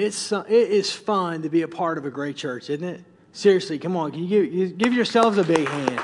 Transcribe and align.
It's, 0.00 0.32
it 0.32 0.50
is 0.50 0.90
fun 0.90 1.42
to 1.42 1.50
be 1.50 1.60
a 1.60 1.68
part 1.68 1.98
of 1.98 2.06
a 2.06 2.10
great 2.10 2.34
church, 2.34 2.70
isn't 2.70 2.88
it? 2.88 3.04
Seriously, 3.32 3.78
come 3.78 3.98
on. 3.98 4.12
Can 4.12 4.24
you 4.24 4.46
give, 4.46 4.78
give 4.78 4.92
yourselves 4.94 5.36
a 5.36 5.44
big 5.44 5.68
hand? 5.68 6.00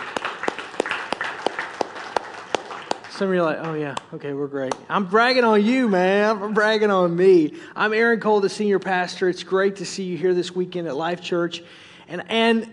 Some 3.10 3.28
of 3.28 3.34
you 3.34 3.40
are 3.40 3.44
like, 3.44 3.58
oh, 3.62 3.72
yeah, 3.72 3.94
okay, 4.12 4.34
we're 4.34 4.48
great. 4.48 4.74
I'm 4.90 5.06
bragging 5.06 5.44
on 5.44 5.64
you, 5.64 5.88
man. 5.88 6.42
I'm 6.42 6.52
bragging 6.52 6.90
on 6.90 7.16
me. 7.16 7.54
I'm 7.74 7.94
Aaron 7.94 8.20
Cole, 8.20 8.42
the 8.42 8.50
senior 8.50 8.78
pastor. 8.78 9.30
It's 9.30 9.42
great 9.42 9.76
to 9.76 9.86
see 9.86 10.02
you 10.02 10.18
here 10.18 10.34
this 10.34 10.54
weekend 10.54 10.86
at 10.86 10.94
Life 10.94 11.22
Church. 11.22 11.62
And, 12.06 12.22
and 12.28 12.70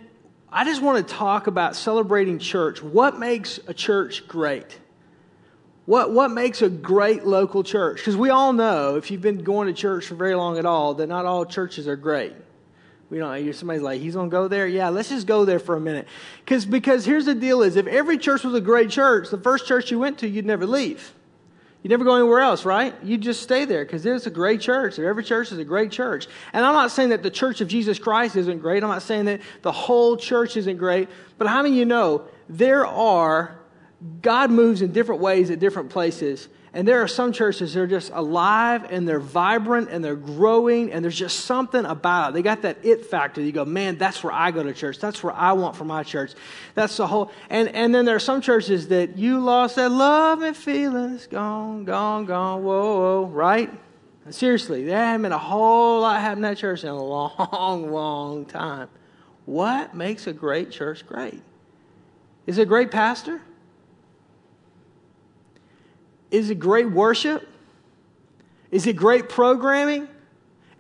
I 0.52 0.66
just 0.66 0.82
want 0.82 1.08
to 1.08 1.14
talk 1.14 1.48
about 1.48 1.78
celebrating 1.78 2.38
church. 2.38 2.84
What 2.84 3.18
makes 3.18 3.62
a 3.68 3.74
church 3.74 4.28
great? 4.28 4.78
What, 5.86 6.12
what 6.12 6.32
makes 6.32 6.62
a 6.62 6.70
great 6.70 7.26
local 7.26 7.64
church? 7.64 7.98
Because 7.98 8.16
we 8.16 8.30
all 8.30 8.54
know, 8.54 8.96
if 8.96 9.12
you've 9.12 9.22
been 9.22 9.44
going 9.44 9.68
to 9.68 9.74
church 9.74 10.06
for 10.06 10.16
very 10.16 10.36
long 10.36 10.58
at 10.58 10.66
all, 10.66 10.94
that 10.96 11.08
not 11.08 11.26
all 11.26 11.46
churches 11.46 11.88
are 11.88 11.98
great. 11.98 12.34
We 13.10 13.20
don't. 13.20 13.54
Somebody's 13.54 13.84
like, 13.84 14.02
he's 14.02 14.16
gonna 14.16 14.30
go 14.30 14.48
there. 14.48 14.66
Yeah, 14.66 14.90
let's 14.90 15.10
just 15.10 15.28
go 15.28 15.46
there 15.46 15.60
for 15.60 15.76
a 15.76 15.80
minute. 15.80 16.08
Because 16.44 16.66
because 16.66 17.06
here's 17.06 17.26
the 17.26 17.36
deal: 17.36 17.62
is 17.62 17.76
if 17.76 17.86
every 17.86 18.18
church 18.18 18.44
was 18.44 18.56
a 18.56 18.62
great 18.62 18.90
church, 18.90 19.30
the 19.30 19.38
first 19.38 19.68
church 19.68 19.92
you 19.92 20.00
went 20.00 20.18
to, 20.20 20.28
you'd 20.28 20.48
never 20.48 20.66
leave. 20.66 21.14
You'd 21.84 21.92
never 21.92 22.06
go 22.06 22.16
anywhere 22.16 22.40
else, 22.40 22.64
right? 22.64 22.96
You 23.04 23.18
just 23.18 23.44
stay 23.44 23.66
there 23.66 23.84
because 23.84 24.06
it's 24.06 24.26
a 24.26 24.32
great 24.32 24.62
church. 24.62 24.98
If 24.98 25.06
Every 25.06 25.24
church 25.24 25.52
is 25.52 25.60
a 25.60 25.66
great 25.66 25.92
church. 25.92 26.28
And 26.54 26.66
I'm 26.66 26.74
not 26.74 26.92
saying 26.92 27.10
that 27.10 27.24
the 27.24 27.30
church 27.30 27.60
of 27.60 27.68
Jesus 27.68 28.00
Christ 28.00 28.38
isn't 28.38 28.60
great. 28.60 28.84
I'm 28.84 28.90
not 28.90 29.02
saying 29.02 29.26
that 29.26 29.42
the 29.64 29.72
whole 29.74 30.16
church 30.16 30.56
isn't 30.56 30.78
great. 30.78 31.10
But 31.38 31.48
how 31.48 31.62
many 31.62 31.76
of 31.76 31.80
you 31.80 31.86
know 31.86 32.24
there 32.48 32.88
are, 32.88 33.60
God 34.22 34.52
moves 34.52 34.82
in 34.82 34.92
different 34.92 35.22
ways 35.22 35.50
at 35.50 35.60
different 35.60 35.90
places. 35.90 36.50
And 36.76 36.88
there 36.88 37.04
are 37.04 37.08
some 37.08 37.32
churches 37.32 37.74
that 37.74 37.82
are 37.82 37.88
just 37.88 38.12
alive 38.14 38.92
and 38.92 39.08
they're 39.08 39.20
vibrant 39.20 39.90
and 39.92 40.04
they're 40.04 40.16
growing 40.16 40.92
and 40.92 41.04
there's 41.04 41.18
just 41.18 41.42
something 41.42 41.86
about 41.86 42.32
it. 42.32 42.34
They 42.34 42.42
got 42.42 42.64
that 42.64 42.84
it 42.84 43.06
factor. 43.06 43.42
You 43.42 43.52
go, 43.52 43.64
man, 43.64 44.00
that's 44.00 44.24
where 44.24 44.34
I 44.34 44.50
go 44.50 44.64
to 44.64 44.74
church. 44.74 44.98
That's 44.98 45.24
where 45.24 45.34
I 45.34 45.54
want 45.54 45.76
for 45.76 45.86
my 45.86 46.02
church. 46.02 46.34
That's 46.74 46.98
the 46.98 47.06
whole. 47.06 47.32
And, 47.52 47.70
and 47.70 47.94
then 47.94 48.06
there 48.06 48.16
are 48.16 48.20
some 48.20 48.42
churches 48.42 48.88
that 48.88 49.20
you 49.20 49.40
lost 49.40 49.76
that 49.76 49.92
love 49.92 50.42
and 50.42 50.58
feelings. 50.58 51.28
Gone, 51.28 51.86
gone, 51.86 52.26
gone. 52.26 52.64
Whoa, 52.64 52.96
whoa, 52.96 53.26
right? 53.28 53.70
Seriously, 54.32 54.84
there 54.84 54.98
hasn't 54.98 55.24
been 55.24 55.32
a 55.32 55.38
whole 55.38 56.02
lot 56.02 56.22
happening 56.22 56.46
in 56.46 56.52
that 56.54 56.58
church 56.58 56.84
in 56.84 56.90
a 56.90 57.04
long, 57.04 57.92
long 57.92 58.46
time. 58.46 58.90
What 59.46 59.94
makes 59.94 60.26
a 60.26 60.34
great 60.34 60.72
church 60.72 61.06
great? 61.06 61.42
Is 62.48 62.58
it 62.58 62.64
a 62.64 62.66
great 62.66 62.90
pastor? 62.90 63.42
Is 66.34 66.50
it 66.50 66.56
great 66.56 66.90
worship? 66.90 67.48
Is 68.72 68.88
it 68.88 68.96
great 68.96 69.30
programming? 69.30 70.08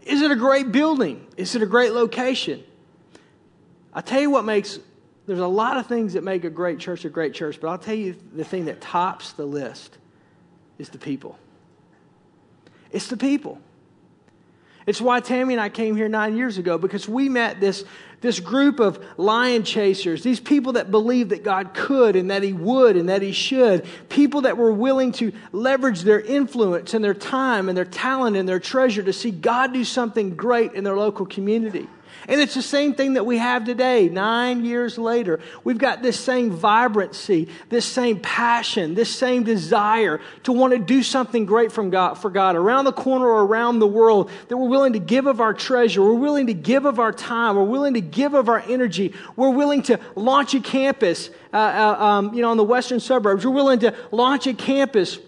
Is 0.03 0.23
it 0.23 0.31
a 0.31 0.35
great 0.35 0.71
building? 0.71 1.27
Is 1.37 1.53
it 1.53 1.61
a 1.61 1.67
great 1.67 1.93
location? 1.93 2.63
I'll 3.93 4.01
tell 4.01 4.19
you 4.19 4.31
what 4.31 4.45
makes, 4.45 4.79
there's 5.27 5.37
a 5.37 5.45
lot 5.45 5.77
of 5.77 5.85
things 5.85 6.13
that 6.13 6.23
make 6.23 6.43
a 6.43 6.49
great 6.49 6.79
church 6.79 7.05
a 7.05 7.09
great 7.09 7.35
church, 7.35 7.61
but 7.61 7.67
I'll 7.67 7.77
tell 7.77 7.93
you 7.93 8.15
the 8.33 8.43
thing 8.43 8.65
that 8.65 8.81
tops 8.81 9.33
the 9.33 9.45
list 9.45 9.99
is 10.79 10.89
the 10.89 10.97
people. 10.97 11.37
It's 12.91 13.07
the 13.07 13.15
people. 13.15 13.61
It's 14.85 14.99
why 14.99 15.19
Tammy 15.21 15.53
and 15.53 15.61
I 15.61 15.69
came 15.69 15.95
here 15.95 16.09
nine 16.09 16.35
years 16.35 16.57
ago 16.57 16.77
because 16.77 17.07
we 17.07 17.29
met 17.29 17.59
this, 17.59 17.85
this 18.21 18.39
group 18.39 18.79
of 18.79 19.03
lion 19.17 19.63
chasers, 19.63 20.23
these 20.23 20.39
people 20.39 20.73
that 20.73 20.91
believed 20.91 21.29
that 21.29 21.43
God 21.43 21.73
could 21.73 22.15
and 22.15 22.31
that 22.31 22.43
He 22.43 22.53
would 22.53 22.97
and 22.97 23.07
that 23.09 23.21
He 23.21 23.31
should, 23.31 23.85
people 24.09 24.41
that 24.41 24.57
were 24.57 24.71
willing 24.71 25.11
to 25.13 25.31
leverage 25.51 26.01
their 26.01 26.19
influence 26.19 26.93
and 26.93 27.03
their 27.03 27.13
time 27.13 27.69
and 27.69 27.77
their 27.77 27.85
talent 27.85 28.35
and 28.35 28.47
their 28.47 28.59
treasure 28.59 29.03
to 29.03 29.13
see 29.13 29.31
God 29.31 29.73
do 29.73 29.85
something 29.85 30.35
great 30.35 30.73
in 30.73 30.83
their 30.83 30.97
local 30.97 31.25
community. 31.25 31.87
And 32.27 32.39
it's 32.39 32.53
the 32.53 32.61
same 32.61 32.93
thing 32.93 33.13
that 33.13 33.25
we 33.25 33.37
have 33.37 33.65
today, 33.65 34.07
nine 34.09 34.63
years 34.63 34.97
later. 34.97 35.39
We've 35.63 35.77
got 35.77 36.01
this 36.01 36.19
same 36.19 36.51
vibrancy, 36.51 37.49
this 37.69 37.85
same 37.85 38.19
passion, 38.19 38.95
this 38.95 39.13
same 39.13 39.43
desire 39.43 40.21
to 40.43 40.51
want 40.51 40.73
to 40.73 40.79
do 40.79 41.03
something 41.03 41.45
great 41.45 41.71
from 41.71 41.89
God, 41.89 42.15
for 42.15 42.29
God 42.29 42.55
around 42.55 42.85
the 42.85 42.93
corner 42.93 43.25
or 43.25 43.45
around 43.45 43.79
the 43.79 43.87
world, 43.87 44.31
that 44.47 44.57
we're 44.57 44.69
willing 44.69 44.93
to 44.93 44.99
give 44.99 45.25
of 45.25 45.41
our 45.41 45.53
treasure, 45.53 46.01
we're 46.01 46.13
willing 46.13 46.47
to 46.47 46.53
give 46.53 46.85
of 46.85 46.99
our 46.99 47.11
time, 47.11 47.55
we're 47.55 47.63
willing 47.63 47.95
to 47.95 48.01
give 48.01 48.33
of 48.33 48.47
our 48.47 48.63
energy, 48.67 49.13
we're 49.35 49.49
willing 49.49 49.81
to 49.83 49.99
launch 50.15 50.53
a 50.53 50.59
campus, 50.59 51.29
uh, 51.51 51.57
uh, 51.57 52.03
um, 52.03 52.33
you 52.33 52.41
know, 52.41 52.51
in 52.51 52.57
the 52.57 52.63
western 52.63 52.99
suburbs, 52.99 53.45
we're 53.45 53.51
willing 53.51 53.79
to 53.79 53.93
launch 54.11 54.47
a 54.47 54.53
campus 54.53 55.19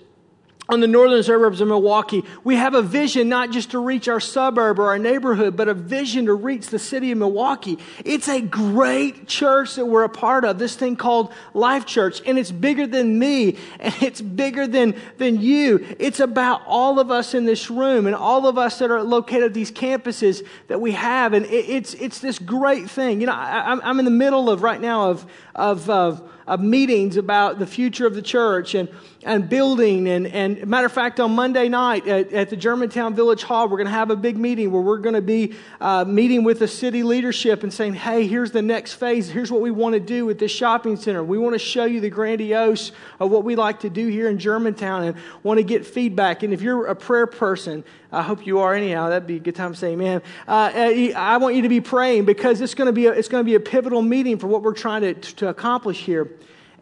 on 0.68 0.80
the 0.80 0.88
northern 0.88 1.22
suburbs 1.22 1.62
of 1.62 1.68
Milwaukee, 1.68 2.24
we 2.44 2.56
have 2.56 2.74
a 2.74 2.82
vision 2.82 3.30
not 3.30 3.52
just 3.52 3.72
to 3.72 3.80
reach 3.80 4.08
our 4.08 4.20
suburb 4.20 4.80
or 4.80 4.88
our 4.88 4.98
neighborhood, 4.98 5.56
but 5.56 5.68
a 5.68 5.74
vision 5.74 6.26
to 6.26 6.34
reach 6.34 6.68
the 6.68 6.80
city 6.80 7.12
of 7.12 7.20
Milwaukee. 7.20 7.78
It's 8.04 8.28
a 8.28 8.42
great 8.42 9.28
church 9.28 9.76
that 9.76 9.86
we're 9.86 10.04
a 10.04 10.10
part 10.10 10.44
of, 10.44 10.58
this 10.58 10.76
thing 10.76 10.96
called 10.96 11.32
Life 11.54 11.86
Church, 11.86 12.22
and 12.26 12.40
it's 12.40 12.52
bigger 12.52 12.88
than 12.88 13.20
me, 13.20 13.58
and 13.80 13.94
it's 14.02 14.22
bigger 14.22 14.66
than, 14.66 14.96
than 15.18 15.40
you. 15.40 15.86
It's 16.00 16.20
about 16.20 16.64
all 16.66 17.00
of 17.00 17.12
us 17.12 17.34
in 17.36 17.46
this 17.46 17.70
room 17.70 18.08
and 18.08 18.16
all 18.16 18.48
of 18.48 18.58
us 18.58 18.80
that 18.80 18.90
are 18.90 19.04
located 19.04 19.44
at 19.44 19.54
these 19.54 19.72
campuses 19.72 20.46
that 20.68 20.82
we 20.82 20.94
have, 20.94 21.34
and 21.34 21.46
it, 21.46 21.70
it's, 21.70 21.94
it's 21.96 22.20
this 22.20 22.40
great 22.40 22.90
thing. 22.90 23.22
You 23.22 23.28
know, 23.28 23.34
I, 23.34 23.80
I'm 23.84 24.00
in 24.00 24.06
the 24.06 24.12
middle 24.12 24.50
of 24.50 24.64
right 24.64 24.82
now 24.82 25.12
of, 25.12 25.26
of, 25.54 25.90
of 25.90 26.32
of 26.48 26.62
meetings 26.62 27.18
about 27.18 27.60
the 27.60 27.66
future 27.66 28.06
of 28.06 28.14
the 28.14 28.22
church 28.22 28.76
and, 28.76 28.88
and 29.24 29.50
building. 29.50 30.08
And, 30.08 30.28
and 30.28 30.66
matter 30.68 30.86
of 30.86 30.92
fact, 30.92 31.20
on 31.20 31.32
Monday 31.32 31.70
night 31.70 32.08
at, 32.08 32.32
at 32.32 32.50
the 32.50 32.56
Germantown 32.56 33.16
Village 33.16 33.44
Hall, 33.44 33.68
we're 33.68 33.78
going 33.78 33.88
to 33.88 33.92
have 33.92 34.12
a 34.12 34.16
big 34.16 34.38
meeting 34.38 34.72
where 34.72 34.82
we're 34.82 35.00
going 35.00 35.16
to 35.16 35.22
be 35.22 35.56
uh, 35.82 36.06
meeting 36.06 36.44
with 36.44 36.60
the 36.60 36.68
city 36.68 37.02
leadership 37.02 37.64
and 37.64 37.74
saying, 37.74 37.96
hey, 37.96 38.28
here's 38.28 38.52
the 38.52 38.62
next 38.62 38.94
phase. 38.94 39.30
Here's 39.30 39.52
what 39.52 39.62
we 39.62 39.72
want 39.72 39.94
to 39.94 40.00
do 40.00 40.26
with 40.26 40.38
this 40.38 40.52
shopping 40.52 40.98
center. 40.98 41.24
We 41.24 41.38
want 41.38 41.54
to 41.54 41.60
show 41.60 41.86
you 41.86 42.00
the 42.00 42.10
grandiose 42.12 42.92
of 43.20 43.32
what 43.32 43.44
we 43.44 43.56
like 43.56 43.80
to 43.80 43.90
do 43.90 44.08
here 44.08 44.30
in 44.30 44.38
Germantown 44.38 45.04
and 45.04 45.18
want 45.42 45.58
to 45.58 45.64
get 45.64 45.86
feedback. 45.86 46.44
And 46.44 46.54
if 46.54 46.62
you're 46.62 46.86
a 46.86 46.96
prayer 46.96 47.28
person, 47.28 47.84
I 48.12 48.22
hope 48.22 48.46
you 48.46 48.60
are 48.60 48.74
anyhow. 48.74 49.10
That'd 49.10 49.28
be 49.28 49.36
a 49.38 49.40
good 49.40 49.56
time 49.56 49.74
to 49.74 49.78
say 49.78 49.92
amen. 49.92 50.22
Uh, 50.48 50.72
I 50.74 51.38
want 51.38 51.56
you 51.56 51.64
to 51.64 51.70
be 51.70 51.82
praying 51.82 52.26
because 52.26 52.62
it's 52.62 52.74
going 52.74 52.86
to 52.86 52.94
be 52.94 53.08
a, 53.08 53.12
it's 53.12 53.28
going 53.28 53.44
to 53.44 53.46
be 53.46 53.56
a 53.56 53.60
pivotal 53.60 54.02
meeting 54.02 54.38
for 54.38 54.48
what 54.48 54.62
we're 54.62 54.74
trying 54.74 55.02
to, 55.02 55.14
to 55.14 55.50
accomplish 55.50 56.04
here. 56.06 56.32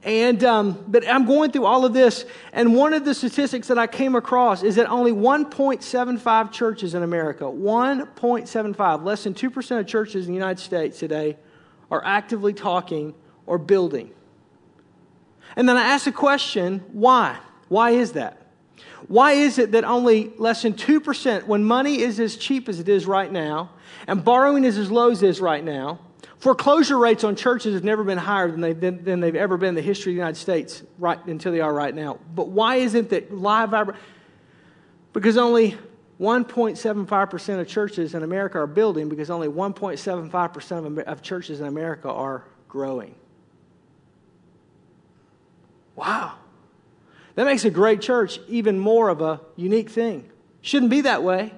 And, 0.04 0.44
um, 0.44 0.84
but 0.88 1.08
I'm 1.08 1.26
going 1.26 1.52
through 1.52 1.66
all 1.66 1.86
of 1.86 1.94
this, 1.94 2.26
and 2.52 2.76
one 2.76 2.94
of 2.94 3.06
the 3.06 3.14
statistics 3.14 3.70
that 3.70 3.78
I 3.78 3.88
came 3.88 4.16
across 4.16 4.62
is 4.62 4.76
that 4.76 4.90
only 4.90 5.14
1.75 5.14 6.52
churches 6.52 6.94
in 6.94 7.04
America, 7.04 7.46
1.75, 7.46 9.06
less 9.06 9.24
than 9.24 9.34
2% 9.34 9.80
of 9.80 9.88
churches 9.88 10.26
in 10.26 10.34
the 10.34 10.38
United 10.38 10.60
States 10.60 11.00
today, 11.00 11.38
are 11.90 12.04
actively 12.04 12.54
talking 12.54 13.14
or 13.46 13.58
building. 13.58 14.12
And 15.56 15.70
then 15.70 15.78
I 15.78 15.84
asked 15.84 16.06
the 16.06 16.12
question, 16.12 16.84
why? 16.92 17.38
Why 17.70 17.92
is 17.92 18.12
that? 18.14 18.42
Why 19.08 19.34
is 19.34 19.58
it 19.58 19.72
that 19.72 19.86
only 19.86 20.34
less 20.38 20.64
than 20.64 20.74
2%, 20.74 21.46
when 21.46 21.64
money 21.64 22.02
is 22.02 22.20
as 22.20 22.36
cheap 22.36 22.68
as 22.68 22.80
it 22.80 22.90
is 22.90 23.06
right 23.06 23.32
now, 23.32 23.72
and 24.08 24.24
borrowing 24.24 24.66
is 24.66 24.78
as 24.78 24.92
low 24.92 25.12
as 25.12 25.24
it 25.24 25.30
is 25.30 25.40
right 25.40 25.64
now, 25.64 26.00
foreclosure 26.44 26.98
rates 26.98 27.24
on 27.24 27.38
churches 27.38 27.74
have 27.74 27.86
never 27.86 28.04
been 28.04 28.18
higher 28.18 28.52
than 28.52 28.60
they've, 28.60 29.06
than 29.06 29.22
they've 29.22 29.34
ever 29.34 29.56
been 29.56 29.70
in 29.70 29.76
the 29.76 29.82
history 29.82 30.12
of 30.12 30.16
the 30.16 30.20
United 30.20 30.38
States 30.38 30.84
right 31.00 31.26
until 31.26 31.54
they 31.54 31.62
are 31.62 31.74
right 31.74 31.96
now. 31.96 32.20
But 32.36 32.50
why 32.50 32.76
isn't 32.76 33.12
that 33.12 33.34
live? 33.34 33.96
Because 35.14 35.38
only 35.38 35.78
1.75% 36.20 37.62
of 37.62 37.68
churches 37.70 38.14
in 38.14 38.24
America 38.24 38.60
are 38.60 38.68
building 38.68 39.08
because 39.08 39.30
only 39.30 39.48
1.75% 39.48 40.86
of, 40.86 41.00
of 41.00 41.22
churches 41.22 41.62
in 41.62 41.68
America 41.68 42.12
are 42.12 42.44
growing. 42.68 43.16
Wow. 45.96 46.34
That 47.36 47.46
makes 47.46 47.64
a 47.64 47.70
great 47.70 48.02
church 48.02 48.42
even 48.50 48.78
more 48.78 49.08
of 49.08 49.22
a 49.22 49.40
unique 49.56 49.90
thing. 49.90 50.30
Shouldn't 50.62 50.92
be 50.92 51.02
that 51.02 51.24
way. 51.24 51.54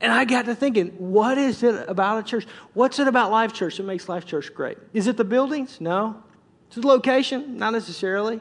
And 0.00 0.12
I 0.12 0.24
got 0.24 0.46
to 0.46 0.54
thinking, 0.54 0.88
what 0.98 1.36
is 1.36 1.62
it 1.62 1.88
about 1.88 2.18
a 2.18 2.22
church? 2.22 2.46
What's 2.72 2.98
it 2.98 3.06
about 3.06 3.30
Life 3.30 3.52
Church 3.52 3.76
that 3.76 3.82
makes 3.82 4.08
Life 4.08 4.24
Church 4.24 4.52
great? 4.54 4.78
Is 4.94 5.06
it 5.06 5.16
the 5.16 5.24
buildings? 5.24 5.80
No. 5.80 6.22
Is 6.70 6.78
it 6.78 6.80
the 6.80 6.88
location? 6.88 7.58
Not 7.58 7.72
necessarily. 7.72 8.40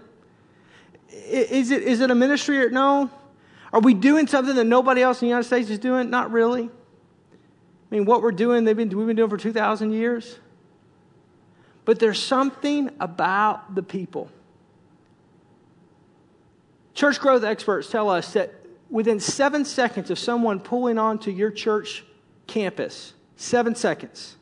Is 1.10 1.72
it, 1.72 1.84
is 1.84 2.00
it 2.00 2.12
a 2.12 2.16
ministry? 2.16 2.70
No. 2.70 3.10
Are 3.74 3.82
we 3.82 3.94
doing 3.94 4.28
something 4.28 4.56
that 4.56 4.64
nobody 4.64 5.02
else 5.02 5.22
in 5.22 5.28
the 5.28 5.30
United 5.30 5.48
States 5.48 5.70
is 5.70 5.80
doing? 5.80 6.10
Not 6.10 6.32
really. 6.32 6.64
I 6.64 7.96
mean, 7.96 8.06
what 8.06 8.22
we're 8.22 8.32
doing, 8.32 8.64
they've 8.64 8.78
been, 8.78 8.90
we've 8.90 9.08
been 9.08 9.16
doing 9.16 9.30
for 9.30 9.38
2,000 9.38 9.92
years. 9.92 10.40
But 11.84 12.00
there's 12.00 12.22
something 12.22 12.92
about 13.00 13.76
the 13.76 13.84
people 13.84 14.32
Church 17.00 17.22
growth 17.22 17.46
experts 17.46 17.90
tell 17.90 18.10
us 18.10 18.34
that 18.34 18.54
within 18.90 19.20
seven 19.20 19.66
seconds 19.66 20.10
of 20.10 20.20
someone 20.20 20.60
pulling 20.60 20.98
onto 20.98 21.32
your 21.32 21.52
church 21.52 22.04
campus, 22.48 23.14
seven 23.36 23.76
seconds, 23.76 24.36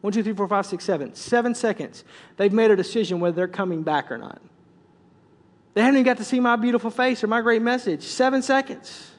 one, 0.00 0.12
two, 0.12 0.22
three, 0.22 0.34
four, 0.34 0.48
five, 0.48 0.66
six, 0.66 0.84
seven, 0.84 1.14
seven 1.14 1.54
seconds, 1.54 2.04
they've 2.36 2.52
made 2.52 2.70
a 2.70 2.76
decision 2.76 3.20
whether 3.20 3.36
they're 3.36 3.48
coming 3.48 3.82
back 3.82 4.10
or 4.10 4.18
not. 4.18 4.40
They 5.74 5.82
haven't 5.82 5.96
even 5.96 6.04
got 6.04 6.16
to 6.18 6.24
see 6.24 6.40
my 6.40 6.56
beautiful 6.56 6.90
face 6.90 7.22
or 7.22 7.26
my 7.26 7.40
great 7.42 7.62
message. 7.62 8.02
Seven 8.02 8.42
seconds. 8.42 9.10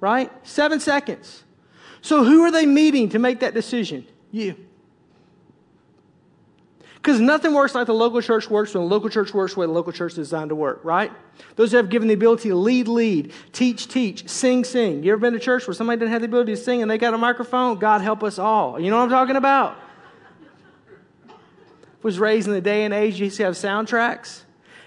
right? 0.00 0.30
Seven 0.46 0.80
seconds. 0.80 1.44
So 2.02 2.24
who 2.24 2.42
are 2.42 2.50
they 2.50 2.66
meeting 2.66 3.08
to 3.10 3.18
make 3.18 3.40
that 3.40 3.54
decision? 3.54 4.06
You. 4.30 4.65
Because 7.06 7.20
nothing 7.20 7.54
works 7.54 7.72
like 7.72 7.86
the 7.86 7.94
local 7.94 8.20
church 8.20 8.50
works 8.50 8.74
when 8.74 8.82
the 8.82 8.90
local 8.90 9.08
church 9.08 9.32
works 9.32 9.54
the 9.54 9.60
way 9.60 9.66
the 9.66 9.72
local 9.72 9.92
church 9.92 10.14
is 10.14 10.16
designed 10.16 10.48
to 10.48 10.56
work, 10.56 10.80
right? 10.82 11.12
Those 11.54 11.70
who 11.70 11.76
have 11.76 11.88
given 11.88 12.08
the 12.08 12.14
ability 12.14 12.48
to 12.48 12.56
lead, 12.56 12.88
lead, 12.88 13.32
teach, 13.52 13.86
teach, 13.86 14.28
sing, 14.28 14.64
sing. 14.64 15.04
You 15.04 15.12
ever 15.12 15.20
been 15.20 15.32
to 15.32 15.38
church 15.38 15.68
where 15.68 15.74
somebody 15.74 16.00
didn't 16.00 16.10
have 16.10 16.22
the 16.22 16.26
ability 16.26 16.56
to 16.56 16.60
sing 16.60 16.82
and 16.82 16.90
they 16.90 16.98
got 16.98 17.14
a 17.14 17.18
microphone? 17.18 17.78
God 17.78 18.00
help 18.00 18.24
us 18.24 18.40
all. 18.40 18.80
You 18.80 18.90
know 18.90 18.96
what 18.96 19.04
I'm 19.04 19.10
talking 19.10 19.36
about? 19.36 19.78
Was 22.02 22.18
raised 22.18 22.48
in 22.48 22.54
the 22.54 22.60
day 22.60 22.84
and 22.84 22.92
age, 22.92 23.20
you 23.20 23.26
used 23.26 23.36
to 23.36 23.44
have 23.44 23.54
soundtracks, 23.54 24.42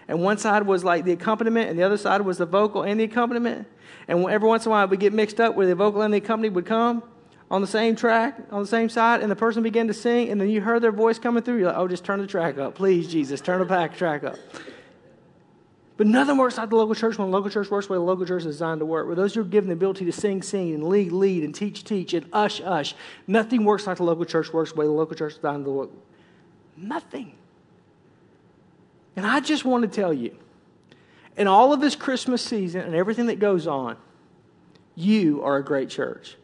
and 0.09 0.21
one 0.21 0.37
side 0.37 0.63
was 0.63 0.83
like 0.83 1.05
the 1.05 1.13
accompaniment, 1.13 1.69
and 1.69 1.79
the 1.79 1.83
other 1.83 1.95
side 1.95 2.19
was 2.19 2.37
the 2.37 2.45
vocal 2.45 2.83
and 2.83 2.99
the 2.99 3.05
accompaniment. 3.05 3.65
And 4.09 4.27
every 4.27 4.49
once 4.49 4.65
in 4.65 4.71
a 4.71 4.75
while, 4.75 4.89
we'd 4.89 4.99
get 4.99 5.13
mixed 5.13 5.39
up 5.39 5.55
where 5.55 5.67
the 5.67 5.75
vocal 5.75 6.01
and 6.01 6.13
the 6.13 6.17
accompaniment 6.17 6.55
would 6.55 6.65
come 6.65 7.01
on 7.51 7.61
the 7.61 7.67
same 7.67 7.95
track, 7.95 8.37
on 8.51 8.61
the 8.61 8.67
same 8.67 8.89
side, 8.89 9.21
and 9.21 9.31
the 9.31 9.35
person 9.35 9.63
began 9.63 9.87
to 9.87 9.93
sing, 9.93 10.29
and 10.29 10.39
then 10.39 10.49
you 10.49 10.61
heard 10.61 10.81
their 10.81 10.91
voice 10.91 11.17
coming 11.17 11.41
through. 11.41 11.57
You're 11.57 11.67
like, 11.67 11.77
oh, 11.77 11.87
just 11.87 12.03
turn 12.03 12.19
the 12.19 12.27
track 12.27 12.57
up. 12.57 12.75
Please, 12.75 13.07
Jesus, 13.07 13.41
turn 13.41 13.59
the 13.59 13.65
back 13.65 13.97
track 13.97 14.23
up. 14.23 14.37
But 15.97 16.07
nothing 16.07 16.37
works 16.37 16.57
like 16.57 16.69
the 16.69 16.77
local 16.77 16.95
church 16.95 17.17
when 17.17 17.29
the 17.29 17.35
local 17.35 17.49
church 17.49 17.69
works 17.69 17.87
the 17.87 17.93
way 17.93 17.97
the 17.97 18.03
local 18.03 18.25
church 18.25 18.45
is 18.45 18.55
designed 18.55 18.79
to 18.79 18.85
work. 18.85 19.05
Where 19.05 19.17
those 19.17 19.33
who 19.33 19.41
are 19.41 19.43
given 19.43 19.67
the 19.67 19.73
ability 19.73 20.05
to 20.05 20.13
sing, 20.13 20.41
sing, 20.41 20.73
and 20.73 20.87
lead, 20.87 21.11
lead, 21.11 21.43
and 21.43 21.53
teach, 21.53 21.83
teach, 21.83 22.13
and 22.13 22.25
ush, 22.31 22.61
ush. 22.61 22.95
Nothing 23.27 23.65
works 23.65 23.85
like 23.85 23.97
the 23.97 24.03
local 24.03 24.23
church 24.23 24.53
works 24.53 24.71
the 24.71 24.79
way 24.79 24.85
the 24.85 24.93
local 24.93 25.15
church 25.15 25.33
is 25.33 25.37
designed 25.39 25.65
to 25.65 25.71
work. 25.71 25.89
Nothing. 26.77 27.33
And 29.17 29.27
I 29.27 29.41
just 29.41 29.65
want 29.65 29.81
to 29.81 29.89
tell 29.89 30.13
you, 30.13 30.37
in 31.35 31.47
all 31.47 31.73
of 31.73 31.81
this 31.81 31.97
Christmas 31.97 32.41
season 32.41 32.81
and 32.81 32.95
everything 32.95 33.25
that 33.25 33.39
goes 33.39 33.67
on, 33.67 33.97
you 34.95 35.43
are 35.43 35.57
a 35.57 35.63
great 35.65 35.89
church. 35.89 36.37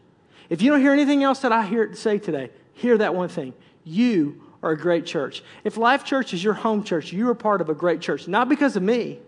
If 0.49 0.61
you 0.61 0.71
don't 0.71 0.81
hear 0.81 0.93
anything 0.93 1.23
else 1.23 1.39
that 1.39 1.51
I 1.51 1.65
hear 1.65 1.93
say 1.95 2.19
today, 2.19 2.51
hear 2.73 2.97
that 2.97 3.15
one 3.15 3.29
thing. 3.29 3.53
You 3.83 4.41
are 4.61 4.71
a 4.71 4.77
great 4.77 5.05
church. 5.05 5.43
If 5.63 5.77
Life 5.77 6.03
Church 6.03 6.33
is 6.33 6.43
your 6.43 6.53
home 6.53 6.83
church, 6.83 7.13
you 7.13 7.29
are 7.29 7.35
part 7.35 7.61
of 7.61 7.69
a 7.69 7.73
great 7.73 8.01
church. 8.01 8.27
Not 8.27 8.49
because 8.49 8.75
of 8.75 8.83
me, 8.83 9.19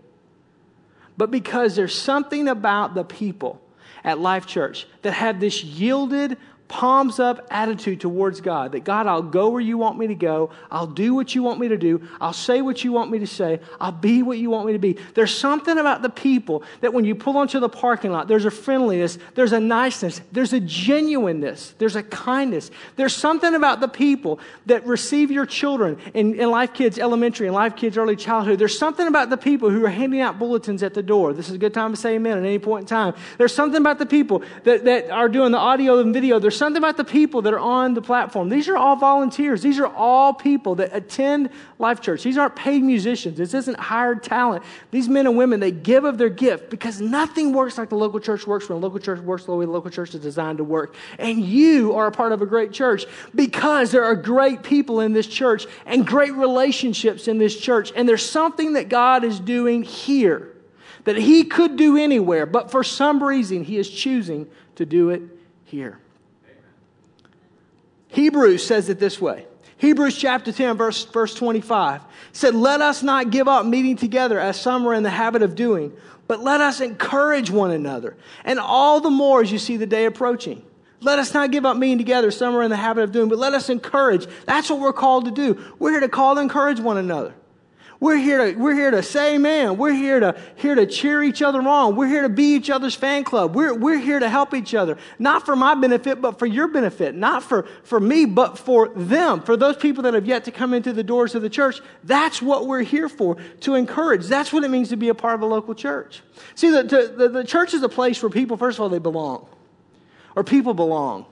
but 1.16 1.30
because 1.30 1.76
there's 1.76 1.94
something 1.94 2.48
about 2.48 2.94
the 2.94 3.04
people 3.04 3.60
at 4.04 4.18
Life 4.18 4.46
Church 4.46 4.86
that 5.02 5.12
have 5.12 5.40
this 5.40 5.62
yielded, 5.64 6.36
palms 6.68 7.18
up 7.18 7.46
attitude 7.50 8.00
towards 8.00 8.40
God 8.40 8.72
that 8.72 8.84
God, 8.84 9.06
I'll 9.06 9.22
go 9.22 9.48
where 9.48 9.60
you 9.60 9.78
want 9.78 9.98
me 9.98 10.06
to 10.06 10.14
go. 10.14 10.50
I'll 10.70 10.86
do 10.86 11.14
what 11.14 11.34
you 11.34 11.42
want 11.42 11.58
me 11.58 11.68
to 11.68 11.78
do. 11.78 12.06
I'll 12.20 12.32
say 12.34 12.60
what 12.60 12.84
you 12.84 12.92
want 12.92 13.10
me 13.10 13.18
to 13.20 13.26
say. 13.26 13.60
I'll 13.80 13.90
be 13.90 14.22
what 14.22 14.38
you 14.38 14.50
want 14.50 14.66
me 14.66 14.74
to 14.74 14.78
be. 14.78 14.98
There's 15.14 15.34
something 15.34 15.78
about 15.78 16.02
the 16.02 16.10
people 16.10 16.62
that 16.80 16.92
when 16.92 17.04
you 17.04 17.14
pull 17.14 17.38
onto 17.38 17.58
the 17.58 17.68
parking 17.68 18.12
lot, 18.12 18.28
there's 18.28 18.44
a 18.44 18.50
friendliness, 18.50 19.18
there's 19.34 19.52
a 19.52 19.60
niceness, 19.60 20.20
there's 20.30 20.52
a 20.52 20.60
genuineness, 20.60 21.74
there's 21.78 21.96
a 21.96 22.02
kindness. 22.02 22.70
There's 22.96 23.16
something 23.16 23.54
about 23.54 23.80
the 23.80 23.88
people 23.88 24.38
that 24.66 24.86
receive 24.86 25.30
your 25.30 25.46
children 25.46 25.98
in, 26.12 26.38
in 26.38 26.50
Life 26.50 26.74
Kids 26.74 26.98
Elementary 26.98 27.46
and 27.46 27.54
Life 27.54 27.76
Kids 27.76 27.96
Early 27.96 28.16
Childhood. 28.16 28.58
There's 28.58 28.78
something 28.78 29.06
about 29.06 29.30
the 29.30 29.38
people 29.38 29.70
who 29.70 29.84
are 29.86 29.90
handing 29.90 30.20
out 30.20 30.38
bulletins 30.38 30.82
at 30.82 30.92
the 30.92 31.02
door. 31.02 31.32
This 31.32 31.48
is 31.48 31.54
a 31.54 31.58
good 31.58 31.72
time 31.72 31.92
to 31.92 31.96
say 31.96 32.16
amen 32.16 32.36
at 32.36 32.44
any 32.44 32.58
point 32.58 32.82
in 32.82 32.86
time. 32.88 33.14
There's 33.38 33.54
something 33.54 33.80
about 33.80 33.98
the 33.98 34.06
people 34.06 34.42
that, 34.64 34.84
that 34.84 35.10
are 35.10 35.28
doing 35.28 35.52
the 35.52 35.58
audio 35.58 35.98
and 36.00 36.12
video. 36.12 36.38
There's 36.38 36.57
something 36.58 36.78
about 36.78 36.96
the 36.96 37.04
people 37.04 37.42
that 37.42 37.54
are 37.54 37.58
on 37.58 37.94
the 37.94 38.02
platform. 38.02 38.48
These 38.48 38.68
are 38.68 38.76
all 38.76 38.96
volunteers. 38.96 39.62
These 39.62 39.78
are 39.78 39.86
all 39.86 40.34
people 40.34 40.74
that 40.76 40.94
attend 40.94 41.50
Life 41.78 42.00
Church. 42.00 42.22
These 42.22 42.36
aren't 42.36 42.56
paid 42.56 42.82
musicians. 42.82 43.38
This 43.38 43.54
isn't 43.54 43.78
hired 43.78 44.22
talent. 44.22 44.64
These 44.90 45.08
men 45.08 45.26
and 45.26 45.36
women, 45.36 45.60
they 45.60 45.70
give 45.70 46.04
of 46.04 46.18
their 46.18 46.28
gift 46.28 46.68
because 46.68 47.00
nothing 47.00 47.52
works 47.52 47.78
like 47.78 47.88
the 47.88 47.96
local 47.96 48.20
church 48.20 48.46
works 48.46 48.68
when 48.68 48.76
a 48.76 48.80
local 48.80 48.98
church 48.98 49.20
works 49.20 49.44
the 49.44 49.54
way 49.54 49.64
the 49.64 49.70
local 49.70 49.90
church 49.90 50.14
is 50.14 50.20
designed 50.20 50.58
to 50.58 50.64
work. 50.64 50.94
And 51.18 51.42
you 51.42 51.94
are 51.94 52.08
a 52.08 52.12
part 52.12 52.32
of 52.32 52.42
a 52.42 52.46
great 52.46 52.72
church 52.72 53.06
because 53.34 53.90
there 53.90 54.04
are 54.04 54.16
great 54.16 54.62
people 54.62 55.00
in 55.00 55.12
this 55.12 55.26
church 55.26 55.66
and 55.86 56.06
great 56.06 56.34
relationships 56.34 57.28
in 57.28 57.38
this 57.38 57.58
church. 57.58 57.92
And 57.96 58.08
there's 58.08 58.28
something 58.28 58.74
that 58.74 58.88
God 58.88 59.24
is 59.24 59.40
doing 59.40 59.82
here 59.82 60.52
that 61.04 61.16
He 61.16 61.44
could 61.44 61.76
do 61.76 61.96
anywhere, 61.96 62.44
but 62.44 62.70
for 62.70 62.84
some 62.84 63.22
reason 63.22 63.64
He 63.64 63.78
is 63.78 63.88
choosing 63.88 64.46
to 64.74 64.84
do 64.84 65.10
it 65.10 65.22
here. 65.64 65.98
Hebrews 68.08 68.66
says 68.66 68.88
it 68.88 68.98
this 68.98 69.20
way. 69.20 69.46
Hebrews 69.78 70.18
chapter 70.18 70.50
10, 70.50 70.76
verse, 70.76 71.04
verse 71.04 71.34
25 71.34 72.02
said, 72.32 72.54
Let 72.54 72.80
us 72.80 73.02
not 73.02 73.30
give 73.30 73.46
up 73.46 73.64
meeting 73.64 73.96
together 73.96 74.40
as 74.40 74.60
some 74.60 74.86
are 74.86 74.94
in 74.94 75.04
the 75.04 75.10
habit 75.10 75.42
of 75.42 75.54
doing, 75.54 75.92
but 76.26 76.40
let 76.40 76.60
us 76.60 76.80
encourage 76.80 77.50
one 77.50 77.70
another. 77.70 78.16
And 78.44 78.58
all 78.58 79.00
the 79.00 79.10
more 79.10 79.42
as 79.42 79.52
you 79.52 79.58
see 79.58 79.76
the 79.76 79.86
day 79.86 80.04
approaching. 80.04 80.64
Let 81.00 81.20
us 81.20 81.32
not 81.32 81.52
give 81.52 81.64
up 81.64 81.76
meeting 81.76 81.98
together, 81.98 82.32
some 82.32 82.56
are 82.56 82.62
in 82.64 82.70
the 82.70 82.76
habit 82.76 83.04
of 83.04 83.12
doing, 83.12 83.28
but 83.28 83.38
let 83.38 83.54
us 83.54 83.68
encourage. 83.68 84.26
That's 84.46 84.68
what 84.68 84.80
we're 84.80 84.92
called 84.92 85.26
to 85.26 85.30
do. 85.30 85.62
We're 85.78 85.92
here 85.92 86.00
to 86.00 86.08
call 86.08 86.32
and 86.32 86.40
encourage 86.40 86.80
one 86.80 86.96
another. 86.96 87.34
We're 88.00 88.16
here 88.16 88.52
to, 88.52 88.56
we're 88.56 88.74
here 88.74 88.92
to 88.92 89.02
say 89.02 89.38
man. 89.38 89.76
We're 89.76 89.92
here 89.92 90.20
to, 90.20 90.40
here 90.54 90.76
to 90.76 90.86
cheer 90.86 91.20
each 91.20 91.42
other 91.42 91.60
on. 91.60 91.96
We're 91.96 92.06
here 92.06 92.22
to 92.22 92.28
be 92.28 92.54
each 92.54 92.70
other's 92.70 92.94
fan 92.94 93.24
club. 93.24 93.56
We're, 93.56 93.74
we're 93.74 93.98
here 93.98 94.20
to 94.20 94.28
help 94.28 94.54
each 94.54 94.72
other. 94.72 94.96
Not 95.18 95.44
for 95.44 95.56
my 95.56 95.74
benefit, 95.74 96.20
but 96.20 96.38
for 96.38 96.46
your 96.46 96.68
benefit. 96.68 97.16
Not 97.16 97.42
for, 97.42 97.66
for 97.82 97.98
me, 97.98 98.24
but 98.24 98.56
for 98.56 98.88
them. 98.90 99.42
For 99.42 99.56
those 99.56 99.76
people 99.76 100.04
that 100.04 100.14
have 100.14 100.26
yet 100.26 100.44
to 100.44 100.52
come 100.52 100.74
into 100.74 100.92
the 100.92 101.02
doors 101.02 101.34
of 101.34 101.42
the 101.42 101.50
church. 101.50 101.80
That's 102.04 102.40
what 102.40 102.68
we're 102.68 102.82
here 102.82 103.08
for, 103.08 103.36
to 103.60 103.74
encourage. 103.74 104.26
That's 104.26 104.52
what 104.52 104.62
it 104.62 104.70
means 104.70 104.90
to 104.90 104.96
be 104.96 105.08
a 105.08 105.14
part 105.14 105.34
of 105.34 105.42
a 105.42 105.46
local 105.46 105.74
church. 105.74 106.22
See, 106.54 106.70
the, 106.70 106.84
the, 106.84 107.28
the 107.28 107.44
church 107.44 107.74
is 107.74 107.82
a 107.82 107.88
place 107.88 108.22
where 108.22 108.30
people, 108.30 108.56
first 108.56 108.78
of 108.78 108.82
all, 108.82 108.88
they 108.88 109.00
belong. 109.00 109.48
Or 110.36 110.44
people 110.44 110.72
belong. 110.72 111.26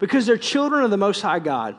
Because 0.00 0.26
they're 0.26 0.38
children 0.38 0.82
of 0.82 0.90
the 0.90 0.96
Most 0.96 1.20
High 1.20 1.38
God. 1.38 1.76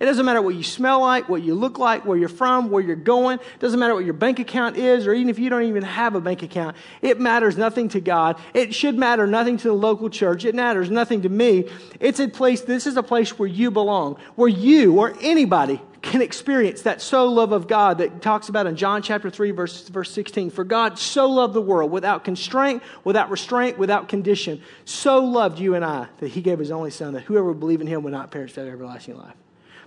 It 0.00 0.04
doesn't 0.04 0.24
matter 0.24 0.40
what 0.40 0.54
you 0.54 0.62
smell 0.62 1.00
like, 1.00 1.28
what 1.28 1.42
you 1.42 1.54
look 1.54 1.78
like, 1.78 2.04
where 2.04 2.16
you're 2.16 2.28
from, 2.28 2.70
where 2.70 2.82
you're 2.82 2.94
going. 2.94 3.38
It 3.38 3.58
doesn't 3.58 3.80
matter 3.80 3.94
what 3.94 4.04
your 4.04 4.14
bank 4.14 4.38
account 4.38 4.76
is, 4.76 5.06
or 5.06 5.14
even 5.14 5.28
if 5.28 5.38
you 5.38 5.50
don't 5.50 5.64
even 5.64 5.82
have 5.82 6.14
a 6.14 6.20
bank 6.20 6.42
account. 6.42 6.76
It 7.02 7.20
matters 7.20 7.56
nothing 7.56 7.88
to 7.90 8.00
God. 8.00 8.40
It 8.54 8.74
should 8.74 8.96
matter 8.96 9.26
nothing 9.26 9.56
to 9.58 9.68
the 9.68 9.74
local 9.74 10.08
church. 10.08 10.44
It 10.44 10.54
matters 10.54 10.88
nothing 10.90 11.22
to 11.22 11.28
me. 11.28 11.68
It's 11.98 12.20
a 12.20 12.28
place, 12.28 12.60
this 12.60 12.86
is 12.86 12.96
a 12.96 13.02
place 13.02 13.38
where 13.38 13.48
you 13.48 13.72
belong, 13.72 14.18
where 14.36 14.48
you 14.48 14.98
or 14.98 15.14
anybody 15.20 15.80
can 16.00 16.22
experience 16.22 16.82
that 16.82 17.02
so 17.02 17.26
love 17.26 17.50
of 17.50 17.66
God 17.66 17.98
that 17.98 18.22
talks 18.22 18.48
about 18.48 18.68
in 18.68 18.76
John 18.76 19.02
chapter 19.02 19.30
3, 19.30 19.50
verse, 19.50 19.88
verse 19.88 20.12
16. 20.12 20.50
For 20.50 20.62
God 20.62 20.96
so 20.96 21.28
loved 21.28 21.54
the 21.54 21.60
world 21.60 21.90
without 21.90 22.22
constraint, 22.22 22.84
without 23.02 23.30
restraint, 23.30 23.78
without 23.78 24.08
condition. 24.08 24.62
So 24.84 25.18
loved 25.24 25.58
you 25.58 25.74
and 25.74 25.84
I 25.84 26.06
that 26.18 26.28
he 26.28 26.40
gave 26.40 26.60
his 26.60 26.70
only 26.70 26.90
son 26.92 27.14
that 27.14 27.22
whoever 27.22 27.48
would 27.48 27.60
believe 27.60 27.80
in 27.80 27.88
him 27.88 28.04
would 28.04 28.12
not 28.12 28.30
perish 28.30 28.54
but 28.54 28.68
everlasting 28.68 29.16
life. 29.18 29.34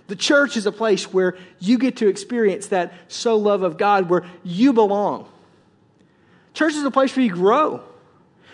The 0.08 0.16
church 0.16 0.56
is 0.56 0.66
a 0.66 0.72
place 0.72 1.12
where 1.12 1.36
you 1.60 1.78
get 1.78 1.96
to 1.98 2.08
experience 2.08 2.66
that 2.68 2.92
so 3.08 3.36
love 3.36 3.62
of 3.62 3.78
God 3.78 4.10
where 4.10 4.24
you 4.42 4.72
belong. 4.72 5.28
Church 6.54 6.74
is 6.74 6.84
a 6.84 6.90
place 6.90 7.16
where 7.16 7.24
you 7.24 7.32
grow, 7.32 7.82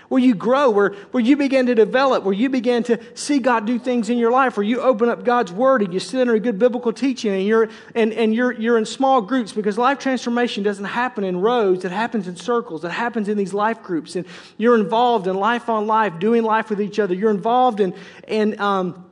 where 0.08 0.22
you 0.22 0.34
grow, 0.34 0.70
where, 0.70 0.90
where 1.10 1.22
you 1.22 1.36
begin 1.36 1.66
to 1.66 1.74
develop, 1.74 2.22
where 2.22 2.34
you 2.34 2.48
begin 2.48 2.82
to 2.84 3.00
see 3.16 3.40
God 3.40 3.66
do 3.66 3.78
things 3.78 4.08
in 4.08 4.18
your 4.18 4.30
life, 4.30 4.56
where 4.56 4.64
you 4.64 4.80
open 4.80 5.08
up 5.08 5.24
God's 5.24 5.52
Word 5.52 5.82
and 5.82 5.92
you 5.92 5.98
sit 5.98 6.20
under 6.20 6.34
a 6.34 6.40
good 6.40 6.58
biblical 6.58 6.92
teaching 6.92 7.32
and 7.32 7.44
you're, 7.44 7.68
and, 7.94 8.12
and 8.12 8.34
you're, 8.34 8.52
you're 8.52 8.78
in 8.78 8.86
small 8.86 9.20
groups 9.20 9.52
because 9.52 9.76
life 9.76 9.98
transformation 9.98 10.62
doesn't 10.62 10.84
happen 10.84 11.24
in 11.24 11.40
rows, 11.40 11.84
it 11.84 11.92
happens 11.92 12.28
in 12.28 12.36
circles, 12.36 12.84
it 12.84 12.92
happens 12.92 13.28
in 13.28 13.36
these 13.36 13.52
life 13.52 13.82
groups. 13.82 14.14
And 14.14 14.26
you're 14.58 14.78
involved 14.78 15.26
in 15.26 15.34
life 15.34 15.68
on 15.68 15.86
life, 15.86 16.18
doing 16.20 16.44
life 16.44 16.70
with 16.70 16.80
each 16.80 16.98
other. 16.98 17.14
You're 17.14 17.30
involved 17.30 17.80
in, 17.80 17.94
in 18.28 18.60
um, 18.60 19.07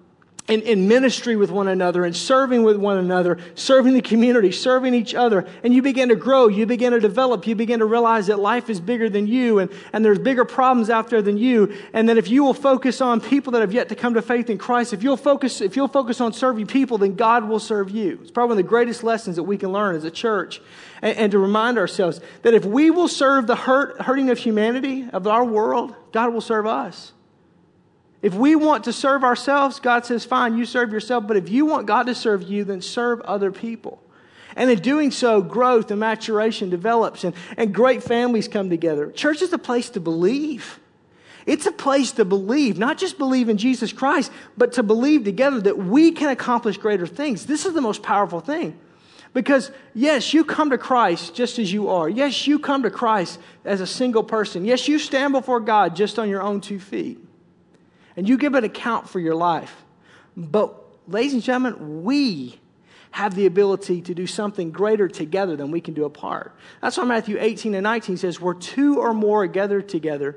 in, 0.49 0.63
in 0.63 0.87
ministry 0.87 1.35
with 1.35 1.51
one 1.51 1.67
another 1.69 2.05
and 2.05 2.17
serving 2.17 2.63
with 2.63 2.77
one 2.77 2.99
another, 2.99 3.39
serving 3.55 3.95
the 3.95 4.03
community, 4.03 4.53
serving 4.53 4.95
each 4.95 5.15
other. 5.15 5.47
And 5.65 5.75
you 5.75 5.83
begin 5.83 6.09
to 6.11 6.17
grow, 6.17 6.47
you 6.47 6.67
begin 6.67 6.93
to 6.93 7.01
develop, 7.01 7.47
you 7.47 7.57
begin 7.57 7.81
to 7.81 7.85
realize 7.85 8.29
that 8.29 8.39
life 8.39 8.71
is 8.71 8.81
bigger 8.81 9.09
than 9.09 9.27
you 9.27 9.59
and, 9.59 9.71
and 9.93 10.05
there's 10.05 10.19
bigger 10.19 10.45
problems 10.45 10.89
out 10.89 11.11
there 11.11 11.21
than 11.21 11.37
you. 11.37 11.75
And 11.93 12.09
that 12.09 12.17
if 12.17 12.29
you 12.29 12.45
will 12.45 12.55
focus 12.55 13.01
on 13.01 13.21
people 13.21 13.53
that 13.53 13.61
have 13.61 13.73
yet 13.73 13.89
to 13.89 13.97
come 13.97 14.15
to 14.15 14.23
faith 14.23 14.49
in 14.49 14.59
Christ, 14.59 14.93
if 14.93 15.03
you'll 15.03 15.17
focus, 15.17 15.61
if 15.61 15.75
you'll 15.75 15.89
focus 15.89 16.21
on 16.21 16.33
serving 16.33 16.69
people, 16.69 16.99
then 16.99 17.17
God 17.17 17.49
will 17.49 17.61
serve 17.61 17.91
you. 17.91 18.19
It's 18.23 18.31
probably 18.31 18.55
one 18.55 18.59
of 18.59 18.65
the 18.65 18.69
greatest 18.69 19.03
lessons 19.03 19.37
that 19.37 19.43
we 19.43 19.57
can 19.57 19.73
learn 19.73 19.97
as 19.97 20.05
a 20.05 20.11
church. 20.11 20.61
And, 21.03 21.17
and 21.19 21.33
to 21.33 21.39
remind 21.39 21.77
ourselves 21.77 22.21
that 22.43 22.55
if 22.55 22.65
we 22.65 22.91
will 22.91 23.09
serve 23.09 23.49
the 23.49 23.57
hurt, 23.57 24.01
hurting 24.01 24.31
of 24.31 24.39
humanity, 24.39 25.09
of 25.13 25.27
our 25.27 25.45
world, 25.45 25.95
God 26.13 26.33
will 26.33 26.41
serve 26.41 26.67
us. 26.67 27.13
If 28.23 28.35
we 28.35 28.57
want 28.57 28.85
to 28.85 28.93
serve 28.93 29.25
ourselves, 29.25 29.79
God 29.79 30.07
says, 30.07 30.25
fine, 30.25 30.57
you 30.57 30.65
serve 30.65 30.93
yourself. 30.93 31.27
But 31.27 31.37
if 31.37 31.49
you 31.49 31.67
want 31.67 31.87
God 31.87 32.07
to 32.07 32.15
serve 32.15 32.43
you, 32.43 32.65
then 32.65 32.81
serve 32.81 33.21
other 33.23 33.53
people. 33.53 34.03
And 34.57 34.71
in 34.71 34.81
doing 34.81 35.11
so, 35.11 35.43
growth 35.43 35.91
and 35.91 36.01
maturation 36.01 36.71
develops 36.71 37.25
and, 37.25 37.35
and 37.59 37.75
great 37.75 38.03
families 38.03 38.49
come 38.49 38.71
together. 38.71 39.13
Church 39.13 39.43
is 39.43 39.53
a 39.53 39.59
place 39.59 39.91
to 39.91 40.01
believe. 40.01 40.81
It's 41.45 41.67
a 41.67 41.73
place 41.73 42.13
to 42.13 42.25
believe, 42.25 42.79
not 42.79 42.99
just 42.99 43.19
believe 43.19 43.49
in 43.49 43.59
Jesus 43.59 43.93
Christ, 43.93 44.33
but 44.57 44.73
to 44.73 44.83
believe 44.83 45.25
together 45.25 45.61
that 45.61 45.79
we 45.79 46.11
can 46.11 46.31
accomplish 46.31 46.79
greater 46.79 47.07
things. 47.07 47.47
This 47.47 47.67
is 47.67 47.75
the 47.75 47.81
most 47.81 48.03
powerful 48.03 48.41
thing. 48.41 48.79
Because, 49.33 49.71
yes, 49.95 50.33
you 50.33 50.43
come 50.43 50.71
to 50.71 50.79
Christ 50.79 51.35
just 51.35 51.59
as 51.59 51.71
you 51.71 51.91
are. 51.91 52.09
Yes, 52.09 52.47
you 52.47 52.59
come 52.59 52.83
to 52.85 52.91
Christ 52.91 53.39
as 53.65 53.83
a 53.83 53.87
single 53.87 54.25
person. 54.25 54.65
Yes, 54.65 54.89
you 54.89 54.99
stand 54.99 55.35
before 55.35 55.61
God 55.61 55.95
just 55.95 56.19
on 56.19 56.31
your 56.31 56.43
own 56.43 56.63
two 56.63 56.81
feet. 56.81 57.21
And 58.17 58.29
you 58.29 58.39
give 58.39 58.55
an 58.55 58.65
account 58.65 59.09
for 59.09 59.21
your 59.21 59.35
life. 59.35 59.85
But, 60.37 60.75
ladies 61.07 61.35
and 61.35 61.43
gentlemen, 61.43 62.05
we 62.05 62.59
have 63.13 63.35
the 63.35 63.47
ability 63.47 64.03
to 64.03 64.15
do 64.15 64.27
something 64.27 64.71
greater 64.71 65.09
together 65.09 65.57
than 65.57 65.71
we 65.71 65.81
can 65.81 65.95
do 65.95 66.05
apart. 66.05 66.55
That's 66.83 66.97
why 66.97 67.05
Matthew 67.05 67.39
18 67.39 67.75
and 67.75 67.83
19 67.83 68.17
says, 68.17 68.41
Where 68.41 68.55
two 68.55 68.99
or 69.01 69.15
more 69.15 69.45
are 69.45 69.47
gathered 69.47 69.89
together 69.89 70.37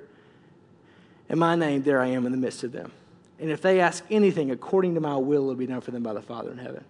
in 1.27 1.37
my 1.39 1.55
name, 1.55 1.83
there 1.83 2.01
I 2.01 2.07
am 2.07 2.25
in 2.25 2.31
the 2.31 2.37
midst 2.37 2.63
of 2.63 2.71
them. 2.71 2.91
And 3.39 3.49
if 3.49 3.61
they 3.61 3.79
ask 3.79 4.03
anything 4.09 4.51
according 4.51 4.95
to 4.95 5.01
my 5.01 5.15
will, 5.15 5.43
it 5.43 5.47
will 5.47 5.55
be 5.55 5.67
done 5.67 5.81
for 5.81 5.91
them 5.91 6.03
by 6.03 6.13
the 6.13 6.21
Father 6.21 6.51
in 6.51 6.57
heaven. 6.57 6.83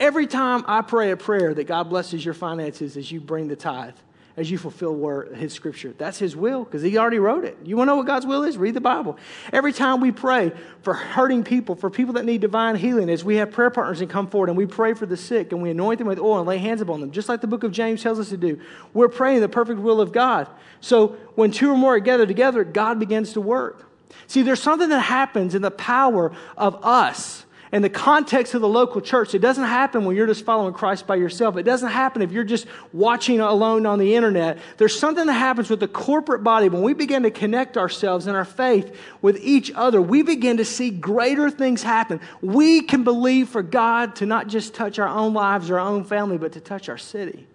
Every 0.00 0.26
time 0.26 0.64
I 0.66 0.82
pray 0.82 1.10
a 1.10 1.16
prayer 1.16 1.54
that 1.54 1.64
God 1.64 1.88
blesses 1.88 2.24
your 2.24 2.34
finances 2.34 2.96
as 2.96 3.10
you 3.10 3.20
bring 3.20 3.48
the 3.48 3.56
tithe, 3.56 3.96
as 4.38 4.50
you 4.50 4.56
fulfill 4.56 4.94
word, 4.94 5.36
his 5.36 5.52
scripture. 5.52 5.92
That's 5.98 6.18
his 6.18 6.36
will 6.36 6.62
because 6.62 6.80
he 6.80 6.96
already 6.96 7.18
wrote 7.18 7.44
it. 7.44 7.58
You 7.64 7.76
want 7.76 7.88
to 7.88 7.92
know 7.92 7.96
what 7.96 8.06
God's 8.06 8.24
will 8.24 8.44
is? 8.44 8.56
Read 8.56 8.74
the 8.74 8.80
Bible. 8.80 9.18
Every 9.52 9.72
time 9.72 10.00
we 10.00 10.12
pray 10.12 10.52
for 10.82 10.94
hurting 10.94 11.42
people, 11.42 11.74
for 11.74 11.90
people 11.90 12.14
that 12.14 12.24
need 12.24 12.40
divine 12.40 12.76
healing, 12.76 13.10
as 13.10 13.24
we 13.24 13.36
have 13.36 13.50
prayer 13.50 13.70
partners 13.70 14.00
and 14.00 14.08
come 14.08 14.28
forward 14.28 14.48
and 14.48 14.56
we 14.56 14.64
pray 14.64 14.94
for 14.94 15.06
the 15.06 15.16
sick 15.16 15.50
and 15.50 15.60
we 15.60 15.70
anoint 15.70 15.98
them 15.98 16.06
with 16.06 16.20
oil 16.20 16.38
and 16.38 16.46
lay 16.46 16.58
hands 16.58 16.80
upon 16.80 17.00
them, 17.00 17.10
just 17.10 17.28
like 17.28 17.40
the 17.40 17.48
book 17.48 17.64
of 17.64 17.72
James 17.72 18.00
tells 18.00 18.20
us 18.20 18.28
to 18.28 18.36
do, 18.36 18.60
we're 18.94 19.08
praying 19.08 19.40
the 19.40 19.48
perfect 19.48 19.80
will 19.80 20.00
of 20.00 20.12
God. 20.12 20.48
So 20.80 21.16
when 21.34 21.50
two 21.50 21.72
or 21.72 21.76
more 21.76 21.96
are 21.96 22.00
gathered 22.00 22.28
together, 22.28 22.62
God 22.62 23.00
begins 23.00 23.32
to 23.32 23.40
work. 23.40 23.90
See, 24.28 24.42
there's 24.42 24.62
something 24.62 24.88
that 24.90 25.00
happens 25.00 25.56
in 25.56 25.62
the 25.62 25.72
power 25.72 26.32
of 26.56 26.84
us 26.84 27.44
in 27.72 27.82
the 27.82 27.90
context 27.90 28.54
of 28.54 28.60
the 28.60 28.68
local 28.68 29.00
church, 29.00 29.34
it 29.34 29.40
doesn't 29.40 29.64
happen 29.64 30.04
when 30.04 30.16
you're 30.16 30.26
just 30.26 30.44
following 30.44 30.72
Christ 30.72 31.06
by 31.06 31.16
yourself. 31.16 31.56
It 31.56 31.64
doesn't 31.64 31.90
happen 31.90 32.22
if 32.22 32.32
you're 32.32 32.44
just 32.44 32.66
watching 32.92 33.40
alone 33.40 33.84
on 33.84 33.98
the 33.98 34.14
internet. 34.14 34.58
There's 34.78 34.98
something 34.98 35.26
that 35.26 35.34
happens 35.34 35.68
with 35.68 35.80
the 35.80 35.88
corporate 35.88 36.42
body 36.42 36.68
when 36.68 36.82
we 36.82 36.94
begin 36.94 37.24
to 37.24 37.30
connect 37.30 37.76
ourselves 37.76 38.26
in 38.26 38.34
our 38.34 38.44
faith 38.44 38.96
with 39.20 39.38
each 39.42 39.70
other. 39.74 40.00
We 40.00 40.22
begin 40.22 40.56
to 40.56 40.64
see 40.64 40.90
greater 40.90 41.50
things 41.50 41.82
happen. 41.82 42.20
We 42.40 42.82
can 42.82 43.04
believe 43.04 43.48
for 43.48 43.62
God 43.62 44.16
to 44.16 44.26
not 44.26 44.48
just 44.48 44.74
touch 44.74 44.98
our 44.98 45.08
own 45.08 45.34
lives 45.34 45.70
or 45.70 45.78
our 45.78 45.86
own 45.86 46.04
family, 46.04 46.38
but 46.38 46.52
to 46.52 46.60
touch 46.60 46.88
our 46.88 46.98
city. 46.98 47.46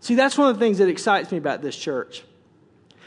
See, 0.00 0.14
that's 0.14 0.36
one 0.36 0.50
of 0.50 0.58
the 0.58 0.64
things 0.64 0.78
that 0.78 0.88
excites 0.88 1.30
me 1.30 1.38
about 1.38 1.62
this 1.62 1.76
church. 1.76 2.24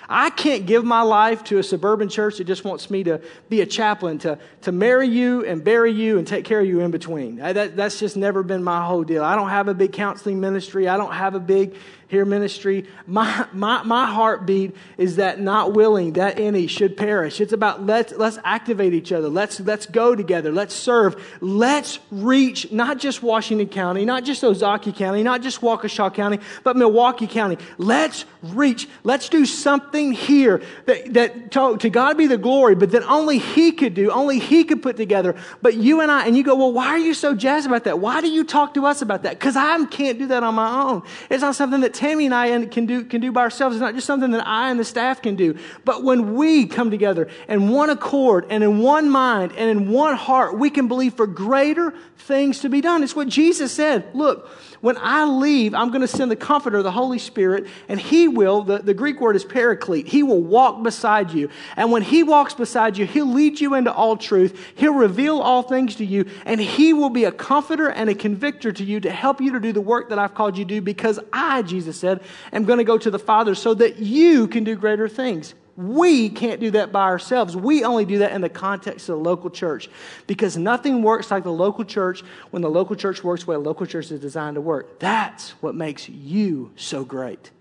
I 0.08 0.30
can't 0.30 0.66
give 0.66 0.84
my 0.84 1.02
life 1.02 1.44
to 1.46 1.58
a 1.58 1.64
suburban 1.64 2.10
church 2.10 2.38
that 2.38 2.46
just 2.46 2.64
wants 2.64 2.90
me 2.90 3.04
to 3.06 3.22
be 3.50 3.62
a 3.62 3.66
chaplain, 3.66 4.20
to, 4.20 4.38
to 4.62 4.72
marry 4.72 5.08
you 5.08 5.46
and 5.46 5.64
bury 5.64 5.92
you 5.92 6.18
and 6.18 6.28
take 6.28 6.46
care 6.46 6.60
of 6.60 6.68
you 6.68 6.82
in 6.82 6.92
between. 6.92 7.38
That, 7.38 7.76
that's 7.76 8.00
just 8.00 8.18
never 8.18 8.44
been 8.44 8.64
my 8.64 8.86
whole 8.86 9.04
deal. 9.04 9.24
I 9.24 9.36
don't 9.36 9.50
have 9.50 9.68
a 9.68 9.74
big 9.74 9.94
counseling 9.94 10.40
ministry. 10.40 10.88
I 10.88 10.98
don't 10.98 11.14
have 11.14 11.36
a 11.36 11.40
big 11.40 11.76
here 12.08 12.26
ministry. 12.26 12.86
My, 13.08 13.48
my, 13.52 13.84
my 13.84 14.06
heartbeat 14.06 14.76
is 14.98 15.16
that 15.16 15.40
not 15.40 15.74
willing 15.74 16.14
that 16.14 16.40
any 16.40 16.68
should 16.68 16.96
perish. 16.96 17.42
It's 17.42 17.54
about 17.54 17.86
let's, 17.86 18.14
let's 18.14 18.38
activate 18.44 18.94
each 18.94 19.12
other. 19.12 19.28
Let's, 19.28 19.60
let's 19.60 19.86
go 19.86 20.16
together. 20.16 20.52
Let's 20.52 20.76
serve. 20.76 21.38
Let's 21.42 22.00
reach 22.12 22.72
not 22.72 23.00
just 23.00 23.24
Washington 23.24 23.68
County, 23.68 24.06
not 24.06 24.24
just 24.24 24.44
Ozaukee 24.44 24.96
County, 24.96 25.24
not 25.24 25.42
just 25.42 25.62
Waukesha 25.62 26.14
County, 26.14 26.40
but 26.64 26.78
Milwaukee 26.78 27.28
County. 27.28 27.58
Let's 27.78 28.26
reach. 28.44 28.88
Let's 29.04 29.28
do 29.28 29.46
something 29.46 30.12
here 30.12 30.62
that, 30.86 31.14
that 31.14 31.52
to, 31.52 31.78
to 31.78 31.90
God 31.90 32.18
be 32.18 32.28
the 32.28 32.38
glory, 32.38 32.76
but 32.76 32.92
that 32.92 33.04
only 33.04 33.40
He 33.40 33.72
could 33.72 33.96
do, 33.96 34.12
only 34.12 34.38
He 34.38 34.64
could 34.64 34.84
put 34.84 34.96
together. 34.96 35.36
But 35.62 35.76
you 35.76 36.02
and 36.02 36.12
I, 36.12 36.28
and 36.28 36.38
you 36.38 36.44
go, 36.44 36.56
well, 36.56 36.72
why 36.72 36.88
are 36.88 37.00
you 37.00 37.16
so 37.16 37.34
jazzed 37.34 37.66
about 37.66 37.86
that? 37.86 38.00
Why 38.00 38.22
do 38.22 38.30
you 38.30 38.44
talk 38.44 38.76
to 38.76 38.86
us 38.86 39.02
about 39.02 39.24
that? 39.24 39.40
Because 39.40 39.56
I 39.56 39.84
can't 39.86 40.20
do 40.20 40.28
that 40.28 40.44
on 40.44 40.54
my 40.54 40.84
own. 40.84 41.02
It's 41.30 41.42
not 41.42 41.56
something 41.56 41.82
that 41.82 41.95
Tammy 41.96 42.26
and 42.26 42.36
I 42.36 42.66
can 42.66 42.86
do, 42.86 43.04
can 43.04 43.22
do 43.22 43.32
by 43.32 43.42
ourselves. 43.42 43.76
It's 43.76 43.82
not 43.82 43.96
just 43.96 44.06
something 44.06 44.32
that 44.32 44.46
I 44.46 44.70
and 44.70 44.80
the 44.80 44.84
staff 44.84 45.22
can 45.22 45.36
do. 45.36 45.58
But 45.84 46.04
when 46.04 46.36
we 46.36 46.68
come 46.68 46.92
together 46.92 47.30
in 47.48 47.70
one 47.70 47.90
accord 47.90 48.46
and 48.50 48.64
in 48.64 48.80
one 48.80 49.10
mind 49.10 49.54
and 49.58 49.70
in 49.70 49.90
one 49.90 50.16
heart, 50.16 50.58
we 50.60 50.70
can 50.70 50.88
believe 50.88 51.14
for 51.16 51.28
greater 51.28 51.94
things 52.18 52.60
to 52.62 52.70
be 52.70 52.82
done. 52.82 53.04
It's 53.04 53.16
what 53.16 53.28
Jesus 53.28 53.72
said. 53.72 54.08
Look, 54.14 54.50
when 54.82 54.98
I 54.98 55.26
leave, 55.26 55.74
I'm 55.74 55.90
going 55.90 56.02
to 56.02 56.08
send 56.08 56.32
the 56.32 56.36
Comforter, 56.36 56.82
the 56.84 56.92
Holy 56.92 57.20
Spirit, 57.20 57.68
and 57.88 58.00
He 58.00 58.28
will, 58.28 58.62
the, 58.62 58.80
the 58.80 58.94
Greek 58.94 59.20
word 59.20 59.36
is 59.36 59.46
paraclete, 59.46 60.08
He 60.08 60.24
will 60.24 60.42
walk 60.42 60.84
beside 60.84 61.32
you. 61.32 61.50
And 61.76 61.92
when 61.92 62.02
He 62.02 62.24
walks 62.24 62.54
beside 62.54 62.98
you, 62.98 63.06
He'll 63.06 63.32
lead 63.32 63.60
you 63.60 63.76
into 63.76 63.94
all 63.94 64.18
truth. 64.18 64.60
He'll 64.76 64.94
reveal 64.94 65.40
all 65.40 65.64
things 65.64 65.96
to 65.96 66.06
you, 66.06 66.26
and 66.46 66.60
He 66.60 66.94
will 66.94 67.10
be 67.10 67.26
a 67.26 67.32
comforter 67.32 67.90
and 67.90 68.10
a 68.10 68.16
convictor 68.16 68.72
to 68.72 68.84
you 68.84 69.00
to 69.00 69.12
help 69.12 69.42
you 69.42 69.52
to 69.54 69.60
do 69.60 69.74
the 69.74 69.82
work 69.82 70.10
that 70.10 70.20
I've 70.20 70.34
called 70.34 70.58
you 70.58 70.66
to 70.66 70.76
do 70.76 70.82
because 70.82 71.20
I, 71.34 71.62
Jesus 71.62 71.98
said, 71.98 72.22
am 72.52 72.66
going 72.66 72.80
to 72.80 72.84
go 72.84 72.98
to 72.98 73.12
the 73.12 73.20
Father 73.20 73.56
so 73.56 73.74
that 73.76 73.98
you 73.98 74.48
can 74.48 74.64
do 74.64 74.76
greater 74.76 75.08
things. 75.08 75.54
We 75.78 76.30
can't 76.30 76.62
do 76.62 76.72
that 76.72 76.92
by 76.92 77.04
ourselves. 77.04 77.56
We 77.56 77.84
only 77.84 78.06
do 78.06 78.20
that 78.20 78.32
in 78.32 78.42
the 78.42 78.50
context 78.50 79.10
of 79.10 79.18
the 79.18 79.24
local 79.24 79.50
church 79.50 79.90
because 80.26 80.56
nothing 80.56 81.04
works 81.04 81.32
like 81.32 81.44
the 81.44 81.52
local 81.52 81.84
church 81.84 82.22
when 82.52 82.62
the 82.62 82.70
local 82.70 82.96
church 82.96 83.24
works 83.24 83.44
the 83.44 83.52
way 83.52 83.56
a 83.56 83.60
local 83.60 83.86
church 83.86 84.10
is 84.12 84.22
designed 84.22 84.56
to 84.56 84.62
work. 84.62 85.00
That's 85.00 85.52
what 85.62 85.76
makes 85.76 86.08
you 86.08 86.72
so 86.78 87.04
great. 87.04 87.52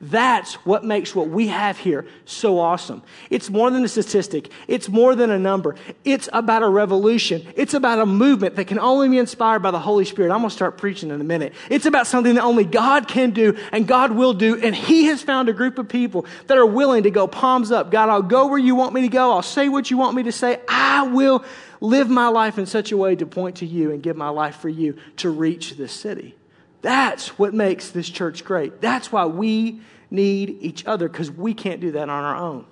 That's 0.00 0.54
what 0.66 0.84
makes 0.84 1.14
what 1.14 1.28
we 1.28 1.48
have 1.48 1.78
here 1.78 2.06
so 2.24 2.58
awesome. 2.58 3.02
It's 3.30 3.50
more 3.50 3.70
than 3.70 3.84
a 3.84 3.88
statistic, 3.88 4.50
it's 4.68 4.88
more 4.88 5.14
than 5.14 5.30
a 5.30 5.38
number. 5.38 5.76
It's 6.04 6.28
about 6.32 6.62
a 6.62 6.68
revolution, 6.68 7.46
it's 7.56 7.74
about 7.74 7.98
a 7.98 8.06
movement 8.06 8.56
that 8.56 8.66
can 8.66 8.78
only 8.78 9.08
be 9.08 9.18
inspired 9.18 9.60
by 9.60 9.70
the 9.70 9.78
Holy 9.78 10.04
Spirit. 10.04 10.32
I'm 10.32 10.38
going 10.38 10.50
to 10.50 10.54
start 10.54 10.78
preaching 10.78 11.10
in 11.10 11.20
a 11.20 11.24
minute. 11.24 11.52
It's 11.70 11.86
about 11.86 12.06
something 12.06 12.34
that 12.34 12.44
only 12.44 12.64
God 12.64 13.08
can 13.08 13.30
do 13.30 13.56
and 13.72 13.86
God 13.86 14.12
will 14.12 14.34
do. 14.34 14.60
And 14.60 14.74
He 14.74 15.04
has 15.04 15.22
found 15.22 15.48
a 15.48 15.52
group 15.52 15.78
of 15.78 15.88
people 15.88 16.26
that 16.46 16.58
are 16.58 16.66
willing 16.66 17.04
to 17.04 17.10
go 17.10 17.26
palms 17.26 17.70
up. 17.70 17.90
God, 17.90 18.08
I'll 18.08 18.22
go 18.22 18.46
where 18.48 18.58
you 18.58 18.74
want 18.74 18.94
me 18.94 19.02
to 19.02 19.08
go, 19.08 19.32
I'll 19.32 19.42
say 19.42 19.68
what 19.68 19.90
you 19.90 19.96
want 19.96 20.16
me 20.16 20.24
to 20.24 20.32
say. 20.32 20.60
I 20.68 21.06
will 21.08 21.44
live 21.80 22.08
my 22.08 22.28
life 22.28 22.58
in 22.58 22.66
such 22.66 22.92
a 22.92 22.96
way 22.96 23.16
to 23.16 23.26
point 23.26 23.56
to 23.56 23.66
you 23.66 23.90
and 23.90 24.02
give 24.02 24.16
my 24.16 24.28
life 24.28 24.56
for 24.56 24.68
you 24.68 24.96
to 25.18 25.30
reach 25.30 25.76
this 25.76 25.92
city. 25.92 26.34
That's 26.82 27.38
what 27.38 27.54
makes 27.54 27.90
this 27.90 28.08
church 28.08 28.44
great. 28.44 28.80
That's 28.80 29.10
why 29.10 29.24
we 29.24 29.80
need 30.10 30.58
each 30.60 30.84
other 30.84 31.08
because 31.08 31.30
we 31.30 31.54
can't 31.54 31.80
do 31.80 31.92
that 31.92 32.08
on 32.08 32.24
our 32.24 32.36
own. 32.36 32.66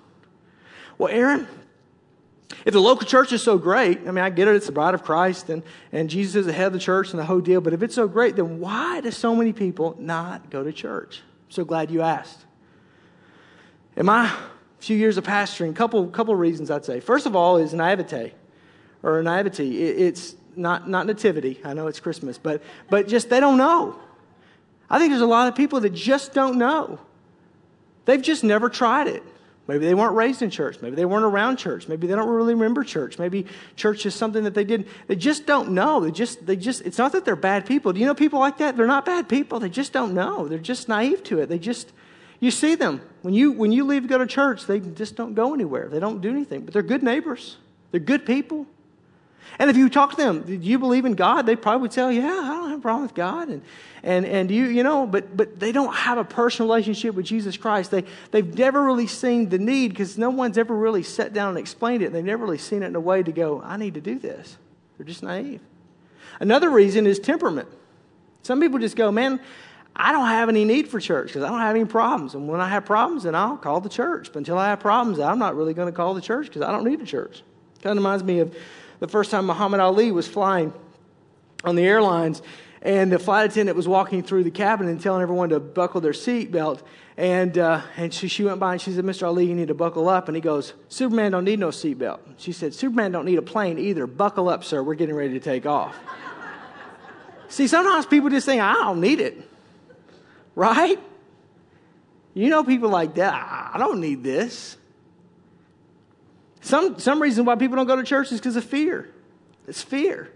Well, 0.97 1.11
Aaron, 1.11 1.47
if 2.65 2.73
the 2.73 2.81
local 2.81 3.07
church 3.07 3.31
is 3.31 3.41
so 3.41 3.57
great, 3.57 4.01
I 4.01 4.11
mean, 4.11 4.23
I 4.23 4.29
get 4.29 4.47
it, 4.47 4.55
it's 4.55 4.67
the 4.67 4.71
bride 4.71 4.93
of 4.93 5.03
Christ 5.03 5.49
and, 5.49 5.63
and 5.91 6.09
Jesus 6.09 6.35
is 6.35 6.45
the 6.45 6.53
head 6.53 6.67
of 6.67 6.73
the 6.73 6.79
church 6.79 7.11
and 7.11 7.19
the 7.19 7.25
whole 7.25 7.39
deal, 7.39 7.61
but 7.61 7.73
if 7.73 7.81
it's 7.81 7.95
so 7.95 8.07
great, 8.07 8.35
then 8.35 8.59
why 8.59 9.01
do 9.01 9.09
so 9.09 9.35
many 9.35 9.53
people 9.53 9.95
not 9.97 10.49
go 10.49 10.63
to 10.63 10.71
church? 10.71 11.21
I'm 11.47 11.51
so 11.51 11.65
glad 11.65 11.89
you 11.89 12.01
asked. 12.01 12.45
In 13.95 14.05
my 14.05 14.31
few 14.79 14.97
years 14.97 15.17
of 15.17 15.23
pastoring, 15.23 15.69
a 15.69 15.73
couple, 15.73 16.05
couple 16.07 16.35
reasons 16.35 16.69
I'd 16.69 16.85
say. 16.85 16.99
First 16.99 17.25
of 17.25 17.35
all, 17.35 17.57
is 17.57 17.73
naivete 17.73 18.33
or 19.03 19.21
naivety. 19.23 19.83
It, 19.83 19.99
it's 19.99 20.35
not, 20.55 20.89
not 20.89 21.05
nativity. 21.05 21.59
I 21.63 21.73
know 21.73 21.87
it's 21.87 21.99
Christmas, 21.99 22.37
but, 22.37 22.61
but 22.89 23.07
just 23.07 23.29
they 23.29 23.39
don't 23.39 23.57
know. 23.57 23.99
I 24.89 24.99
think 24.99 25.11
there's 25.11 25.21
a 25.21 25.25
lot 25.25 25.47
of 25.47 25.55
people 25.55 25.79
that 25.81 25.91
just 25.91 26.33
don't 26.33 26.57
know. 26.57 26.99
They've 28.05 28.21
just 28.21 28.43
never 28.43 28.69
tried 28.69 29.07
it. 29.07 29.23
Maybe 29.67 29.85
they 29.85 29.93
weren't 29.93 30.15
raised 30.15 30.41
in 30.41 30.49
church. 30.49 30.81
Maybe 30.81 30.95
they 30.95 31.05
weren't 31.05 31.23
around 31.23 31.57
church. 31.57 31.87
Maybe 31.87 32.07
they 32.07 32.15
don't 32.15 32.27
really 32.27 32.55
remember 32.55 32.83
church. 32.83 33.17
Maybe 33.19 33.45
church 33.75 34.05
is 34.05 34.15
something 34.15 34.43
that 34.43 34.53
they 34.53 34.65
didn't. 34.65 34.87
They 35.07 35.15
just 35.15 35.45
don't 35.45 35.71
know. 35.71 36.01
They 36.01 36.11
just, 36.11 36.45
they 36.45 36.55
just, 36.57 36.81
it's 36.81 36.97
not 36.97 37.11
that 37.13 37.23
they're 37.23 37.35
bad 37.35 37.65
people. 37.65 37.93
Do 37.93 37.99
you 37.99 38.05
know 38.05 38.15
people 38.15 38.39
like 38.39 38.57
that? 38.57 38.75
They're 38.75 38.87
not 38.87 39.05
bad 39.05 39.29
people. 39.29 39.59
They 39.59 39.69
just 39.69 39.93
don't 39.93 40.13
know. 40.13 40.47
They're 40.47 40.59
just 40.59 40.89
naive 40.89 41.23
to 41.25 41.39
it. 41.39 41.47
They 41.47 41.59
just, 41.59 41.93
you 42.41 42.51
see 42.51 42.75
them. 42.75 43.01
When 43.21 43.33
you, 43.33 43.51
when 43.51 43.71
you 43.71 43.85
leave 43.85 44.01
to 44.01 44.07
go 44.07 44.17
to 44.17 44.25
church, 44.25 44.65
they 44.65 44.79
just 44.79 45.15
don't 45.15 45.35
go 45.35 45.53
anywhere. 45.53 45.87
They 45.87 45.99
don't 45.99 46.21
do 46.21 46.31
anything. 46.31 46.65
But 46.65 46.73
they're 46.73 46.81
good 46.81 47.03
neighbors. 47.03 47.57
They're 47.91 47.99
good 48.01 48.25
people. 48.25 48.65
And 49.59 49.69
if 49.69 49.77
you 49.77 49.89
talk 49.89 50.11
to 50.11 50.17
them, 50.17 50.41
do 50.41 50.53
you 50.53 50.79
believe 50.79 51.05
in 51.05 51.13
God? 51.13 51.45
They 51.45 51.55
probably 51.55 51.81
would 51.83 51.91
tell 51.91 52.11
yeah, 52.11 52.25
I 52.25 52.55
don't 52.55 52.69
have 52.69 52.79
a 52.79 52.81
problem 52.81 53.03
with 53.03 53.13
God. 53.13 53.49
And, 53.49 53.61
and, 54.03 54.25
and 54.25 54.49
you, 54.49 54.65
you 54.65 54.83
know, 54.83 55.05
but, 55.05 55.35
but 55.35 55.59
they 55.59 55.71
don't 55.71 55.93
have 55.93 56.17
a 56.17 56.23
personal 56.23 56.69
relationship 56.69 57.15
with 57.15 57.25
Jesus 57.25 57.57
Christ. 57.57 57.91
They, 57.91 58.03
they've 58.31 58.57
never 58.57 58.83
really 58.83 59.07
seen 59.07 59.49
the 59.49 59.59
need 59.59 59.89
because 59.89 60.17
no 60.17 60.29
one's 60.29 60.57
ever 60.57 60.75
really 60.75 61.03
sat 61.03 61.33
down 61.33 61.49
and 61.49 61.57
explained 61.57 62.01
it. 62.01 62.13
They've 62.13 62.23
never 62.23 62.43
really 62.43 62.57
seen 62.57 62.81
it 62.83 62.87
in 62.87 62.95
a 62.95 62.99
way 62.99 63.23
to 63.23 63.31
go, 63.31 63.61
I 63.63 63.77
need 63.77 63.93
to 63.95 64.01
do 64.01 64.17
this. 64.17 64.57
They're 64.97 65.05
just 65.05 65.23
naive. 65.23 65.61
Another 66.39 66.69
reason 66.69 67.05
is 67.05 67.19
temperament. 67.19 67.69
Some 68.43 68.59
people 68.59 68.79
just 68.79 68.95
go, 68.95 69.11
man, 69.11 69.39
I 69.95 70.11
don't 70.11 70.27
have 70.27 70.49
any 70.49 70.65
need 70.65 70.87
for 70.87 70.99
church 70.99 71.27
because 71.27 71.43
I 71.43 71.49
don't 71.49 71.59
have 71.59 71.75
any 71.75 71.85
problems. 71.85 72.33
And 72.33 72.47
when 72.47 72.61
I 72.61 72.69
have 72.69 72.85
problems, 72.85 73.23
then 73.23 73.35
I'll 73.35 73.57
call 73.57 73.81
the 73.81 73.89
church. 73.89 74.29
But 74.31 74.39
until 74.39 74.57
I 74.57 74.69
have 74.69 74.79
problems, 74.79 75.19
I'm 75.19 75.37
not 75.37 75.55
really 75.55 75.73
going 75.73 75.87
to 75.87 75.91
call 75.91 76.13
the 76.13 76.21
church 76.21 76.47
because 76.47 76.61
I 76.61 76.71
don't 76.71 76.85
need 76.85 77.01
a 77.01 77.05
church. 77.05 77.43
Kind 77.81 77.91
of 77.91 77.97
reminds 77.97 78.23
me 78.23 78.39
of 78.39 78.55
the 79.01 79.07
first 79.07 79.31
time 79.31 79.47
Muhammad 79.47 79.79
Ali 79.79 80.11
was 80.11 80.27
flying 80.27 80.71
on 81.63 81.75
the 81.75 81.83
airlines, 81.83 82.41
and 82.83 83.11
the 83.11 83.17
flight 83.17 83.49
attendant 83.49 83.75
was 83.75 83.87
walking 83.87 84.21
through 84.21 84.43
the 84.43 84.51
cabin 84.51 84.87
and 84.87 85.01
telling 85.01 85.23
everyone 85.23 85.49
to 85.49 85.59
buckle 85.59 86.01
their 86.01 86.13
seatbelt. 86.13 86.81
And, 87.17 87.57
uh, 87.57 87.81
and 87.97 88.13
she, 88.13 88.27
she 88.27 88.43
went 88.43 88.59
by 88.59 88.73
and 88.73 88.81
she 88.81 88.91
said, 88.91 89.03
Mr. 89.03 89.27
Ali, 89.27 89.45
you 89.45 89.55
need 89.55 89.67
to 89.67 89.73
buckle 89.73 90.07
up. 90.07 90.27
And 90.27 90.35
he 90.35 90.41
goes, 90.41 90.73
Superman 90.87 91.31
don't 91.31 91.43
need 91.43 91.59
no 91.59 91.69
seatbelt. 91.69 92.19
She 92.37 92.51
said, 92.51 92.73
Superman 92.73 93.11
don't 93.11 93.25
need 93.25 93.37
a 93.37 93.43
plane 93.43 93.77
either. 93.77 94.07
Buckle 94.07 94.49
up, 94.49 94.63
sir. 94.63 94.81
We're 94.81 94.95
getting 94.95 95.15
ready 95.15 95.33
to 95.33 95.39
take 95.39 95.65
off. 95.65 95.95
See, 97.49 97.67
sometimes 97.67 98.05
people 98.05 98.29
just 98.29 98.45
think, 98.45 98.61
I 98.61 98.73
don't 98.73 99.01
need 99.01 99.19
it. 99.19 99.37
Right? 100.55 100.99
You 102.33 102.49
know 102.49 102.63
people 102.63 102.89
like 102.89 103.15
that. 103.15 103.33
I 103.73 103.77
don't 103.77 103.99
need 103.99 104.23
this. 104.23 104.77
Some, 106.61 106.99
some 106.99 107.21
reason 107.21 107.45
why 107.45 107.55
people 107.55 107.75
don't 107.75 107.87
go 107.87 107.95
to 107.95 108.03
church 108.03 108.31
is 108.31 108.39
because 108.39 108.55
of 108.55 108.63
fear. 108.63 109.09
It's 109.67 109.81
fear. 109.81 110.31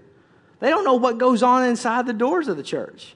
They 0.60 0.70
don't 0.70 0.84
know 0.84 0.96
what 0.96 1.18
goes 1.18 1.44
on 1.44 1.64
inside 1.64 2.08
the 2.08 2.14
doors 2.14 2.48
of 2.48 2.58
the 2.58 2.64
church. 2.64 3.16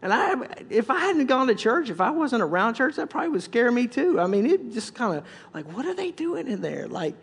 And 0.00 0.12
I, 0.12 0.34
if 0.68 0.90
I 0.90 0.98
hadn't 0.98 1.26
gone 1.26 1.46
to 1.46 1.54
church, 1.54 1.88
if 1.88 2.00
I 2.00 2.10
wasn't 2.10 2.42
around 2.42 2.74
church, 2.74 2.96
that 2.96 3.08
probably 3.08 3.28
would 3.30 3.42
scare 3.42 3.70
me 3.70 3.86
too. 3.86 4.18
I 4.18 4.26
mean, 4.26 4.46
it 4.46 4.72
just 4.72 4.94
kind 4.94 5.16
of 5.16 5.24
like, 5.54 5.72
what 5.72 5.86
are 5.86 5.94
they 5.94 6.10
doing 6.10 6.48
in 6.48 6.60
there? 6.60 6.88
Like, 6.88 7.14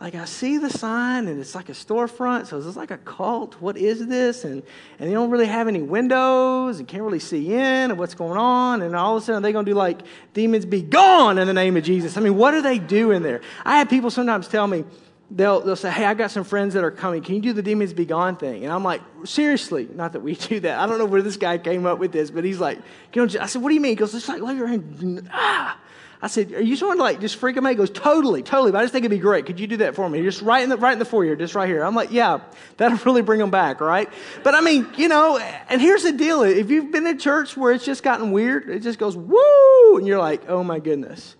like 0.00 0.14
I 0.14 0.26
see 0.26 0.58
the 0.58 0.68
sign 0.68 1.26
and 1.26 1.40
it's 1.40 1.54
like 1.54 1.70
a 1.70 1.72
storefront, 1.72 2.48
so 2.48 2.58
it's 2.58 2.76
like 2.76 2.90
a 2.90 2.98
cult. 2.98 3.60
What 3.62 3.78
is 3.78 4.06
this? 4.06 4.44
And 4.44 4.62
and 4.98 5.08
they 5.08 5.14
don't 5.14 5.30
really 5.30 5.46
have 5.46 5.68
any 5.68 5.80
windows 5.80 6.78
and 6.78 6.86
can't 6.86 7.02
really 7.02 7.18
see 7.18 7.52
in 7.52 7.90
and 7.90 7.98
what's 7.98 8.14
going 8.14 8.38
on. 8.38 8.82
And 8.82 8.94
all 8.94 9.16
of 9.16 9.22
a 9.22 9.26
sudden 9.26 9.42
they're 9.42 9.52
gonna 9.52 9.64
do 9.64 9.74
like 9.74 10.02
demons 10.34 10.66
be 10.66 10.82
gone 10.82 11.38
in 11.38 11.46
the 11.46 11.54
name 11.54 11.76
of 11.76 11.84
Jesus. 11.84 12.16
I 12.16 12.20
mean, 12.20 12.36
what 12.36 12.52
are 12.52 12.62
they 12.62 12.78
doing 12.78 13.22
there? 13.22 13.40
I 13.64 13.78
have 13.78 13.88
people 13.88 14.10
sometimes 14.10 14.48
tell 14.48 14.66
me, 14.66 14.84
they'll, 15.30 15.60
they'll 15.60 15.76
say, 15.76 15.90
Hey, 15.90 16.04
I 16.04 16.14
got 16.14 16.30
some 16.30 16.44
friends 16.44 16.74
that 16.74 16.84
are 16.84 16.90
coming. 16.90 17.22
Can 17.22 17.34
you 17.34 17.40
do 17.40 17.52
the 17.52 17.62
demons 17.62 17.92
be 17.92 18.04
gone 18.04 18.36
thing? 18.36 18.64
And 18.64 18.72
I'm 18.72 18.84
like, 18.84 19.00
Seriously, 19.24 19.88
not 19.94 20.12
that 20.12 20.20
we 20.20 20.34
do 20.34 20.60
that. 20.60 20.78
I 20.78 20.86
don't 20.86 20.98
know 20.98 21.06
where 21.06 21.22
this 21.22 21.36
guy 21.36 21.58
came 21.58 21.86
up 21.86 21.98
with 21.98 22.12
this, 22.12 22.30
but 22.30 22.44
he's 22.44 22.60
like, 22.60 22.78
you 23.14 23.24
know, 23.24 23.40
I 23.40 23.46
said, 23.46 23.62
What 23.62 23.70
do 23.70 23.74
you 23.74 23.80
mean? 23.80 23.92
He 23.92 23.96
goes, 23.96 24.14
It's 24.14 24.28
like, 24.28 24.42
like 24.42 24.56
your 24.56 24.66
hand, 24.66 25.28
ah. 25.32 25.78
I 26.22 26.28
said, 26.28 26.52
Are 26.52 26.62
you 26.62 26.76
trying 26.76 26.96
to 26.96 27.02
like 27.02 27.20
just 27.20 27.36
freak 27.36 27.56
him 27.56 27.66
out? 27.66 27.70
He 27.70 27.74
goes, 27.74 27.90
Totally, 27.90 28.42
totally. 28.42 28.72
But 28.72 28.78
I 28.78 28.84
just 28.84 28.92
think 28.92 29.04
it'd 29.04 29.16
be 29.16 29.20
great. 29.22 29.46
Could 29.46 29.60
you 29.60 29.66
do 29.66 29.78
that 29.78 29.94
for 29.94 30.08
me? 30.08 30.22
Just 30.22 30.42
right 30.42 30.62
in 30.62 30.70
the 30.70 30.76
right 30.76 30.92
in 30.92 30.98
the 30.98 31.04
foyer, 31.04 31.36
just 31.36 31.54
right 31.54 31.68
here. 31.68 31.84
I'm 31.84 31.94
like, 31.94 32.10
Yeah, 32.10 32.40
that'll 32.76 32.98
really 33.04 33.22
bring 33.22 33.40
them 33.40 33.50
back, 33.50 33.80
right? 33.80 34.08
But 34.42 34.54
I 34.54 34.60
mean, 34.60 34.88
you 34.96 35.08
know, 35.08 35.38
and 35.68 35.80
here's 35.80 36.02
the 36.02 36.12
deal. 36.12 36.42
If 36.42 36.70
you've 36.70 36.90
been 36.90 37.06
in 37.06 37.18
church 37.18 37.56
where 37.56 37.72
it's 37.72 37.84
just 37.84 38.02
gotten 38.02 38.32
weird, 38.32 38.68
it 38.68 38.80
just 38.80 38.98
goes, 38.98 39.16
woo, 39.16 39.96
and 39.96 40.06
you're 40.06 40.18
like, 40.18 40.48
oh 40.48 40.62
my 40.62 40.78
goodness. 40.78 41.36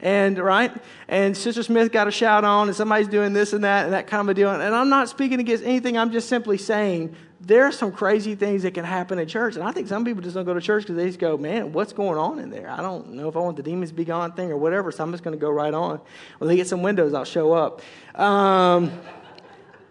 And 0.00 0.38
right? 0.38 0.72
And 1.08 1.36
Sister 1.36 1.62
Smith 1.62 1.90
got 1.90 2.08
a 2.08 2.10
shout 2.10 2.44
on, 2.44 2.68
and 2.68 2.76
somebody's 2.76 3.08
doing 3.08 3.32
this 3.32 3.52
and 3.52 3.64
that, 3.64 3.84
and 3.84 3.94
that 3.94 4.06
kind 4.06 4.20
of 4.20 4.28
a 4.28 4.34
deal. 4.34 4.50
And 4.50 4.74
I'm 4.74 4.90
not 4.90 5.08
speaking 5.08 5.40
against 5.40 5.64
anything, 5.64 5.96
I'm 5.96 6.12
just 6.12 6.28
simply 6.28 6.58
saying 6.58 7.16
there 7.46 7.64
are 7.64 7.72
some 7.72 7.92
crazy 7.92 8.34
things 8.34 8.62
that 8.62 8.72
can 8.74 8.84
happen 8.84 9.18
in 9.18 9.28
church. 9.28 9.54
And 9.54 9.64
I 9.64 9.72
think 9.72 9.88
some 9.88 10.04
people 10.04 10.22
just 10.22 10.34
don't 10.34 10.44
go 10.44 10.54
to 10.54 10.60
church 10.60 10.82
because 10.84 10.96
they 10.96 11.06
just 11.06 11.18
go, 11.18 11.36
man, 11.36 11.72
what's 11.72 11.92
going 11.92 12.18
on 12.18 12.38
in 12.38 12.50
there? 12.50 12.70
I 12.70 12.80
don't 12.80 13.12
know 13.12 13.28
if 13.28 13.36
I 13.36 13.40
want 13.40 13.56
the 13.56 13.62
demons 13.62 13.92
be 13.92 14.04
gone 14.04 14.32
thing 14.32 14.50
or 14.50 14.56
whatever, 14.56 14.90
so 14.90 15.02
I'm 15.02 15.10
just 15.10 15.22
going 15.22 15.36
to 15.36 15.40
go 15.40 15.50
right 15.50 15.74
on. 15.74 16.00
When 16.38 16.48
they 16.48 16.56
get 16.56 16.68
some 16.68 16.82
windows, 16.82 17.14
I'll 17.14 17.24
show 17.24 17.52
up. 17.52 17.82
Um, 18.18 18.92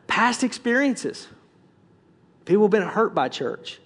past 0.07 0.43
experiences. 0.43 1.27
People 2.45 2.63
have 2.63 2.71
been 2.71 2.83
hurt 2.83 3.15
by 3.15 3.29
church, 3.29 3.79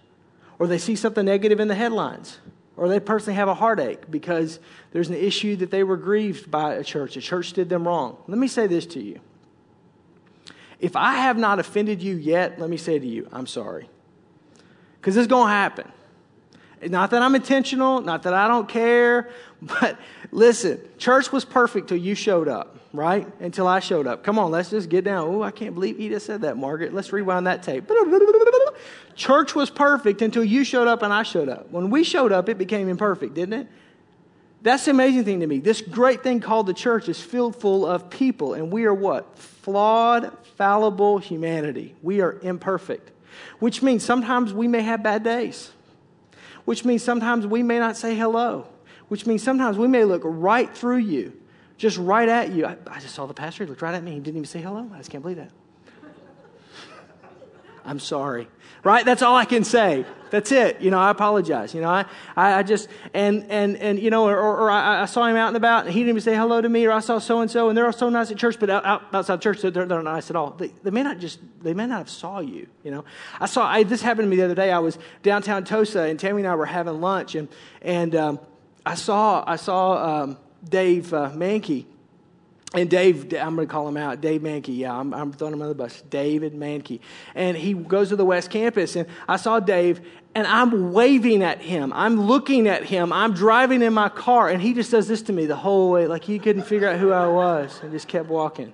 or 0.60 0.68
they 0.68 0.78
see 0.78 0.96
something 0.96 1.26
negative 1.26 1.60
in 1.60 1.68
the 1.68 1.76
headlines, 1.76 2.40
or 2.76 2.88
they 2.88 3.00
personally 3.00 3.36
have 3.36 3.48
a 3.48 3.54
heartache 3.54 4.10
because 4.10 4.60
there's 4.92 5.10
an 5.10 5.16
issue 5.16 5.56
that 5.58 5.72
they 5.72 5.84
were 5.84 5.98
grieved 5.98 6.50
by 6.50 6.74
a 6.74 6.84
church. 6.84 7.18
A 7.18 7.22
church 7.22 7.54
did 7.54 7.70
them 7.70 7.88
wrong. 7.88 8.18
Let 8.28 8.40
me 8.40 8.48
say 8.48 8.68
this 8.68 8.86
to 8.88 9.00
you 9.00 9.20
if 10.80 10.96
I 10.96 11.16
have 11.16 11.38
not 11.38 11.60
offended 11.60 12.02
you 12.02 12.16
yet, 12.16 12.60
let 12.60 12.70
me 12.70 12.78
say 12.78 13.00
to 13.00 13.06
you, 13.06 13.28
I'm 13.32 13.48
sorry. 13.48 13.90
Because 15.00 15.18
it's 15.18 15.28
going 15.28 15.48
to 15.48 15.54
happen. 15.54 15.92
Not 16.86 17.10
that 17.12 17.24
I'm 17.24 17.34
intentional, 17.34 18.02
not 18.02 18.24
that 18.24 18.34
I 18.34 18.48
don't 18.48 18.70
care, 18.70 19.30
but 19.62 19.98
listen, 20.32 20.80
church 20.98 21.32
was 21.32 21.44
perfect 21.44 21.88
till 21.88 21.98
you 21.98 22.14
showed 22.14 22.48
up, 22.48 22.78
right? 22.94 23.28
Until 23.40 23.68
I 23.68 23.80
showed 23.80 24.06
up. 24.06 24.24
Come 24.24 24.38
on, 24.38 24.52
let's 24.52 24.70
just 24.70 24.90
get 24.90 25.04
down. 25.04 25.28
Oh, 25.28 25.42
I 25.42 25.52
can't 25.52 25.74
believe 25.74 25.98
just 25.98 26.28
said 26.28 26.42
that, 26.42 26.58
Margaret. 26.58 26.94
Let's 26.94 27.12
rewind 27.12 27.48
that 27.48 27.64
tape. 27.64 27.90
Church 29.16 29.56
was 29.56 29.72
perfect 29.72 30.22
until 30.22 30.44
you 30.44 30.64
showed 30.64 30.88
up 30.88 31.02
and 31.02 31.12
I 31.12 31.24
showed 31.24 31.50
up. 31.50 31.72
When 31.72 31.90
we 31.90 32.04
showed 32.04 32.32
up, 32.32 32.50
it 32.50 32.60
became 32.60 32.88
imperfect, 32.88 33.34
didn't 33.34 33.62
it? 33.62 33.68
That's 34.62 34.86
the 34.86 34.92
amazing 34.92 35.24
thing 35.24 35.40
to 35.42 35.48
me. 35.48 35.60
This 35.60 35.82
great 35.82 36.24
thing 36.24 36.40
called 36.40 36.66
the 36.66 36.74
church 36.74 37.08
is 37.08 37.22
filled 37.22 37.56
full 37.56 37.86
of 37.86 38.10
people, 38.10 38.54
and 38.54 38.72
we 38.72 38.86
are 38.86 38.94
what? 38.94 39.38
Flawed, 39.38 40.36
fallible 40.56 41.20
humanity. 41.20 41.96
We 42.02 42.22
are 42.22 42.40
imperfect, 42.42 43.12
which 43.60 43.82
means 43.82 44.04
sometimes 44.04 44.54
we 44.54 44.68
may 44.68 44.82
have 44.82 45.04
bad 45.04 45.24
days, 45.24 45.72
which 46.66 46.84
means 46.86 47.04
sometimes 47.04 47.46
we 47.46 47.62
may 47.62 47.78
not 47.80 47.98
say 47.98 48.16
hello, 48.16 48.68
which 49.10 49.26
means 49.26 49.44
sometimes 49.44 49.78
we 49.78 49.88
may 49.88 50.04
look 50.04 50.24
right 50.26 50.76
through 50.76 50.98
you, 50.98 51.34
just 51.78 51.98
right 51.98 52.28
at 52.28 52.52
you. 52.52 52.66
I, 52.66 52.78
I 52.88 53.00
just 53.00 53.14
saw 53.14 53.28
the 53.28 53.36
pastor, 53.36 53.64
he 53.64 53.70
looked 53.70 53.84
right 53.84 53.94
at 53.94 54.04
me, 54.04 54.14
he 54.14 54.20
didn't 54.20 54.38
even 54.38 54.46
say 54.46 54.62
hello. 54.62 54.90
I 54.92 54.98
just 54.98 55.12
can't 55.12 55.22
believe 55.22 55.38
that. 55.38 55.52
I'm 57.86 58.00
sorry. 58.00 58.48
Right? 58.84 59.06
That's 59.06 59.22
all 59.22 59.36
I 59.36 59.46
can 59.46 59.64
say. 59.64 60.06
That's 60.30 60.52
it. 60.52 60.82
You 60.82 60.92
know, 60.92 61.00
I 61.00 61.10
apologize. 61.10 61.74
You 61.74 61.82
know, 61.82 61.90
I, 61.90 62.06
I 62.36 62.64
just, 62.64 62.90
and, 63.14 63.46
and, 63.50 63.78
and, 63.78 64.00
you 64.00 64.10
know, 64.10 64.28
or, 64.28 64.38
or 64.38 64.70
I, 64.70 65.04
I, 65.04 65.06
saw 65.06 65.26
him 65.26 65.36
out 65.36 65.48
and 65.48 65.58
about 65.58 65.86
and 65.86 65.94
he 65.94 66.02
didn't 66.02 66.10
even 66.10 66.22
say 66.22 66.36
hello 66.36 66.62
to 66.62 66.70
me, 66.70 66.86
or 66.86 66.92
I 66.92 67.00
saw 67.00 67.20
so 67.20 67.42
and 67.42 67.50
so 67.50 67.70
and 67.70 67.78
they're 67.78 67.86
all 67.86 67.94
so 67.94 68.10
nice 68.10 68.32
at 68.32 68.38
church, 68.38 68.60
but 68.60 68.70
out, 68.70 69.04
outside 69.14 69.42
church, 69.42 69.62
they're, 69.62 69.72
they're 69.72 69.86
not 69.86 70.04
nice 70.04 70.30
at 70.30 70.36
all. 70.36 70.52
They, 70.52 70.68
they 70.84 70.92
may 70.92 71.04
not 71.04 71.20
just, 71.20 71.40
they 71.62 71.74
may 71.74 71.88
not 71.88 72.00
have 72.00 72.10
saw 72.10 72.40
you, 72.40 72.68
you 72.84 72.92
know. 72.92 73.06
I 73.40 73.46
saw, 73.46 73.68
I, 73.68 73.84
this 73.84 74.02
happened 74.02 74.26
to 74.26 74.30
me 74.30 74.38
the 74.38 74.46
other 74.46 74.56
day. 74.56 74.72
I 74.72 74.80
was 74.80 74.98
downtown 75.24 75.64
Tosa 75.64 76.02
and 76.02 76.20
Tammy 76.20 76.42
and 76.42 76.48
I 76.48 76.56
were 76.56 76.66
having 76.66 77.02
lunch 77.02 77.36
and, 77.36 77.48
and, 77.82 78.16
um, 78.16 78.40
I 78.86 78.96
saw, 78.96 79.44
I 79.46 79.58
saw, 79.58 80.24
um, 80.24 80.38
Dave 80.68 81.14
uh, 81.14 81.32
Mankey 81.34 81.86
and 82.74 82.90
Dave, 82.90 83.34
I'm 83.34 83.56
going 83.56 83.68
to 83.68 83.72
call 83.72 83.88
him 83.88 83.96
out, 83.96 84.20
Dave 84.20 84.42
Mankey. 84.42 84.78
Yeah, 84.78 84.94
I'm, 84.94 85.14
I'm 85.14 85.32
throwing 85.32 85.54
him 85.54 85.62
on 85.62 85.70
the 85.70 85.76
bus. 85.76 86.04
David 86.10 86.54
Mankey. 86.54 87.00
And 87.34 87.56
he 87.56 87.74
goes 87.74 88.10
to 88.10 88.18
the 88.18 88.26
West 88.26 88.50
Campus, 88.50 88.98
and 88.98 89.08
I 89.28 89.38
saw 89.38 89.62
Dave, 89.62 90.02
and 90.36 90.46
I'm 90.46 90.92
waving 90.92 91.44
at 91.44 91.62
him. 91.62 91.94
I'm 91.94 92.20
looking 92.20 92.68
at 92.68 92.84
him. 92.84 93.14
I'm 93.14 93.34
driving 93.34 93.82
in 93.82 93.94
my 93.94 94.10
car, 94.10 94.50
and 94.50 94.62
he 94.62 94.74
just 94.74 94.92
does 94.92 95.08
this 95.08 95.22
to 95.24 95.34
me 95.34 95.46
the 95.46 95.56
whole 95.56 95.92
way, 95.92 96.08
like 96.08 96.26
he 96.26 96.40
couldn't 96.40 96.64
figure 96.64 96.90
out 96.90 97.00
who 97.00 97.14
I 97.14 97.28
was, 97.28 97.80
and 97.82 97.92
just 97.92 98.10
kept 98.10 98.28
walking. 98.28 98.74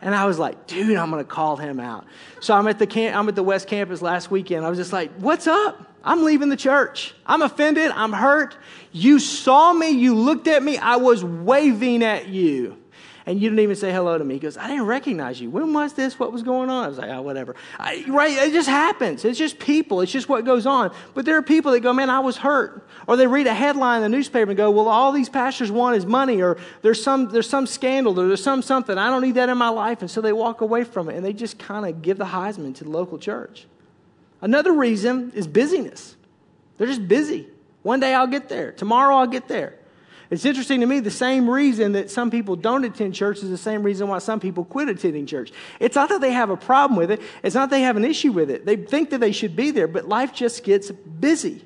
And 0.00 0.14
I 0.14 0.24
was 0.26 0.38
like, 0.38 0.68
dude, 0.68 0.96
I'm 0.96 1.10
going 1.10 1.24
to 1.24 1.28
call 1.28 1.56
him 1.56 1.80
out. 1.80 2.06
So 2.40 2.54
I'm 2.54 2.68
at 2.68 2.78
the 2.78 2.86
camp, 2.86 3.16
I'm 3.16 3.28
at 3.28 3.34
the 3.34 3.42
West 3.42 3.66
Campus 3.66 4.02
last 4.02 4.30
weekend. 4.30 4.64
I 4.64 4.68
was 4.68 4.78
just 4.78 4.92
like, 4.92 5.12
what's 5.16 5.48
up? 5.48 5.88
I'm 6.04 6.24
leaving 6.24 6.48
the 6.48 6.56
church. 6.56 7.14
I'm 7.26 7.42
offended. 7.42 7.92
I'm 7.92 8.12
hurt. 8.12 8.56
You 8.90 9.20
saw 9.20 9.72
me. 9.72 9.90
You 9.90 10.16
looked 10.16 10.48
at 10.48 10.60
me. 10.62 10.76
I 10.76 10.96
was 10.96 11.24
waving 11.24 12.02
at 12.02 12.26
you 12.28 12.81
and 13.24 13.40
you 13.40 13.48
didn't 13.48 13.60
even 13.60 13.76
say 13.76 13.92
hello 13.92 14.18
to 14.18 14.24
me. 14.24 14.34
He 14.34 14.40
goes, 14.40 14.56
I 14.56 14.66
didn't 14.66 14.86
recognize 14.86 15.40
you. 15.40 15.50
When 15.50 15.72
was 15.72 15.92
this? 15.92 16.18
What 16.18 16.32
was 16.32 16.42
going 16.42 16.70
on? 16.70 16.84
I 16.84 16.88
was 16.88 16.98
like, 16.98 17.10
oh, 17.10 17.22
whatever. 17.22 17.54
I, 17.78 18.04
right? 18.08 18.32
It 18.32 18.52
just 18.52 18.68
happens. 18.68 19.24
It's 19.24 19.38
just 19.38 19.58
people. 19.58 20.00
It's 20.00 20.10
just 20.10 20.28
what 20.28 20.44
goes 20.44 20.66
on. 20.66 20.92
But 21.14 21.24
there 21.24 21.36
are 21.36 21.42
people 21.42 21.72
that 21.72 21.80
go, 21.80 21.92
man, 21.92 22.10
I 22.10 22.20
was 22.20 22.36
hurt. 22.36 22.88
Or 23.06 23.16
they 23.16 23.26
read 23.26 23.46
a 23.46 23.54
headline 23.54 24.02
in 24.02 24.10
the 24.10 24.16
newspaper 24.16 24.50
and 24.50 24.56
go, 24.56 24.70
well, 24.70 24.88
all 24.88 25.12
these 25.12 25.28
pastors 25.28 25.70
want 25.70 25.96
is 25.96 26.06
money, 26.06 26.42
or 26.42 26.58
there's 26.82 27.02
some, 27.02 27.28
there's 27.28 27.48
some 27.48 27.66
scandal, 27.66 28.18
or 28.18 28.26
there's 28.28 28.42
some 28.42 28.62
something. 28.62 28.98
I 28.98 29.08
don't 29.08 29.22
need 29.22 29.36
that 29.36 29.48
in 29.48 29.58
my 29.58 29.68
life. 29.68 30.00
And 30.00 30.10
so 30.10 30.20
they 30.20 30.32
walk 30.32 30.60
away 30.60 30.84
from 30.84 31.08
it 31.08 31.16
and 31.16 31.24
they 31.24 31.32
just 31.32 31.58
kind 31.58 31.86
of 31.86 32.02
give 32.02 32.18
the 32.18 32.24
Heisman 32.24 32.74
to 32.76 32.84
the 32.84 32.90
local 32.90 33.18
church. 33.18 33.66
Another 34.40 34.72
reason 34.72 35.32
is 35.34 35.46
busyness. 35.46 36.16
They're 36.76 36.86
just 36.86 37.06
busy. 37.06 37.46
One 37.82 38.00
day 38.00 38.14
I'll 38.14 38.26
get 38.26 38.48
there. 38.48 38.72
Tomorrow 38.72 39.16
I'll 39.16 39.26
get 39.26 39.48
there. 39.48 39.78
It's 40.32 40.46
interesting 40.46 40.80
to 40.80 40.86
me, 40.86 41.00
the 41.00 41.10
same 41.10 41.48
reason 41.48 41.92
that 41.92 42.10
some 42.10 42.30
people 42.30 42.56
don't 42.56 42.82
attend 42.84 43.14
church 43.14 43.42
is 43.42 43.50
the 43.50 43.58
same 43.58 43.82
reason 43.82 44.08
why 44.08 44.18
some 44.18 44.40
people 44.40 44.64
quit 44.64 44.88
attending 44.88 45.26
church. 45.26 45.52
It's 45.78 45.94
not 45.94 46.08
that 46.08 46.22
they 46.22 46.32
have 46.32 46.48
a 46.48 46.56
problem 46.56 46.96
with 46.96 47.10
it, 47.10 47.20
it's 47.42 47.54
not 47.54 47.68
that 47.68 47.76
they 47.76 47.82
have 47.82 47.98
an 47.98 48.04
issue 48.06 48.32
with 48.32 48.50
it. 48.50 48.64
They 48.64 48.76
think 48.76 49.10
that 49.10 49.20
they 49.20 49.32
should 49.32 49.54
be 49.54 49.72
there, 49.72 49.86
but 49.86 50.08
life 50.08 50.32
just 50.32 50.64
gets 50.64 50.90
busy. 50.90 51.62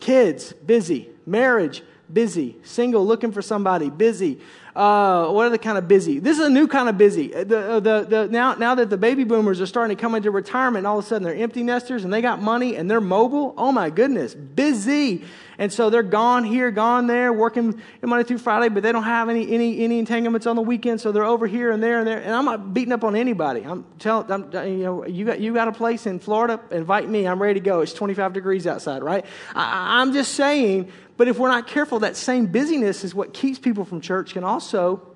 Kids, 0.00 0.52
busy. 0.52 1.10
Marriage, 1.26 1.84
busy. 2.12 2.56
Single, 2.62 3.06
looking 3.06 3.32
for 3.32 3.42
somebody, 3.42 3.90
busy. 3.90 4.40
Uh, 4.76 5.30
what 5.30 5.46
are 5.46 5.50
the 5.50 5.58
kind 5.58 5.78
of 5.78 5.88
busy? 5.88 6.18
This 6.18 6.38
is 6.38 6.44
a 6.44 6.50
new 6.50 6.68
kind 6.68 6.90
of 6.90 6.98
busy. 6.98 7.34
Uh, 7.34 7.44
the, 7.44 7.58
uh, 7.58 7.80
the, 7.80 8.06
the, 8.06 8.28
now, 8.28 8.54
now 8.56 8.74
that 8.74 8.90
the 8.90 8.98
baby 8.98 9.24
boomers 9.24 9.58
are 9.58 9.66
starting 9.66 9.96
to 9.96 10.00
come 10.00 10.14
into 10.14 10.30
retirement, 10.30 10.86
all 10.86 10.98
of 10.98 11.04
a 11.04 11.08
sudden 11.08 11.22
they're 11.22 11.34
empty 11.34 11.62
nesters 11.62 12.04
and 12.04 12.12
they 12.12 12.20
got 12.20 12.42
money 12.42 12.76
and 12.76 12.90
they're 12.90 13.00
mobile. 13.00 13.54
Oh 13.56 13.72
my 13.72 13.88
goodness, 13.88 14.34
busy. 14.34 15.24
And 15.58 15.72
so 15.72 15.88
they're 15.88 16.02
gone 16.02 16.44
here, 16.44 16.70
gone 16.70 17.06
there, 17.06 17.32
working 17.32 17.80
Monday 18.02 18.24
through 18.24 18.38
Friday, 18.38 18.68
but 18.68 18.82
they 18.82 18.92
don't 18.92 19.04
have 19.04 19.30
any, 19.30 19.50
any, 19.50 19.82
any 19.82 19.98
entanglements 19.98 20.46
on 20.46 20.56
the 20.56 20.62
weekend, 20.62 21.00
so 21.00 21.12
they're 21.12 21.24
over 21.24 21.46
here 21.46 21.70
and 21.70 21.82
there 21.82 21.98
and 22.00 22.06
there. 22.06 22.20
And 22.20 22.34
I'm 22.34 22.44
not 22.44 22.74
beating 22.74 22.92
up 22.92 23.04
on 23.04 23.16
anybody. 23.16 23.62
I'm 23.62 23.86
telling, 23.98 24.30
I'm, 24.30 24.52
you 24.52 24.84
know, 24.84 25.06
you 25.06 25.24
got, 25.24 25.40
you 25.40 25.54
got 25.54 25.68
a 25.68 25.72
place 25.72 26.06
in 26.06 26.18
Florida, 26.18 26.60
invite 26.70 27.08
me. 27.08 27.26
I'm 27.26 27.40
ready 27.40 27.54
to 27.58 27.64
go. 27.64 27.80
It's 27.80 27.94
25 27.94 28.34
degrees 28.34 28.66
outside, 28.66 29.02
right? 29.02 29.24
I, 29.54 30.00
I'm 30.02 30.12
just 30.12 30.34
saying, 30.34 30.92
but 31.16 31.28
if 31.28 31.38
we're 31.38 31.48
not 31.48 31.66
careful, 31.66 32.00
that 32.00 32.16
same 32.16 32.46
busyness 32.46 33.04
is 33.04 33.14
what 33.14 33.32
keeps 33.32 33.58
people 33.58 33.84
from 33.84 34.00
church, 34.00 34.34
can 34.34 34.44
also 34.44 35.06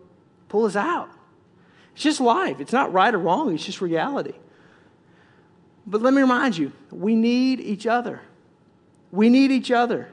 pull 0.48 0.64
us 0.64 0.76
out. 0.76 1.10
It's 1.94 2.02
just 2.02 2.20
life. 2.20 2.60
It's 2.60 2.72
not 2.72 2.92
right 2.92 3.14
or 3.14 3.18
wrong, 3.18 3.54
it's 3.54 3.64
just 3.64 3.80
reality. 3.80 4.34
But 5.86 6.02
let 6.02 6.14
me 6.14 6.20
remind 6.22 6.56
you, 6.56 6.72
we 6.90 7.16
need 7.16 7.60
each 7.60 7.86
other. 7.86 8.20
We 9.12 9.28
need 9.28 9.50
each 9.50 9.70
other. 9.70 10.08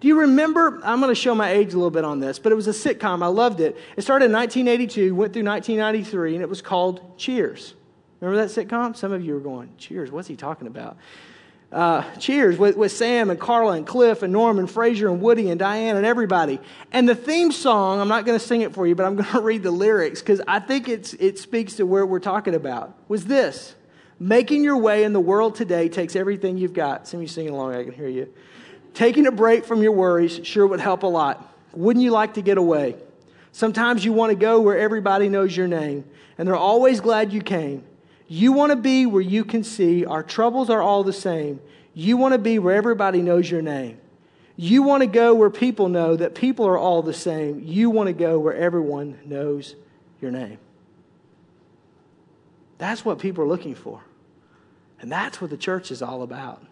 Do 0.00 0.08
you 0.08 0.20
remember? 0.20 0.80
I'm 0.82 1.00
going 1.00 1.10
to 1.10 1.20
show 1.20 1.34
my 1.34 1.50
age 1.50 1.74
a 1.74 1.76
little 1.76 1.90
bit 1.90 2.04
on 2.04 2.20
this, 2.20 2.38
but 2.38 2.52
it 2.52 2.54
was 2.54 2.68
a 2.68 2.72
sitcom. 2.72 3.22
I 3.22 3.26
loved 3.26 3.60
it. 3.60 3.76
It 3.96 4.02
started 4.02 4.26
in 4.26 4.32
1982, 4.32 5.14
went 5.14 5.34
through 5.34 5.44
1993, 5.44 6.36
and 6.36 6.42
it 6.42 6.48
was 6.48 6.62
called 6.62 7.18
Cheers. 7.18 7.74
Remember 8.20 8.46
that 8.46 8.50
sitcom? 8.50 8.96
Some 8.96 9.12
of 9.12 9.22
you 9.24 9.36
are 9.36 9.40
going, 9.40 9.70
Cheers, 9.76 10.10
what's 10.10 10.28
he 10.28 10.36
talking 10.36 10.66
about? 10.66 10.96
Uh, 11.72 12.02
cheers 12.16 12.58
with, 12.58 12.76
with 12.76 12.90
Sam 12.90 13.30
and 13.30 13.38
Carla 13.38 13.74
and 13.74 13.86
Cliff 13.86 14.24
and 14.24 14.32
Norm 14.32 14.58
and 14.58 14.68
Frasier 14.68 15.08
and 15.08 15.20
Woody 15.20 15.50
and 15.50 15.58
Diane 15.58 15.96
and 15.96 16.04
everybody. 16.04 16.58
And 16.90 17.08
the 17.08 17.14
theme 17.14 17.52
song, 17.52 18.00
I'm 18.00 18.08
not 18.08 18.24
going 18.24 18.36
to 18.36 18.44
sing 18.44 18.62
it 18.62 18.74
for 18.74 18.88
you, 18.88 18.96
but 18.96 19.06
I'm 19.06 19.14
going 19.14 19.28
to 19.32 19.40
read 19.40 19.62
the 19.62 19.70
lyrics 19.70 20.20
because 20.20 20.40
I 20.48 20.58
think 20.58 20.88
it's, 20.88 21.14
it 21.14 21.38
speaks 21.38 21.74
to 21.74 21.86
where 21.86 22.04
we're 22.04 22.18
talking 22.18 22.56
about, 22.56 22.98
was 23.08 23.26
this. 23.26 23.76
Making 24.18 24.64
your 24.64 24.78
way 24.78 25.04
in 25.04 25.12
the 25.12 25.20
world 25.20 25.54
today 25.54 25.88
takes 25.88 26.16
everything 26.16 26.58
you've 26.58 26.74
got. 26.74 27.06
Some 27.06 27.18
of 27.18 27.22
you 27.22 27.28
singing 27.28 27.52
along, 27.52 27.74
I 27.76 27.84
can 27.84 27.92
hear 27.92 28.08
you. 28.08 28.32
Taking 28.92 29.26
a 29.26 29.32
break 29.32 29.64
from 29.64 29.80
your 29.82 29.92
worries 29.92 30.40
sure 30.42 30.66
would 30.66 30.80
help 30.80 31.04
a 31.04 31.06
lot. 31.06 31.54
Wouldn't 31.72 32.02
you 32.02 32.10
like 32.10 32.34
to 32.34 32.42
get 32.42 32.58
away? 32.58 32.96
Sometimes 33.52 34.04
you 34.04 34.12
want 34.12 34.30
to 34.30 34.36
go 34.36 34.60
where 34.60 34.76
everybody 34.76 35.28
knows 35.28 35.56
your 35.56 35.68
name, 35.68 36.04
and 36.36 36.46
they're 36.46 36.56
always 36.56 37.00
glad 37.00 37.32
you 37.32 37.40
came. 37.40 37.84
You 38.32 38.52
want 38.52 38.70
to 38.70 38.76
be 38.76 39.06
where 39.06 39.20
you 39.20 39.44
can 39.44 39.64
see 39.64 40.04
our 40.04 40.22
troubles 40.22 40.70
are 40.70 40.80
all 40.80 41.02
the 41.02 41.12
same. 41.12 41.58
You 41.94 42.16
want 42.16 42.30
to 42.32 42.38
be 42.38 42.60
where 42.60 42.76
everybody 42.76 43.22
knows 43.22 43.50
your 43.50 43.60
name. 43.60 43.98
You 44.54 44.84
want 44.84 45.00
to 45.00 45.08
go 45.08 45.34
where 45.34 45.50
people 45.50 45.88
know 45.88 46.14
that 46.14 46.36
people 46.36 46.64
are 46.68 46.78
all 46.78 47.02
the 47.02 47.12
same. 47.12 47.60
You 47.64 47.90
want 47.90 48.06
to 48.06 48.12
go 48.12 48.38
where 48.38 48.54
everyone 48.54 49.18
knows 49.24 49.74
your 50.20 50.30
name. 50.30 50.58
That's 52.78 53.04
what 53.04 53.18
people 53.18 53.42
are 53.42 53.48
looking 53.48 53.74
for. 53.74 54.00
And 55.00 55.10
that's 55.10 55.40
what 55.40 55.50
the 55.50 55.56
church 55.56 55.90
is 55.90 56.00
all 56.00 56.22
about. 56.22 56.64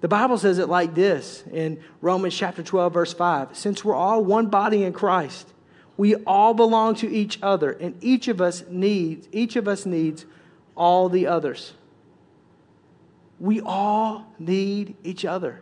The 0.00 0.06
Bible 0.06 0.38
says 0.38 0.60
it 0.60 0.68
like 0.68 0.94
this 0.94 1.42
in 1.52 1.82
Romans 2.00 2.36
chapter 2.36 2.62
12, 2.62 2.94
verse 2.94 3.12
5 3.12 3.56
Since 3.56 3.84
we're 3.84 3.96
all 3.96 4.24
one 4.24 4.46
body 4.46 4.84
in 4.84 4.92
Christ, 4.92 5.52
we 6.00 6.14
all 6.26 6.54
belong 6.54 6.94
to 6.94 7.10
each 7.10 7.38
other, 7.42 7.72
and 7.72 7.94
each 8.02 8.26
of 8.28 8.40
us 8.40 8.64
needs, 8.70 9.28
each 9.32 9.54
of 9.56 9.68
us 9.68 9.84
needs 9.84 10.24
all 10.74 11.10
the 11.10 11.26
others. 11.26 11.74
We 13.38 13.60
all 13.60 14.24
need 14.38 14.96
each 15.04 15.26
other. 15.26 15.60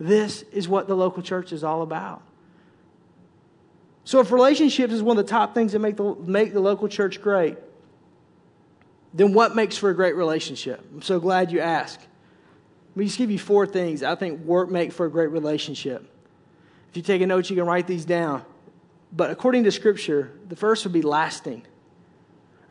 This 0.00 0.42
is 0.50 0.66
what 0.66 0.88
the 0.88 0.96
local 0.96 1.22
church 1.22 1.52
is 1.52 1.62
all 1.62 1.82
about. 1.82 2.20
So, 4.02 4.18
if 4.18 4.32
relationships 4.32 4.92
is 4.92 5.04
one 5.04 5.16
of 5.16 5.24
the 5.24 5.30
top 5.30 5.54
things 5.54 5.70
that 5.70 5.78
make 5.78 5.98
the, 5.98 6.16
make 6.16 6.52
the 6.52 6.58
local 6.58 6.88
church 6.88 7.22
great, 7.22 7.56
then 9.12 9.34
what 9.34 9.54
makes 9.54 9.76
for 9.76 9.88
a 9.88 9.94
great 9.94 10.16
relationship? 10.16 10.84
I'm 10.92 11.00
so 11.00 11.20
glad 11.20 11.52
you 11.52 11.60
asked. 11.60 12.00
Let 12.00 12.96
me 12.96 13.04
just 13.04 13.18
give 13.18 13.30
you 13.30 13.38
four 13.38 13.68
things 13.68 14.02
I 14.02 14.16
think 14.16 14.40
work 14.40 14.68
make 14.68 14.90
for 14.90 15.06
a 15.06 15.10
great 15.12 15.30
relationship. 15.30 16.10
If 16.90 16.96
you 16.96 17.04
take 17.04 17.22
a 17.22 17.26
note, 17.28 17.50
you 17.50 17.54
can 17.54 17.66
write 17.66 17.86
these 17.86 18.04
down. 18.04 18.44
But 19.16 19.30
according 19.30 19.64
to 19.64 19.70
Scripture, 19.70 20.32
the 20.48 20.56
first 20.56 20.84
would 20.84 20.92
be 20.92 21.02
lasting. 21.02 21.64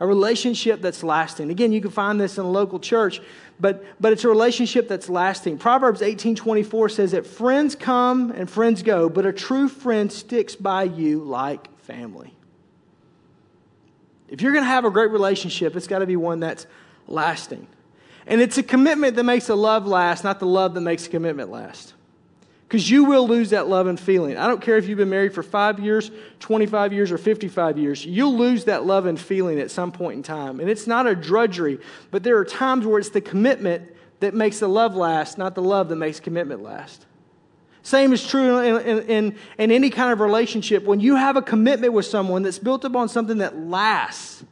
A 0.00 0.06
relationship 0.06 0.82
that's 0.82 1.02
lasting. 1.02 1.50
Again, 1.50 1.72
you 1.72 1.80
can 1.80 1.90
find 1.90 2.20
this 2.20 2.36
in 2.36 2.44
a 2.44 2.50
local 2.50 2.78
church, 2.78 3.20
but, 3.58 3.84
but 4.00 4.12
it's 4.12 4.24
a 4.24 4.28
relationship 4.28 4.88
that's 4.88 5.08
lasting. 5.08 5.56
Proverbs 5.56 6.00
18:24 6.00 6.90
says 6.90 7.12
that 7.12 7.26
friends 7.26 7.74
come 7.74 8.30
and 8.32 8.50
friends 8.50 8.82
go, 8.82 9.08
but 9.08 9.24
a 9.24 9.32
true 9.32 9.68
friend 9.68 10.12
sticks 10.12 10.56
by 10.56 10.82
you 10.82 11.20
like 11.20 11.74
family. 11.78 12.34
If 14.28 14.42
you're 14.42 14.52
going 14.52 14.64
to 14.64 14.70
have 14.70 14.84
a 14.84 14.90
great 14.90 15.10
relationship, 15.10 15.76
it's 15.76 15.86
got 15.86 16.00
to 16.00 16.06
be 16.06 16.16
one 16.16 16.40
that's 16.40 16.66
lasting. 17.06 17.66
And 18.26 18.40
it's 18.40 18.58
a 18.58 18.62
commitment 18.62 19.16
that 19.16 19.24
makes 19.24 19.48
a 19.48 19.54
love 19.54 19.86
last, 19.86 20.24
not 20.24 20.40
the 20.40 20.46
love 20.46 20.74
that 20.74 20.80
makes 20.80 21.06
a 21.06 21.10
commitment 21.10 21.50
last. 21.50 21.93
Because 22.74 22.90
you 22.90 23.04
will 23.04 23.28
lose 23.28 23.50
that 23.50 23.68
love 23.68 23.86
and 23.86 24.00
feeling. 24.00 24.36
I 24.36 24.48
don't 24.48 24.60
care 24.60 24.76
if 24.76 24.88
you've 24.88 24.98
been 24.98 25.08
married 25.08 25.32
for 25.32 25.44
five 25.44 25.78
years, 25.78 26.10
25 26.40 26.92
years, 26.92 27.12
or 27.12 27.18
55 27.18 27.78
years. 27.78 28.04
You'll 28.04 28.36
lose 28.36 28.64
that 28.64 28.84
love 28.84 29.06
and 29.06 29.16
feeling 29.16 29.60
at 29.60 29.70
some 29.70 29.92
point 29.92 30.16
in 30.16 30.22
time. 30.24 30.58
And 30.58 30.68
it's 30.68 30.88
not 30.88 31.06
a 31.06 31.14
drudgery, 31.14 31.78
but 32.10 32.24
there 32.24 32.36
are 32.36 32.44
times 32.44 32.84
where 32.84 32.98
it's 32.98 33.10
the 33.10 33.20
commitment 33.20 33.94
that 34.18 34.34
makes 34.34 34.58
the 34.58 34.66
love 34.66 34.96
last, 34.96 35.38
not 35.38 35.54
the 35.54 35.62
love 35.62 35.88
that 35.90 35.94
makes 35.94 36.18
commitment 36.18 36.64
last. 36.64 37.06
Same 37.84 38.12
is 38.12 38.26
true 38.26 38.58
in, 38.58 39.02
in, 39.02 39.36
in, 39.56 39.70
any 39.70 39.88
kind 39.88 40.10
of 40.10 40.18
relationship. 40.18 40.82
When 40.82 40.98
you 40.98 41.14
have 41.14 41.36
a 41.36 41.42
commitment 41.42 41.92
with 41.92 42.06
someone 42.06 42.42
that's 42.42 42.58
built 42.58 42.84
upon 42.84 43.08
something 43.08 43.38
that 43.38 43.56
lasts, 43.56 44.42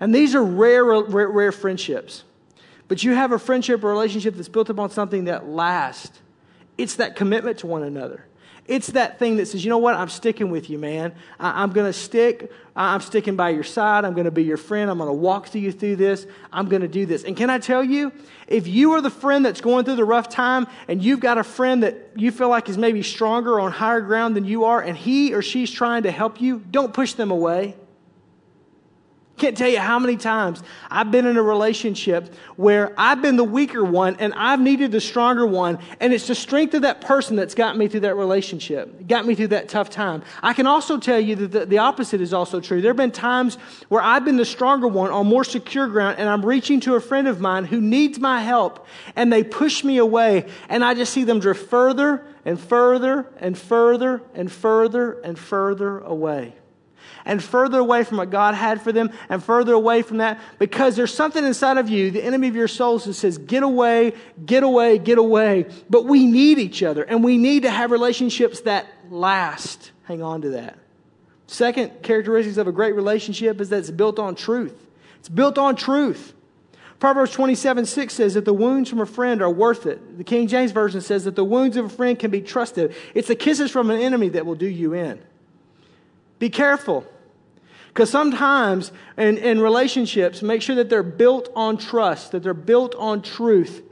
and 0.00 0.12
these 0.12 0.34
are 0.34 0.42
rare, 0.42 0.84
rare, 0.84 1.28
rare 1.28 1.52
friendships, 1.52 2.24
but 2.88 3.04
you 3.04 3.14
have 3.14 3.30
a 3.30 3.38
friendship 3.38 3.84
or 3.84 3.92
relationship 3.92 4.34
that's 4.34 4.48
built 4.48 4.70
upon 4.70 4.90
something 4.90 5.26
that 5.26 5.46
lasts 5.46 6.18
it's 6.78 6.96
that 6.96 7.16
commitment 7.16 7.58
to 7.58 7.66
one 7.66 7.82
another. 7.82 8.24
It's 8.68 8.88
that 8.88 9.18
thing 9.18 9.38
that 9.38 9.46
says, 9.46 9.64
you 9.64 9.70
know 9.70 9.78
what, 9.78 9.94
I'm 9.94 10.10
sticking 10.10 10.50
with 10.50 10.68
you, 10.68 10.78
man. 10.78 11.14
I, 11.40 11.62
am 11.62 11.72
going 11.72 11.86
to 11.86 11.92
stick. 11.98 12.52
I'm 12.76 13.00
sticking 13.00 13.34
by 13.34 13.48
your 13.48 13.64
side. 13.64 14.04
I'm 14.04 14.12
going 14.12 14.26
to 14.26 14.30
be 14.30 14.44
your 14.44 14.58
friend. 14.58 14.90
I'm 14.90 14.98
going 14.98 15.08
to 15.08 15.14
walk 15.14 15.48
to 15.50 15.58
you 15.58 15.72
through 15.72 15.96
this. 15.96 16.26
I'm 16.52 16.68
going 16.68 16.82
to 16.82 16.88
do 16.88 17.06
this. 17.06 17.24
And 17.24 17.34
can 17.34 17.48
I 17.48 17.58
tell 17.58 17.82
you, 17.82 18.12
if 18.46 18.66
you 18.66 18.92
are 18.92 19.00
the 19.00 19.10
friend 19.10 19.42
that's 19.42 19.62
going 19.62 19.86
through 19.86 19.96
the 19.96 20.04
rough 20.04 20.28
time 20.28 20.66
and 20.86 21.02
you've 21.02 21.20
got 21.20 21.38
a 21.38 21.44
friend 21.44 21.82
that 21.82 22.10
you 22.14 22.30
feel 22.30 22.50
like 22.50 22.68
is 22.68 22.76
maybe 22.76 23.02
stronger 23.02 23.58
on 23.58 23.72
higher 23.72 24.02
ground 24.02 24.36
than 24.36 24.44
you 24.44 24.64
are 24.64 24.82
and 24.82 24.98
he 24.98 25.32
or 25.32 25.40
she's 25.40 25.70
trying 25.70 26.02
to 26.02 26.10
help 26.10 26.38
you, 26.38 26.62
don't 26.70 26.92
push 26.92 27.14
them 27.14 27.30
away. 27.30 27.74
Can't 29.38 29.56
tell 29.56 29.68
you 29.68 29.78
how 29.78 30.00
many 30.00 30.16
times 30.16 30.64
I've 30.90 31.12
been 31.12 31.24
in 31.24 31.36
a 31.36 31.42
relationship 31.42 32.34
where 32.56 32.92
I've 32.98 33.22
been 33.22 33.36
the 33.36 33.44
weaker 33.44 33.84
one 33.84 34.16
and 34.18 34.34
I've 34.34 34.58
needed 34.58 34.90
the 34.90 35.00
stronger 35.00 35.46
one, 35.46 35.78
and 36.00 36.12
it's 36.12 36.26
the 36.26 36.34
strength 36.34 36.74
of 36.74 36.82
that 36.82 37.00
person 37.00 37.36
that's 37.36 37.54
got 37.54 37.76
me 37.76 37.86
through 37.86 38.00
that 38.00 38.16
relationship, 38.16 39.06
got 39.06 39.26
me 39.26 39.36
through 39.36 39.48
that 39.48 39.68
tough 39.68 39.90
time. 39.90 40.24
I 40.42 40.54
can 40.54 40.66
also 40.66 40.98
tell 40.98 41.20
you 41.20 41.36
that 41.36 41.52
the, 41.52 41.66
the 41.66 41.78
opposite 41.78 42.20
is 42.20 42.34
also 42.34 42.60
true. 42.60 42.82
There 42.82 42.90
have 42.90 42.96
been 42.96 43.12
times 43.12 43.58
where 43.88 44.02
I've 44.02 44.24
been 44.24 44.38
the 44.38 44.44
stronger 44.44 44.88
one 44.88 45.12
on 45.12 45.28
more 45.28 45.44
secure 45.44 45.86
ground, 45.86 46.18
and 46.18 46.28
I'm 46.28 46.44
reaching 46.44 46.80
to 46.80 46.96
a 46.96 47.00
friend 47.00 47.28
of 47.28 47.40
mine 47.40 47.64
who 47.64 47.80
needs 47.80 48.18
my 48.18 48.40
help, 48.40 48.86
and 49.14 49.32
they 49.32 49.44
push 49.44 49.84
me 49.84 49.98
away, 49.98 50.46
and 50.68 50.84
I 50.84 50.94
just 50.94 51.12
see 51.12 51.22
them 51.22 51.38
drift 51.38 51.70
further 51.70 52.26
and 52.44 52.58
further 52.58 53.30
and 53.36 53.56
further 53.56 54.20
and 54.34 54.50
further 54.50 55.20
and 55.20 55.38
further 55.38 56.00
away 56.00 56.57
and 57.28 57.44
further 57.44 57.78
away 57.78 58.02
from 58.02 58.16
what 58.16 58.30
God 58.30 58.54
had 58.54 58.82
for 58.82 58.90
them 58.90 59.12
and 59.28 59.44
further 59.44 59.74
away 59.74 60.02
from 60.02 60.16
that 60.16 60.40
because 60.58 60.96
there's 60.96 61.14
something 61.14 61.44
inside 61.44 61.76
of 61.76 61.88
you, 61.88 62.10
the 62.10 62.24
enemy 62.24 62.48
of 62.48 62.56
your 62.56 62.66
souls, 62.66 63.04
that 63.04 63.14
says, 63.14 63.38
get 63.38 63.62
away, 63.62 64.14
get 64.44 64.64
away, 64.64 64.98
get 64.98 65.18
away. 65.18 65.66
But 65.88 66.06
we 66.06 66.26
need 66.26 66.58
each 66.58 66.82
other 66.82 67.04
and 67.04 67.22
we 67.22 67.38
need 67.38 67.62
to 67.62 67.70
have 67.70 67.92
relationships 67.92 68.62
that 68.62 68.86
last. 69.10 69.92
Hang 70.04 70.22
on 70.22 70.42
to 70.42 70.48
that. 70.50 70.78
Second 71.46 72.02
characteristics 72.02 72.56
of 72.56 72.66
a 72.66 72.72
great 72.72 72.94
relationship 72.94 73.60
is 73.60 73.68
that 73.68 73.78
it's 73.78 73.90
built 73.90 74.18
on 74.18 74.34
truth. 74.34 74.86
It's 75.20 75.28
built 75.28 75.58
on 75.58 75.76
truth. 75.76 76.34
Proverbs 76.98 77.30
27 77.32 77.86
6 77.86 78.12
says 78.12 78.34
that 78.34 78.44
the 78.44 78.52
wounds 78.52 78.90
from 78.90 79.00
a 79.00 79.06
friend 79.06 79.40
are 79.40 79.50
worth 79.50 79.86
it. 79.86 80.18
The 80.18 80.24
King 80.24 80.48
James 80.48 80.72
Version 80.72 81.00
says 81.00 81.24
that 81.24 81.36
the 81.36 81.44
wounds 81.44 81.76
of 81.76 81.84
a 81.84 81.88
friend 81.88 82.18
can 82.18 82.30
be 82.30 82.40
trusted. 82.40 82.94
It's 83.14 83.28
the 83.28 83.36
kisses 83.36 83.70
from 83.70 83.90
an 83.90 84.00
enemy 84.00 84.30
that 84.30 84.46
will 84.46 84.56
do 84.56 84.66
you 84.66 84.94
in. 84.94 85.20
Be 86.38 86.50
careful. 86.50 87.06
Because 87.88 88.10
sometimes 88.10 88.92
in, 89.16 89.38
in 89.38 89.60
relationships, 89.60 90.42
make 90.42 90.62
sure 90.62 90.76
that 90.76 90.88
they're 90.88 91.02
built 91.02 91.50
on 91.56 91.76
trust, 91.78 92.32
that 92.32 92.42
they're 92.42 92.54
built 92.54 92.94
on 92.94 93.22
truth, 93.22 93.82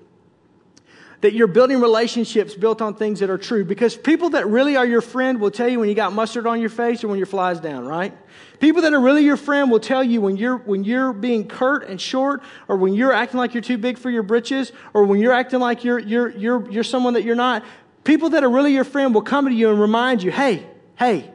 that 1.23 1.33
you're 1.33 1.47
building 1.47 1.81
relationships 1.81 2.55
built 2.55 2.83
on 2.83 2.95
things 2.95 3.21
that 3.21 3.31
are 3.31 3.39
true. 3.39 3.65
Because 3.65 3.97
people 3.97 4.31
that 4.31 4.47
really 4.47 4.77
are 4.77 4.87
your 4.87 5.01
friend 5.01 5.41
will 5.41 5.51
tell 5.51 5.69
you 5.69 5.81
when 5.81 5.89
you 5.89 5.95
got 5.95 6.13
mustard 6.13 6.47
on 6.47 6.61
your 6.61 6.69
face 6.69 7.03
or 7.03 7.09
when 7.09 7.19
your 7.19 7.27
fly's 7.27 7.59
down, 7.59 7.87
right? 7.87 8.17
People 8.61 8.83
that 8.83 8.93
are 8.93 9.01
really 9.01 9.25
your 9.25 9.37
friend 9.37 9.71
will 9.71 9.81
tell 9.81 10.05
you 10.05 10.21
when 10.21 10.37
you're, 10.37 10.59
when 10.59 10.85
you're 10.85 11.13
being 11.13 11.49
curt 11.49 11.89
and 11.89 12.01
short, 12.01 12.43
or 12.69 12.77
when 12.77 12.95
you're 12.95 13.13
acting 13.13 13.39
like 13.39 13.55
you're 13.55 13.63
too 13.63 13.79
big 13.79 13.99
for 13.99 14.11
your 14.11 14.23
britches, 14.23 14.73
or 14.95 15.05
when 15.05 15.19
you're 15.19 15.33
acting 15.33 15.59
like 15.59 15.85
you're, 15.85 15.99
you're, 15.99 16.29
you're, 16.29 16.71
you're 16.71 16.85
someone 16.85 17.15
that 17.15 17.25
you're 17.25 17.35
not. 17.35 17.65
People 18.05 18.31
that 18.31 18.45
are 18.45 18.51
really 18.51 18.73
your 18.73 18.85
friend 18.85 19.13
will 19.13 19.23
come 19.23 19.47
to 19.47 19.53
you 19.53 19.71
and 19.71 19.81
remind 19.81 20.23
you, 20.23 20.31
hey, 20.31 20.67
hey, 20.97 21.31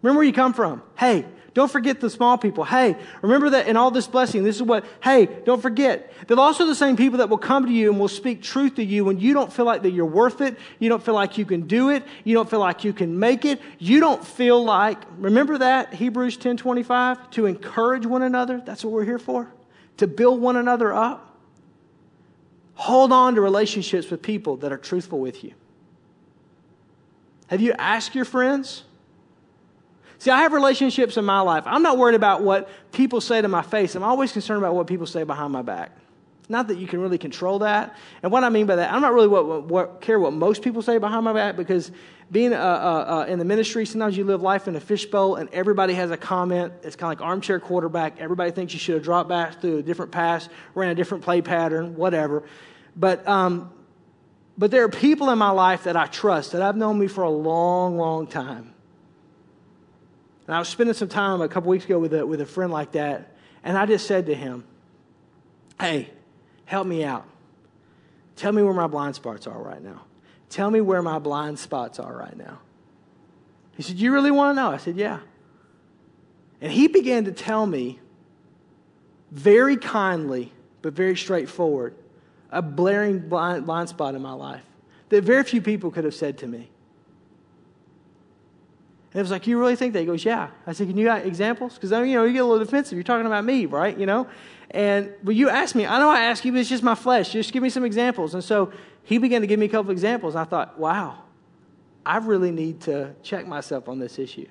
remember 0.00 0.18
where 0.18 0.26
you 0.26 0.32
come 0.32 0.54
from. 0.54 0.82
Hey, 0.96 1.26
don't 1.54 1.70
forget 1.70 2.00
the 2.00 2.10
small 2.10 2.36
people. 2.36 2.64
Hey, 2.64 2.96
remember 3.22 3.50
that 3.50 3.68
in 3.68 3.76
all 3.76 3.92
this 3.92 4.08
blessing, 4.08 4.42
this 4.42 4.56
is 4.56 4.62
what, 4.62 4.84
hey, 5.02 5.26
don't 5.26 5.62
forget. 5.62 6.12
They're 6.26 6.38
also 6.38 6.66
the 6.66 6.74
same 6.74 6.96
people 6.96 7.18
that 7.18 7.28
will 7.28 7.38
come 7.38 7.66
to 7.66 7.72
you 7.72 7.90
and 7.90 8.00
will 8.00 8.08
speak 8.08 8.42
truth 8.42 8.74
to 8.74 8.84
you 8.84 9.04
when 9.04 9.20
you 9.20 9.32
don't 9.32 9.52
feel 9.52 9.64
like 9.64 9.82
that 9.82 9.92
you're 9.92 10.04
worth 10.04 10.40
it. 10.40 10.58
You 10.80 10.88
don't 10.88 11.02
feel 11.02 11.14
like 11.14 11.38
you 11.38 11.44
can 11.46 11.68
do 11.68 11.90
it. 11.90 12.02
You 12.24 12.34
don't 12.34 12.50
feel 12.50 12.58
like 12.58 12.82
you 12.82 12.92
can 12.92 13.20
make 13.20 13.44
it. 13.44 13.60
You 13.78 14.00
don't 14.00 14.26
feel 14.26 14.64
like, 14.64 14.98
remember 15.16 15.58
that, 15.58 15.94
Hebrews 15.94 16.36
10 16.38 16.56
25, 16.56 17.30
to 17.30 17.46
encourage 17.46 18.04
one 18.04 18.22
another. 18.22 18.60
That's 18.64 18.84
what 18.84 18.92
we're 18.92 19.04
here 19.04 19.20
for, 19.20 19.48
to 19.98 20.08
build 20.08 20.40
one 20.40 20.56
another 20.56 20.92
up. 20.92 21.38
Hold 22.74 23.12
on 23.12 23.36
to 23.36 23.40
relationships 23.40 24.10
with 24.10 24.22
people 24.22 24.56
that 24.56 24.72
are 24.72 24.76
truthful 24.76 25.20
with 25.20 25.44
you. 25.44 25.52
Have 27.46 27.60
you 27.60 27.74
asked 27.74 28.16
your 28.16 28.24
friends? 28.24 28.82
See, 30.24 30.30
I 30.30 30.40
have 30.40 30.54
relationships 30.54 31.18
in 31.18 31.26
my 31.26 31.40
life. 31.40 31.64
I'm 31.66 31.82
not 31.82 31.98
worried 31.98 32.14
about 32.14 32.40
what 32.40 32.70
people 32.92 33.20
say 33.20 33.42
to 33.42 33.48
my 33.48 33.60
face. 33.60 33.94
I'm 33.94 34.02
always 34.02 34.32
concerned 34.32 34.56
about 34.56 34.74
what 34.74 34.86
people 34.86 35.06
say 35.06 35.22
behind 35.22 35.52
my 35.52 35.60
back. 35.60 35.90
Not 36.48 36.68
that 36.68 36.78
you 36.78 36.86
can 36.86 37.02
really 37.02 37.18
control 37.18 37.58
that. 37.58 37.94
And 38.22 38.32
what 38.32 38.42
I 38.42 38.48
mean 38.48 38.64
by 38.64 38.76
that, 38.76 38.90
I'm 38.90 39.02
not 39.02 39.12
really 39.12 39.28
what, 39.28 39.64
what, 39.64 40.00
care 40.00 40.18
what 40.18 40.32
most 40.32 40.62
people 40.62 40.80
say 40.80 40.96
behind 40.96 41.26
my 41.26 41.34
back 41.34 41.56
because 41.56 41.92
being 42.32 42.54
uh, 42.54 42.56
uh, 42.56 42.60
uh, 42.60 43.30
in 43.30 43.38
the 43.38 43.44
ministry, 43.44 43.84
sometimes 43.84 44.16
you 44.16 44.24
live 44.24 44.40
life 44.40 44.66
in 44.66 44.76
a 44.76 44.80
fishbowl 44.80 45.34
and 45.36 45.50
everybody 45.50 45.92
has 45.92 46.10
a 46.10 46.16
comment. 46.16 46.72
It's 46.82 46.96
kind 46.96 47.12
of 47.12 47.20
like 47.20 47.28
armchair 47.28 47.60
quarterback. 47.60 48.18
Everybody 48.18 48.50
thinks 48.50 48.72
you 48.72 48.78
should 48.78 48.94
have 48.94 49.04
dropped 49.04 49.28
back 49.28 49.60
through 49.60 49.76
a 49.76 49.82
different 49.82 50.10
pass, 50.10 50.48
ran 50.74 50.88
a 50.88 50.94
different 50.94 51.22
play 51.22 51.42
pattern, 51.42 51.96
whatever. 51.96 52.44
But, 52.96 53.28
um, 53.28 53.70
but 54.56 54.70
there 54.70 54.84
are 54.84 54.88
people 54.88 55.28
in 55.28 55.36
my 55.36 55.50
life 55.50 55.84
that 55.84 55.98
I 55.98 56.06
trust 56.06 56.52
that 56.52 56.62
I've 56.62 56.78
known 56.78 56.98
me 56.98 57.08
for 57.08 57.24
a 57.24 57.30
long, 57.30 57.98
long 57.98 58.26
time. 58.26 58.73
And 60.46 60.54
I 60.54 60.58
was 60.58 60.68
spending 60.68 60.94
some 60.94 61.08
time 61.08 61.40
a 61.40 61.48
couple 61.48 61.70
weeks 61.70 61.84
ago 61.84 61.98
with 61.98 62.14
a, 62.14 62.26
with 62.26 62.40
a 62.40 62.46
friend 62.46 62.72
like 62.72 62.92
that, 62.92 63.32
and 63.62 63.78
I 63.78 63.86
just 63.86 64.06
said 64.06 64.26
to 64.26 64.34
him, 64.34 64.64
Hey, 65.80 66.10
help 66.66 66.86
me 66.86 67.04
out. 67.04 67.26
Tell 68.36 68.52
me 68.52 68.62
where 68.62 68.74
my 68.74 68.86
blind 68.86 69.14
spots 69.14 69.46
are 69.46 69.60
right 69.60 69.82
now. 69.82 70.02
Tell 70.50 70.70
me 70.70 70.80
where 70.80 71.02
my 71.02 71.18
blind 71.18 71.58
spots 71.58 71.98
are 71.98 72.16
right 72.16 72.36
now. 72.36 72.58
He 73.76 73.82
said, 73.82 73.96
You 73.96 74.12
really 74.12 74.30
want 74.30 74.56
to 74.56 74.62
know? 74.62 74.70
I 74.70 74.76
said, 74.76 74.96
Yeah. 74.96 75.20
And 76.60 76.70
he 76.70 76.88
began 76.88 77.24
to 77.24 77.32
tell 77.32 77.66
me 77.66 78.00
very 79.30 79.76
kindly, 79.76 80.52
but 80.82 80.92
very 80.92 81.16
straightforward, 81.16 81.94
a 82.50 82.62
blaring 82.62 83.18
blind, 83.28 83.66
blind 83.66 83.88
spot 83.88 84.14
in 84.14 84.22
my 84.22 84.32
life 84.32 84.62
that 85.08 85.24
very 85.24 85.44
few 85.44 85.60
people 85.60 85.90
could 85.90 86.04
have 86.04 86.14
said 86.14 86.38
to 86.38 86.46
me. 86.46 86.70
And 89.14 89.20
it 89.20 89.22
was 89.22 89.30
like, 89.30 89.46
you 89.46 89.60
really 89.60 89.76
think 89.76 89.92
that? 89.92 90.00
He 90.00 90.06
goes, 90.06 90.24
yeah. 90.24 90.50
I 90.66 90.72
said, 90.72 90.88
can 90.88 90.98
you 90.98 91.04
got 91.04 91.24
examples? 91.24 91.74
Because, 91.74 91.92
you 91.92 92.14
know, 92.14 92.24
you 92.24 92.32
get 92.32 92.40
a 92.40 92.44
little 92.44 92.64
defensive. 92.64 92.98
You're 92.98 93.04
talking 93.04 93.26
about 93.26 93.44
me, 93.44 93.64
right? 93.64 93.96
You 93.96 94.06
know? 94.06 94.26
And, 94.72 95.12
but 95.22 95.36
you 95.36 95.48
asked 95.48 95.76
me. 95.76 95.86
I 95.86 96.00
know 96.00 96.10
I 96.10 96.24
asked 96.24 96.44
you, 96.44 96.50
but 96.50 96.58
it's 96.58 96.68
just 96.68 96.82
my 96.82 96.96
flesh. 96.96 97.32
Just 97.32 97.52
give 97.52 97.62
me 97.62 97.70
some 97.70 97.84
examples. 97.84 98.34
And 98.34 98.42
so 98.42 98.72
he 99.04 99.18
began 99.18 99.40
to 99.42 99.46
give 99.46 99.60
me 99.60 99.66
a 99.66 99.68
couple 99.68 99.92
examples. 99.92 100.34
And 100.34 100.40
I 100.40 100.44
thought, 100.44 100.80
wow, 100.80 101.22
I 102.04 102.16
really 102.16 102.50
need 102.50 102.80
to 102.82 103.14
check 103.22 103.46
myself 103.46 103.88
on 103.88 104.00
this 104.00 104.18
issue. 104.18 104.48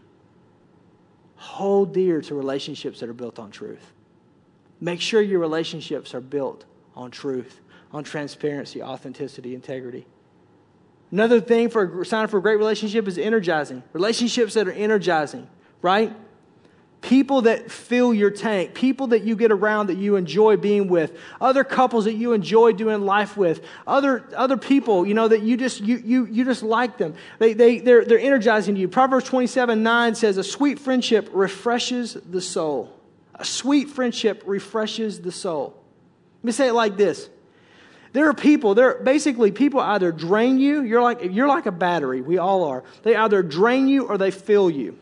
Hold 1.36 1.94
dear 1.94 2.22
to 2.22 2.34
relationships 2.34 3.02
that 3.02 3.10
are 3.10 3.14
built 3.14 3.40
on 3.40 3.52
truth. 3.52 3.92
Make 4.80 5.02
sure 5.02 5.22
your 5.22 5.40
relationships 5.40 6.14
are 6.14 6.22
built 6.22 6.64
on 6.96 7.12
truth, 7.12 7.60
on 7.92 8.06
transparency, 8.06 8.82
authenticity, 8.82 9.56
integrity. 9.56 10.08
Another 11.14 11.40
thing 11.40 11.70
for 11.70 12.02
a 12.02 12.06
sign 12.08 12.28
for 12.28 12.40
a 12.40 12.42
great 12.42 12.56
relationship 12.56 13.08
is 13.08 13.20
energizing. 13.20 13.84
Relationships 13.94 14.56
that 14.56 14.68
are 14.68 14.72
energizing, 14.72 15.48
right? 15.84 16.12
People 17.02 17.44
that 17.44 17.70
fill 17.70 18.16
your 18.16 18.32
tank, 18.32 18.74
people 18.74 19.06
that 19.08 19.22
you 19.22 19.36
get 19.36 19.52
around 19.52 19.88
that 19.88 19.98
you 20.00 20.16
enjoy 20.16 20.58
being 20.58 20.88
with, 20.88 21.16
other 21.40 21.64
couples 21.64 22.06
that 22.06 22.14
you 22.16 22.34
enjoy 22.34 22.72
doing 22.72 23.06
life 23.06 23.38
with, 23.38 23.64
other, 23.86 24.28
other 24.36 24.58
people, 24.58 25.06
you 25.06 25.14
know, 25.14 25.28
that 25.28 25.44
you 25.44 25.56
just, 25.56 25.82
you, 25.82 25.98
you, 25.98 26.26
you 26.26 26.46
just 26.46 26.64
like 26.64 26.98
them. 26.98 27.14
They, 27.38 27.54
they, 27.54 27.78
they're, 27.78 28.04
they're 28.06 28.18
energizing 28.18 28.76
you. 28.76 28.88
Proverbs 28.88 29.26
27 29.26 29.84
9 29.84 30.16
says, 30.16 30.38
A 30.38 30.44
sweet 30.44 30.80
friendship 30.80 31.30
refreshes 31.32 32.16
the 32.16 32.42
soul. 32.42 32.92
A 33.36 33.46
sweet 33.46 33.88
friendship 33.92 34.42
refreshes 34.48 35.22
the 35.22 35.32
soul. 35.32 35.80
Let 36.42 36.46
me 36.46 36.52
say 36.54 36.70
it 36.70 36.74
like 36.74 36.98
this 36.98 37.30
there 38.14 38.30
are 38.30 38.34
people, 38.34 38.76
there 38.76 38.96
are 38.96 39.04
basically 39.04 39.52
people 39.52 39.80
either 39.80 40.12
drain 40.12 40.60
you, 40.60 40.82
you're 40.82 41.02
like, 41.02 41.20
you're 41.24 41.48
like 41.48 41.66
a 41.66 41.72
battery, 41.72 42.22
we 42.22 42.38
all 42.38 42.64
are. 42.66 42.84
They 43.02 43.16
either 43.16 43.44
drain 43.44 43.88
you 43.88 44.08
or 44.08 44.18
they 44.18 44.32
fill 44.32 44.70
you. 44.70 44.98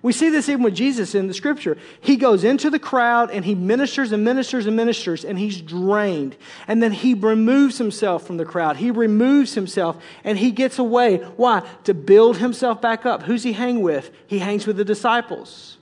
We 0.00 0.12
see 0.12 0.28
this 0.28 0.48
even 0.48 0.62
with 0.62 0.74
Jesus 0.74 1.14
in 1.14 1.26
the 1.26 1.34
scripture. 1.34 1.76
He 2.00 2.16
goes 2.16 2.44
into 2.44 2.70
the 2.70 2.78
crowd 2.78 3.30
and 3.30 3.44
he 3.44 3.54
ministers 3.54 4.12
and 4.12 4.24
ministers 4.24 4.66
and 4.66 4.76
ministers 4.76 5.24
and 5.24 5.38
he's 5.38 5.60
drained. 5.60 6.36
And 6.68 6.80
then 6.82 6.92
he 6.92 7.14
removes 7.14 7.78
himself 7.78 8.24
from 8.24 8.36
the 8.36 8.44
crowd. 8.44 8.76
He 8.76 8.92
removes 8.92 9.54
himself 9.54 10.00
and 10.22 10.38
he 10.38 10.52
gets 10.52 10.78
away. 10.78 11.16
Why? 11.36 11.68
To 11.84 11.94
build 11.94 12.36
himself 12.36 12.80
back 12.80 13.06
up. 13.06 13.24
Who's 13.24 13.42
he 13.42 13.52
hang 13.52 13.82
with? 13.82 14.12
He 14.28 14.38
hangs 14.38 14.66
with 14.66 14.76
the 14.76 14.84
disciples. 14.84 15.77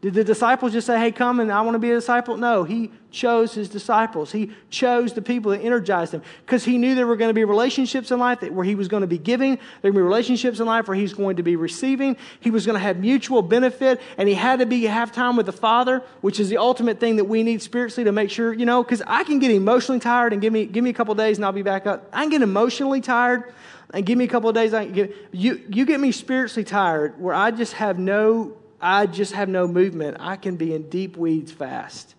Did 0.00 0.14
the 0.14 0.22
disciples 0.22 0.72
just 0.72 0.86
say, 0.86 0.96
hey, 0.96 1.10
come 1.10 1.40
and 1.40 1.50
I 1.50 1.60
want 1.62 1.74
to 1.74 1.80
be 1.80 1.90
a 1.90 1.94
disciple? 1.94 2.36
No, 2.36 2.62
he 2.62 2.92
chose 3.10 3.54
his 3.54 3.68
disciples. 3.68 4.30
He 4.30 4.52
chose 4.70 5.12
the 5.12 5.22
people 5.22 5.50
that 5.50 5.60
energized 5.60 6.14
him 6.14 6.22
because 6.46 6.64
he 6.64 6.78
knew 6.78 6.94
there 6.94 7.06
were 7.06 7.16
going 7.16 7.30
to 7.30 7.34
be 7.34 7.42
relationships 7.42 8.12
in 8.12 8.20
life 8.20 8.40
where 8.42 8.64
he 8.64 8.76
was 8.76 8.86
going 8.86 9.00
to 9.00 9.08
be 9.08 9.18
giving. 9.18 9.56
There 9.56 9.90
were 9.90 9.94
going 9.94 9.94
to 9.94 9.98
be 9.98 10.02
relationships 10.02 10.60
in 10.60 10.66
life 10.66 10.86
where 10.86 10.96
he's 10.96 11.14
going 11.14 11.34
to 11.36 11.42
be 11.42 11.56
receiving. 11.56 12.16
He 12.38 12.52
was 12.52 12.64
going 12.64 12.74
to 12.74 12.80
have 12.80 12.98
mutual 12.98 13.42
benefit 13.42 14.00
and 14.16 14.28
he 14.28 14.36
had 14.36 14.60
to 14.60 14.66
be 14.66 14.84
have 14.84 15.10
time 15.10 15.34
with 15.34 15.46
the 15.46 15.52
Father, 15.52 16.04
which 16.20 16.38
is 16.38 16.48
the 16.48 16.58
ultimate 16.58 17.00
thing 17.00 17.16
that 17.16 17.24
we 17.24 17.42
need 17.42 17.60
spiritually 17.60 18.04
to 18.04 18.12
make 18.12 18.30
sure, 18.30 18.52
you 18.52 18.66
know, 18.66 18.84
because 18.84 19.02
I 19.04 19.24
can 19.24 19.40
get 19.40 19.50
emotionally 19.50 19.98
tired 19.98 20.32
and 20.32 20.40
give 20.40 20.52
me, 20.52 20.66
give 20.66 20.84
me 20.84 20.90
a 20.90 20.94
couple 20.94 21.14
days 21.16 21.38
and 21.38 21.44
I'll 21.44 21.50
be 21.50 21.62
back 21.62 21.88
up. 21.88 22.08
I 22.12 22.22
can 22.22 22.30
get 22.30 22.42
emotionally 22.42 23.00
tired 23.00 23.52
and 23.92 24.06
give 24.06 24.16
me 24.16 24.26
a 24.26 24.28
couple 24.28 24.52
days. 24.52 24.74
I 24.74 24.84
can 24.84 24.94
get, 24.94 25.16
you, 25.32 25.60
you 25.68 25.84
get 25.86 25.98
me 25.98 26.12
spiritually 26.12 26.64
tired 26.64 27.20
where 27.20 27.34
I 27.34 27.50
just 27.50 27.72
have 27.72 27.98
no 27.98 28.54
I 28.80 29.06
just 29.06 29.32
have 29.32 29.48
no 29.48 29.66
movement. 29.66 30.18
I 30.20 30.36
can 30.36 30.56
be 30.56 30.74
in 30.74 30.88
deep 30.88 31.16
weeds 31.16 31.50
fast. 31.50 32.14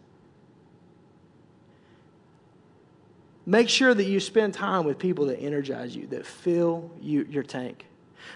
Make 3.46 3.70
sure 3.70 3.94
that 3.94 4.04
you 4.04 4.20
spend 4.20 4.54
time 4.54 4.86
with 4.86 5.00
people 5.00 5.26
that 5.26 5.40
energize 5.40 5.96
you, 5.96 6.06
that 6.08 6.26
fill 6.26 6.92
you, 7.02 7.26
your 7.30 7.44
tank. 7.44 7.86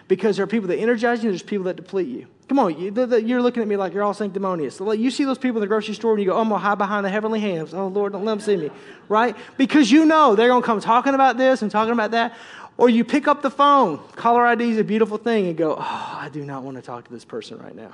Because 0.08 0.38
there 0.38 0.44
are 0.44 0.48
people 0.48 0.70
that 0.70 0.78
energize 0.78 1.24
you, 1.24 1.30
there's 1.30 1.44
people 1.44 1.66
that 1.66 1.76
deplete 1.76 2.08
you. 2.08 2.28
Come 2.48 2.60
on, 2.60 2.80
you, 2.80 2.90
are 3.36 3.42
looking 3.42 3.62
at 3.62 3.68
me 3.68 3.76
like 3.76 3.94
you're 3.94 4.04
all 4.04 4.14
sanctimonious. 4.14 4.80
You 4.80 5.12
see 5.12 5.24
those 5.24 5.38
people 5.38 5.58
in 5.58 5.62
the 5.62 5.68
grocery 5.68 5.94
store 5.94 6.14
and 6.14 6.20
you 6.22 6.30
go, 6.30 6.36
oh, 6.36 6.42
I'm 6.42 6.50
going 6.50 6.60
to 6.60 6.66
hide 6.66 6.78
behind 6.78 7.06
the 7.06 7.10
heavenly 7.10 7.40
hands. 7.40 7.74
Oh, 7.74 7.88
Lord, 7.88 8.14
don't 8.14 8.26
let 8.26 8.32
them 8.32 8.40
see 8.40 8.58
me. 8.58 8.72
Right? 9.08 9.36
Because 9.58 9.92
you 9.92 10.06
know 10.06 10.36
they're 10.36 10.48
going 10.48 10.62
to 10.62 10.66
come 10.66 10.80
talking 10.80 11.14
about 11.14 11.38
this 11.38 11.62
and 11.62 11.70
talking 11.70 11.94
about 11.94 12.12
that. 12.12 12.36
Or 12.78 12.90
you 12.90 13.06
pick 13.06 13.28
up 13.28 13.42
the 13.42 13.52
phone. 13.52 14.00
Caller 14.16 14.46
ID 14.46 14.72
is 14.72 14.78
a 14.78 14.84
beautiful 14.84 15.18
thing 15.18 15.48
and 15.48 15.56
go, 15.56 15.76
oh, 15.76 16.18
I 16.20 16.30
do 16.34 16.44
not 16.44 16.64
want 16.64 16.78
to 16.78 16.82
talk 16.82 17.06
to 17.06 17.14
this 17.14 17.24
person 17.24 17.60
right 17.60 17.76
now. 17.76 17.94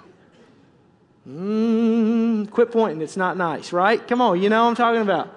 Mm, 1.29 2.49
quit 2.49 2.71
pointing. 2.71 3.01
It's 3.01 3.17
not 3.17 3.37
nice, 3.37 3.71
right? 3.71 4.05
Come 4.07 4.19
on, 4.19 4.41
you 4.41 4.49
know 4.49 4.63
what 4.63 4.69
I'm 4.69 4.75
talking 4.75 5.01
about. 5.01 5.35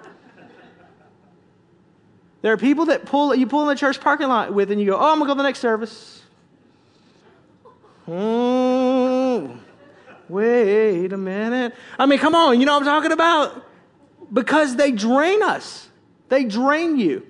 There 2.41 2.51
are 2.51 2.57
people 2.57 2.85
that 2.85 3.05
pull 3.05 3.33
you 3.35 3.45
pull 3.45 3.61
in 3.61 3.67
the 3.67 3.75
church 3.75 4.01
parking 4.01 4.27
lot 4.27 4.53
with, 4.53 4.71
and 4.71 4.81
you 4.81 4.87
go, 4.87 4.97
"Oh, 4.97 5.11
I'm 5.11 5.19
gonna 5.19 5.27
go 5.27 5.33
to 5.33 5.37
the 5.37 5.43
next 5.43 5.59
service." 5.59 6.23
Oh, 8.07 9.55
wait 10.27 11.13
a 11.13 11.17
minute. 11.17 11.73
I 11.97 12.05
mean, 12.05 12.19
come 12.19 12.35
on, 12.35 12.59
you 12.59 12.65
know 12.65 12.73
what 12.73 12.81
I'm 12.81 12.85
talking 12.85 13.11
about? 13.11 13.65
Because 14.31 14.75
they 14.75 14.91
drain 14.91 15.41
us. 15.41 15.87
They 16.27 16.43
drain 16.43 16.97
you. 16.97 17.25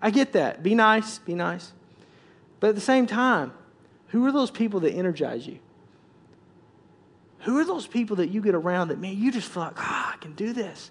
I 0.00 0.10
get 0.10 0.32
that. 0.32 0.62
Be 0.62 0.74
nice, 0.74 1.18
be 1.18 1.34
nice. 1.34 1.72
But 2.58 2.70
at 2.70 2.74
the 2.74 2.80
same 2.80 3.06
time, 3.06 3.52
who 4.08 4.24
are 4.26 4.32
those 4.32 4.50
people 4.50 4.80
that 4.80 4.92
energize 4.92 5.46
you? 5.46 5.58
Who 7.40 7.58
are 7.58 7.64
those 7.64 7.86
people 7.86 8.16
that 8.16 8.28
you 8.28 8.40
get 8.40 8.54
around 8.54 8.88
that, 8.88 8.98
man, 8.98 9.16
you 9.16 9.30
just 9.30 9.48
feel 9.48 9.62
like, 9.62 9.74
ah, 9.76 10.08
oh, 10.08 10.14
I 10.14 10.16
can 10.18 10.32
do 10.34 10.52
this. 10.52 10.90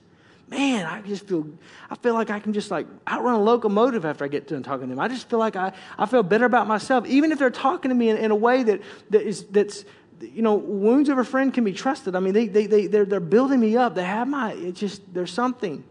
Man, 0.49 0.85
I 0.85 1.01
just 1.01 1.27
feel, 1.27 1.45
I 1.89 1.95
feel 1.95 2.13
like 2.13 2.29
I 2.29 2.39
can 2.39 2.53
just 2.53 2.71
like 2.71 2.87
outrun 3.05 3.35
a 3.35 3.43
locomotive 3.43 4.05
after 4.05 4.23
I 4.23 4.29
get 4.29 4.47
done 4.47 4.63
talking 4.63 4.87
to 4.87 4.95
them. 4.95 4.99
I 4.99 5.09
just 5.09 5.29
feel 5.29 5.39
like 5.39 5.57
I, 5.57 5.73
I 5.97 6.05
feel 6.05 6.23
better 6.23 6.45
about 6.45 6.67
myself, 6.67 7.05
even 7.05 7.33
if 7.33 7.39
they're 7.39 7.49
talking 7.49 7.89
to 7.89 7.95
me 7.95 8.09
in, 8.09 8.17
in 8.17 8.31
a 8.31 8.35
way 8.35 8.63
that, 8.63 8.81
that 9.09 9.23
is, 9.23 9.43
that's, 9.45 9.83
you 10.21 10.41
know, 10.41 10.55
wounds 10.55 11.09
of 11.09 11.17
a 11.17 11.25
friend 11.25 11.53
can 11.53 11.65
be 11.65 11.73
trusted. 11.73 12.15
I 12.15 12.21
mean, 12.21 12.33
they, 12.33 12.47
they, 12.47 12.65
they, 12.65 12.87
they're, 12.87 13.03
they're 13.03 13.19
building 13.19 13.59
me 13.59 13.75
up. 13.75 13.95
They 13.95 14.05
have 14.05 14.27
my, 14.27 14.53
it's 14.53 14.79
just, 14.79 15.13
there's 15.13 15.33
something. 15.33 15.83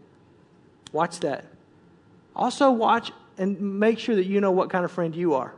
Watch 0.91 1.19
that. 1.19 1.45
Also, 2.35 2.71
watch 2.71 3.11
and 3.37 3.79
make 3.79 3.99
sure 3.99 4.15
that 4.15 4.25
you 4.25 4.41
know 4.41 4.51
what 4.51 4.71
kind 4.71 4.83
of 4.83 4.91
friend 4.91 5.15
you 5.15 5.35
are. 5.35 5.53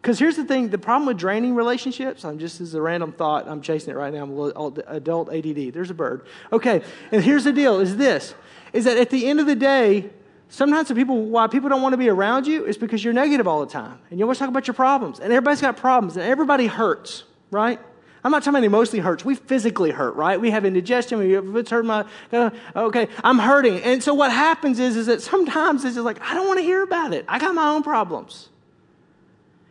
Because 0.00 0.18
here's 0.18 0.36
the 0.36 0.44
thing 0.44 0.68
the 0.68 0.78
problem 0.78 1.06
with 1.06 1.18
draining 1.18 1.54
relationships, 1.54 2.24
I'm 2.24 2.38
just 2.38 2.60
as 2.60 2.74
a 2.74 2.80
random 2.80 3.12
thought, 3.12 3.48
I'm 3.48 3.60
chasing 3.60 3.92
it 3.92 3.96
right 3.96 4.12
now. 4.12 4.22
I'm 4.22 4.38
a 4.38 4.82
adult 4.86 5.32
ADD. 5.32 5.72
There's 5.72 5.90
a 5.90 5.94
bird. 5.94 6.26
Okay, 6.52 6.82
and 7.10 7.22
here's 7.22 7.44
the 7.44 7.52
deal 7.52 7.80
is 7.80 7.96
this 7.96 8.34
is 8.72 8.84
that 8.84 8.96
at 8.98 9.10
the 9.10 9.26
end 9.26 9.40
of 9.40 9.46
the 9.46 9.56
day, 9.56 10.10
sometimes 10.50 10.88
the 10.88 10.94
people 10.94 11.22
why 11.22 11.46
people 11.46 11.68
don't 11.68 11.82
want 11.82 11.94
to 11.94 11.96
be 11.96 12.08
around 12.08 12.46
you 12.46 12.64
is 12.64 12.76
because 12.76 13.02
you're 13.02 13.14
negative 13.14 13.48
all 13.48 13.60
the 13.60 13.72
time. 13.72 13.98
And 14.10 14.18
you 14.18 14.24
always 14.24 14.38
talk 14.38 14.48
about 14.48 14.66
your 14.66 14.74
problems. 14.74 15.20
And 15.20 15.32
everybody's 15.32 15.60
got 15.60 15.76
problems, 15.76 16.16
and 16.16 16.24
everybody 16.24 16.66
hurts, 16.66 17.24
right? 17.50 17.80
I'm 18.24 18.32
not 18.32 18.42
talking 18.42 18.56
about 18.56 18.64
emotionally 18.64 19.00
hurts. 19.00 19.24
We 19.24 19.36
physically 19.36 19.90
hurt, 19.90 20.14
right? 20.16 20.40
We 20.40 20.50
have 20.50 20.64
indigestion. 20.64 21.18
We 21.18 21.32
have, 21.32 21.56
it's 21.56 21.70
hurt 21.70 21.84
my, 21.84 22.04
uh, 22.32 22.50
okay, 22.74 23.08
I'm 23.22 23.38
hurting. 23.38 23.82
And 23.82 24.02
so 24.02 24.12
what 24.12 24.32
happens 24.32 24.78
is, 24.78 24.96
is 24.96 25.06
that 25.06 25.22
sometimes 25.22 25.84
it's 25.84 25.94
just 25.94 26.04
like, 26.04 26.20
I 26.20 26.34
don't 26.34 26.46
want 26.46 26.58
to 26.58 26.64
hear 26.64 26.82
about 26.82 27.12
it. 27.12 27.24
I 27.28 27.38
got 27.38 27.54
my 27.54 27.68
own 27.68 27.82
problems. 27.82 28.48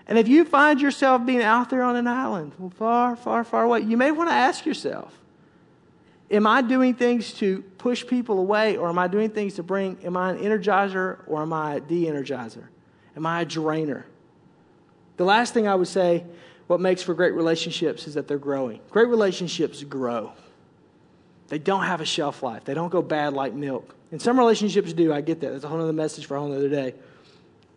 And 0.08 0.18
if 0.18 0.28
you 0.28 0.46
find 0.46 0.80
yourself 0.80 1.26
being 1.26 1.42
out 1.42 1.70
there 1.70 1.84
on 1.84 1.96
an 1.98 2.08
island, 2.08 2.54
far, 2.76 3.16
far, 3.16 3.44
far 3.44 3.64
away, 3.64 3.82
you 3.82 3.98
may 3.98 4.12
want 4.12 4.30
to 4.30 4.34
ask 4.34 4.66
yourself 4.66 5.14
Am 6.30 6.46
I 6.46 6.62
doing 6.62 6.94
things 6.94 7.34
to 7.36 7.62
push 7.78 8.06
people 8.06 8.40
away, 8.40 8.76
or 8.76 8.90
am 8.90 9.00
I 9.00 9.08
doing 9.08 9.30
things 9.30 9.56
to 9.56 9.64
bring, 9.64 9.98
am 10.04 10.18
I 10.18 10.32
an 10.32 10.40
energizer 10.40 11.20
or 11.26 11.42
am 11.42 11.54
I 11.54 11.76
a 11.76 11.80
de 11.80 12.06
energizer? 12.06 12.66
Am 13.16 13.26
I 13.26 13.42
a 13.42 13.46
drainer? 13.46 14.06
The 15.16 15.24
last 15.24 15.54
thing 15.54 15.68
I 15.68 15.76
would 15.76 15.88
say, 15.88 16.26
what 16.68 16.82
makes 16.82 17.02
for 17.02 17.14
great 17.14 17.34
relationships 17.34 18.08
is 18.08 18.16
that 18.16 18.28
they're 18.28 18.38
growing. 18.38 18.82
Great 18.92 19.08
relationships 19.08 19.84
grow. 19.84 20.34
They 21.48 21.60
don't 21.60 21.84
have 21.84 22.02
a 22.02 22.06
shelf 22.06 22.44
life. 22.44 22.66
They 22.66 22.74
don't 22.74 22.90
go 22.90 23.02
bad 23.02 23.34
like 23.34 23.54
milk. 23.54 23.96
And 24.12 24.22
some 24.22 24.38
relationships 24.38 24.92
do. 24.92 25.14
I 25.14 25.22
get 25.22 25.40
that. 25.42 25.52
That's 25.52 25.64
a 25.64 25.70
whole 25.70 25.82
other 25.82 25.94
message 25.94 26.26
for 26.26 26.36
a 26.36 26.42
whole 26.42 26.52
other 26.52 26.68
day. 26.68 26.94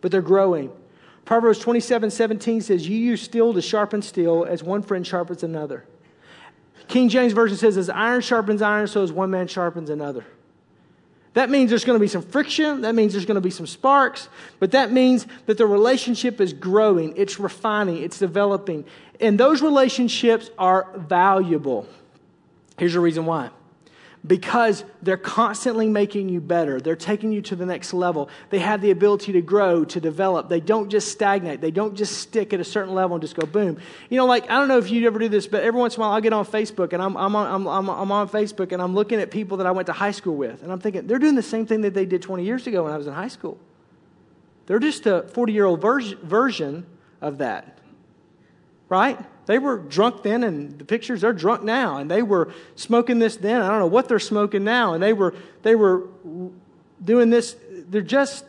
But 0.01 0.11
they're 0.11 0.21
growing. 0.21 0.71
Proverbs 1.31 1.59
27 1.59 2.11
17 2.11 2.59
says, 2.59 2.89
You 2.89 2.97
use 2.97 3.21
steel 3.21 3.53
to 3.53 3.61
sharpen 3.61 4.01
steel 4.01 4.43
as 4.43 4.63
one 4.63 4.81
friend 4.81 5.07
sharpens 5.07 5.43
another. 5.43 5.85
King 6.89 7.07
James 7.07 7.31
Version 7.31 7.55
says, 7.55 7.77
As 7.77 7.89
iron 7.89 8.19
sharpens 8.19 8.61
iron, 8.61 8.85
so 8.85 9.01
as 9.01 9.13
one 9.13 9.31
man 9.31 9.47
sharpens 9.47 9.89
another. 9.89 10.25
That 11.31 11.49
means 11.49 11.69
there's 11.69 11.85
going 11.85 11.95
to 11.95 12.01
be 12.01 12.09
some 12.09 12.21
friction. 12.21 12.81
That 12.81 12.95
means 12.95 13.13
there's 13.13 13.23
going 13.23 13.35
to 13.35 13.39
be 13.39 13.49
some 13.49 13.65
sparks. 13.65 14.27
But 14.59 14.71
that 14.71 14.91
means 14.91 15.25
that 15.45 15.57
the 15.57 15.65
relationship 15.65 16.41
is 16.41 16.51
growing, 16.51 17.13
it's 17.15 17.39
refining, 17.39 18.03
it's 18.03 18.19
developing. 18.19 18.83
And 19.21 19.39
those 19.39 19.61
relationships 19.61 20.49
are 20.57 20.89
valuable. 20.97 21.87
Here's 22.77 22.91
the 22.91 22.99
reason 22.99 23.25
why 23.25 23.51
because 24.25 24.83
they're 25.01 25.17
constantly 25.17 25.87
making 25.87 26.29
you 26.29 26.39
better. 26.39 26.79
They're 26.79 26.95
taking 26.95 27.31
you 27.31 27.41
to 27.43 27.55
the 27.55 27.65
next 27.65 27.91
level. 27.91 28.29
They 28.51 28.59
have 28.59 28.81
the 28.81 28.91
ability 28.91 29.31
to 29.31 29.41
grow, 29.41 29.83
to 29.85 29.99
develop. 29.99 30.47
They 30.47 30.59
don't 30.59 30.89
just 30.89 31.11
stagnate. 31.11 31.59
They 31.59 31.71
don't 31.71 31.95
just 31.95 32.19
stick 32.19 32.53
at 32.53 32.59
a 32.59 32.63
certain 32.63 32.93
level 32.93 33.15
and 33.15 33.21
just 33.21 33.35
go 33.35 33.47
boom. 33.47 33.79
You 34.09 34.17
know, 34.17 34.27
like, 34.27 34.49
I 34.49 34.59
don't 34.59 34.67
know 34.67 34.77
if 34.77 34.91
you 34.91 35.07
ever 35.07 35.17
do 35.17 35.27
this, 35.27 35.47
but 35.47 35.63
every 35.63 35.79
once 35.79 35.95
in 35.95 36.01
a 36.01 36.05
while 36.05 36.13
I'll 36.13 36.21
get 36.21 36.33
on 36.33 36.45
Facebook 36.45 36.93
and 36.93 37.01
I'm, 37.01 37.17
I'm, 37.17 37.35
on, 37.35 37.67
I'm, 37.67 37.89
I'm, 37.89 38.11
on 38.11 38.29
Facebook 38.29 38.71
and 38.71 38.81
I'm 38.81 38.93
looking 38.93 39.19
at 39.19 39.31
people 39.31 39.57
that 39.57 39.65
I 39.65 39.71
went 39.71 39.87
to 39.87 39.93
high 39.93 40.11
school 40.11 40.35
with. 40.35 40.61
And 40.61 40.71
I'm 40.71 40.79
thinking, 40.79 41.07
they're 41.07 41.19
doing 41.19 41.35
the 41.35 41.41
same 41.41 41.65
thing 41.65 41.81
that 41.81 41.95
they 41.95 42.05
did 42.05 42.21
20 42.21 42.43
years 42.43 42.67
ago 42.67 42.83
when 42.83 42.93
I 42.93 42.97
was 42.97 43.07
in 43.07 43.13
high 43.13 43.27
school. 43.27 43.57
They're 44.67 44.79
just 44.79 45.07
a 45.07 45.23
40 45.23 45.51
year 45.51 45.65
old 45.65 45.81
ver- 45.81 46.15
version 46.21 46.85
of 47.21 47.39
that. 47.39 47.79
Right? 48.87 49.17
They 49.45 49.59
were 49.59 49.77
drunk 49.77 50.23
then, 50.23 50.43
and 50.43 50.77
the 50.77 50.85
pictures, 50.85 51.21
they're 51.21 51.33
drunk 51.33 51.63
now. 51.63 51.97
And 51.97 52.09
they 52.09 52.21
were 52.21 52.53
smoking 52.75 53.19
this 53.19 53.35
then. 53.37 53.61
I 53.61 53.67
don't 53.69 53.79
know 53.79 53.87
what 53.87 54.07
they're 54.07 54.19
smoking 54.19 54.63
now. 54.63 54.93
And 54.93 55.01
they 55.01 55.13
were, 55.13 55.33
they 55.63 55.75
were 55.75 56.07
doing 57.03 57.29
this. 57.29 57.55
They're 57.89 58.01
just, 58.01 58.45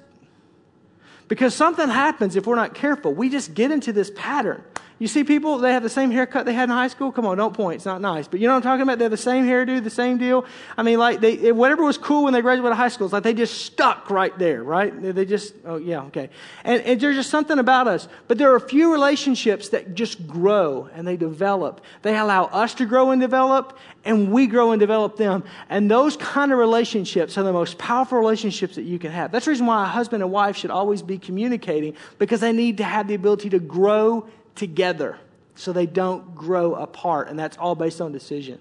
because 1.28 1.55
something 1.55 1.88
happens 1.88 2.37
if 2.37 2.46
we're 2.46 2.57
not 2.57 2.74
careful. 2.74 3.14
We 3.14 3.31
just 3.31 3.55
get 3.55 3.70
into 3.70 3.92
this 3.92 4.11
pattern. 4.14 4.62
You 5.02 5.08
see 5.08 5.24
people, 5.24 5.58
they 5.58 5.72
have 5.72 5.82
the 5.82 5.88
same 5.88 6.12
haircut 6.12 6.46
they 6.46 6.52
had 6.52 6.68
in 6.68 6.76
high 6.76 6.86
school. 6.86 7.10
Come 7.10 7.26
on, 7.26 7.36
don't 7.36 7.52
point. 7.52 7.74
It's 7.74 7.84
not 7.84 8.00
nice. 8.00 8.28
But 8.28 8.38
you 8.38 8.46
know 8.46 8.52
what 8.52 8.58
I'm 8.58 8.62
talking 8.62 8.82
about? 8.82 8.98
They 8.98 9.04
have 9.06 9.10
the 9.10 9.16
same 9.16 9.44
hairdo, 9.44 9.82
the 9.82 9.90
same 9.90 10.16
deal. 10.16 10.44
I 10.76 10.84
mean, 10.84 11.00
like, 11.00 11.18
they, 11.18 11.50
whatever 11.50 11.82
was 11.82 11.98
cool 11.98 12.22
when 12.22 12.32
they 12.32 12.40
graduated 12.40 12.76
high 12.76 12.86
school, 12.86 13.08
it's 13.08 13.12
like 13.12 13.24
they 13.24 13.34
just 13.34 13.62
stuck 13.62 14.10
right 14.10 14.38
there, 14.38 14.62
right? 14.62 15.02
They, 15.02 15.10
they 15.10 15.24
just, 15.24 15.54
oh, 15.64 15.74
yeah, 15.74 16.02
okay. 16.02 16.30
And, 16.62 16.82
and 16.82 17.00
there's 17.00 17.16
just 17.16 17.30
something 17.30 17.58
about 17.58 17.88
us. 17.88 18.06
But 18.28 18.38
there 18.38 18.52
are 18.52 18.54
a 18.54 18.60
few 18.60 18.92
relationships 18.92 19.70
that 19.70 19.96
just 19.96 20.24
grow 20.28 20.88
and 20.94 21.04
they 21.04 21.16
develop. 21.16 21.80
They 22.02 22.16
allow 22.16 22.44
us 22.44 22.72
to 22.74 22.86
grow 22.86 23.10
and 23.10 23.20
develop, 23.20 23.76
and 24.04 24.30
we 24.30 24.46
grow 24.46 24.70
and 24.70 24.78
develop 24.78 25.16
them. 25.16 25.42
And 25.68 25.90
those 25.90 26.16
kind 26.16 26.52
of 26.52 26.58
relationships 26.58 27.36
are 27.36 27.42
the 27.42 27.52
most 27.52 27.76
powerful 27.76 28.18
relationships 28.18 28.76
that 28.76 28.82
you 28.82 29.00
can 29.00 29.10
have. 29.10 29.32
That's 29.32 29.46
the 29.46 29.50
reason 29.50 29.66
why 29.66 29.82
a 29.82 29.88
husband 29.88 30.22
and 30.22 30.30
wife 30.30 30.56
should 30.56 30.70
always 30.70 31.02
be 31.02 31.18
communicating 31.18 31.96
because 32.20 32.38
they 32.38 32.52
need 32.52 32.76
to 32.76 32.84
have 32.84 33.08
the 33.08 33.14
ability 33.14 33.50
to 33.50 33.58
grow 33.58 34.28
together 34.54 35.18
so 35.54 35.72
they 35.72 35.86
don't 35.86 36.34
grow 36.34 36.74
apart. 36.74 37.28
And 37.28 37.38
that's 37.38 37.56
all 37.56 37.74
based 37.74 38.00
on 38.00 38.12
decision. 38.12 38.58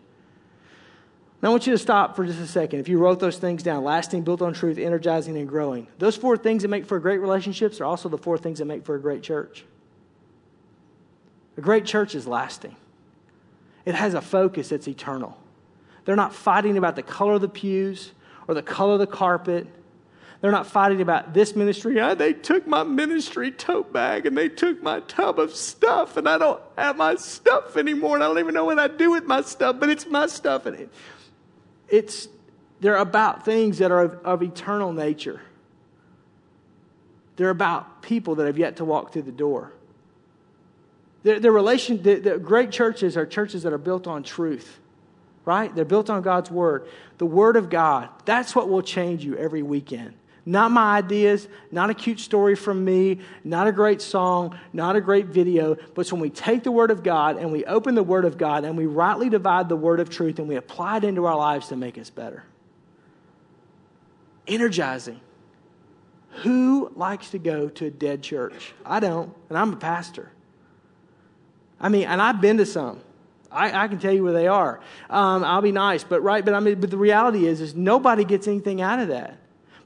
Now, 1.41 1.49
I 1.49 1.51
want 1.51 1.65
you 1.65 1.73
to 1.73 1.77
stop 1.77 2.15
for 2.15 2.25
just 2.25 2.39
a 2.39 2.45
second. 2.45 2.79
If 2.79 2.87
you 2.87 2.99
wrote 2.99 3.19
those 3.19 3.37
things 3.37 3.63
down 3.63 3.83
lasting, 3.83 4.23
built 4.23 4.43
on 4.43 4.53
truth, 4.53 4.77
energizing, 4.77 5.37
and 5.37 5.47
growing 5.47 5.87
those 5.97 6.15
four 6.15 6.37
things 6.37 6.61
that 6.61 6.67
make 6.67 6.85
for 6.85 6.99
great 6.99 7.17
relationships 7.17 7.81
are 7.81 7.85
also 7.85 8.09
the 8.09 8.17
four 8.17 8.37
things 8.37 8.59
that 8.59 8.65
make 8.65 8.85
for 8.85 8.95
a 8.95 9.01
great 9.01 9.23
church. 9.23 9.65
A 11.57 11.61
great 11.61 11.85
church 11.85 12.15
is 12.15 12.27
lasting, 12.27 12.75
it 13.85 13.95
has 13.95 14.13
a 14.13 14.21
focus 14.21 14.69
that's 14.69 14.87
eternal. 14.87 15.37
They're 16.05 16.15
not 16.15 16.33
fighting 16.33 16.77
about 16.77 16.95
the 16.95 17.03
color 17.03 17.33
of 17.33 17.41
the 17.41 17.49
pews 17.49 18.11
or 18.47 18.55
the 18.55 18.63
color 18.63 18.93
of 18.93 18.99
the 18.99 19.07
carpet 19.07 19.67
they're 20.41 20.51
not 20.51 20.65
fighting 20.65 21.01
about 21.01 21.35
this 21.35 21.55
ministry. 21.55 22.01
Oh, 22.01 22.15
they 22.15 22.33
took 22.33 22.65
my 22.65 22.83
ministry 22.83 23.51
tote 23.51 23.93
bag 23.93 24.25
and 24.25 24.35
they 24.35 24.49
took 24.49 24.81
my 24.81 24.99
tub 25.01 25.39
of 25.39 25.55
stuff, 25.55 26.17
and 26.17 26.27
I 26.27 26.39
don't 26.39 26.59
have 26.77 26.97
my 26.97 27.15
stuff 27.15 27.77
anymore, 27.77 28.15
and 28.15 28.23
I 28.23 28.27
don't 28.27 28.39
even 28.39 28.55
know 28.55 28.65
what 28.65 28.79
I 28.79 28.87
do 28.87 29.11
with 29.11 29.25
my 29.25 29.41
stuff, 29.41 29.79
but 29.79 29.89
it's 29.89 30.07
my 30.07 30.25
stuff. 30.25 30.65
And 30.65 30.75
it, 30.79 30.89
it's, 31.87 32.27
they're 32.79 32.97
about 32.97 33.45
things 33.45 33.77
that 33.77 33.91
are 33.91 34.01
of, 34.01 34.13
of 34.25 34.41
eternal 34.41 34.91
nature. 34.91 35.41
They're 37.35 37.51
about 37.51 38.01
people 38.01 38.35
that 38.35 38.47
have 38.47 38.57
yet 38.57 38.77
to 38.77 38.85
walk 38.85 39.13
through 39.13 39.23
the 39.23 39.31
door. 39.31 39.71
The, 41.21 41.39
the 41.39 41.51
relation, 41.51 42.01
the, 42.01 42.15
the 42.15 42.39
great 42.39 42.71
churches 42.71 43.15
are 43.15 43.27
churches 43.27 43.61
that 43.61 43.73
are 43.73 43.77
built 43.77 44.07
on 44.07 44.23
truth, 44.23 44.79
right? 45.45 45.73
They're 45.73 45.85
built 45.85 46.09
on 46.09 46.23
God's 46.23 46.49
word. 46.49 46.87
The 47.19 47.27
word 47.27 47.57
of 47.57 47.69
God, 47.69 48.09
that's 48.25 48.55
what 48.55 48.69
will 48.69 48.81
change 48.81 49.23
you 49.23 49.37
every 49.37 49.61
weekend. 49.61 50.15
Not 50.45 50.71
my 50.71 50.97
ideas, 50.97 51.47
not 51.71 51.91
a 51.91 51.93
cute 51.93 52.19
story 52.19 52.55
from 52.55 52.83
me, 52.83 53.19
not 53.43 53.67
a 53.67 53.71
great 53.71 54.01
song, 54.01 54.57
not 54.73 54.95
a 54.95 55.01
great 55.01 55.27
video, 55.27 55.77
but 55.93 56.11
when 56.11 56.19
we 56.19 56.31
take 56.31 56.63
the 56.63 56.71
Word 56.71 56.89
of 56.89 57.03
God 57.03 57.37
and 57.37 57.51
we 57.51 57.63
open 57.65 57.93
the 57.93 58.03
Word 58.03 58.25
of 58.25 58.39
God 58.39 58.65
and 58.65 58.75
we 58.75 58.87
rightly 58.87 59.29
divide 59.29 59.69
the 59.69 59.75
Word 59.75 59.99
of 59.99 60.09
truth 60.09 60.39
and 60.39 60.47
we 60.47 60.55
apply 60.55 60.97
it 60.97 61.03
into 61.03 61.25
our 61.25 61.37
lives 61.37 61.67
to 61.67 61.75
make 61.75 61.97
us 61.97 62.09
better. 62.09 62.43
Energizing. 64.47 65.21
Who 66.43 66.91
likes 66.95 67.29
to 67.31 67.37
go 67.37 67.69
to 67.69 67.85
a 67.85 67.91
dead 67.91 68.23
church? 68.23 68.73
I 68.83 68.99
don't, 68.99 69.31
and 69.49 69.57
I'm 69.57 69.73
a 69.73 69.77
pastor. 69.77 70.31
I 71.79 71.89
mean, 71.89 72.07
and 72.07 72.21
I've 72.21 72.41
been 72.41 72.57
to 72.57 72.65
some. 72.65 73.01
I, 73.51 73.83
I 73.83 73.87
can 73.89 73.99
tell 73.99 74.13
you 74.13 74.23
where 74.23 74.33
they 74.33 74.47
are. 74.47 74.79
Um, 75.09 75.43
I'll 75.43 75.61
be 75.61 75.73
nice, 75.73 76.03
but 76.03 76.21
right. 76.21 76.43
But 76.43 76.53
I 76.53 76.61
mean, 76.61 76.79
but 76.79 76.89
the 76.89 76.97
reality 76.97 77.45
is, 77.45 77.59
is 77.59 77.75
nobody 77.75 78.23
gets 78.23 78.47
anything 78.47 78.81
out 78.81 78.99
of 78.99 79.09
that. 79.09 79.40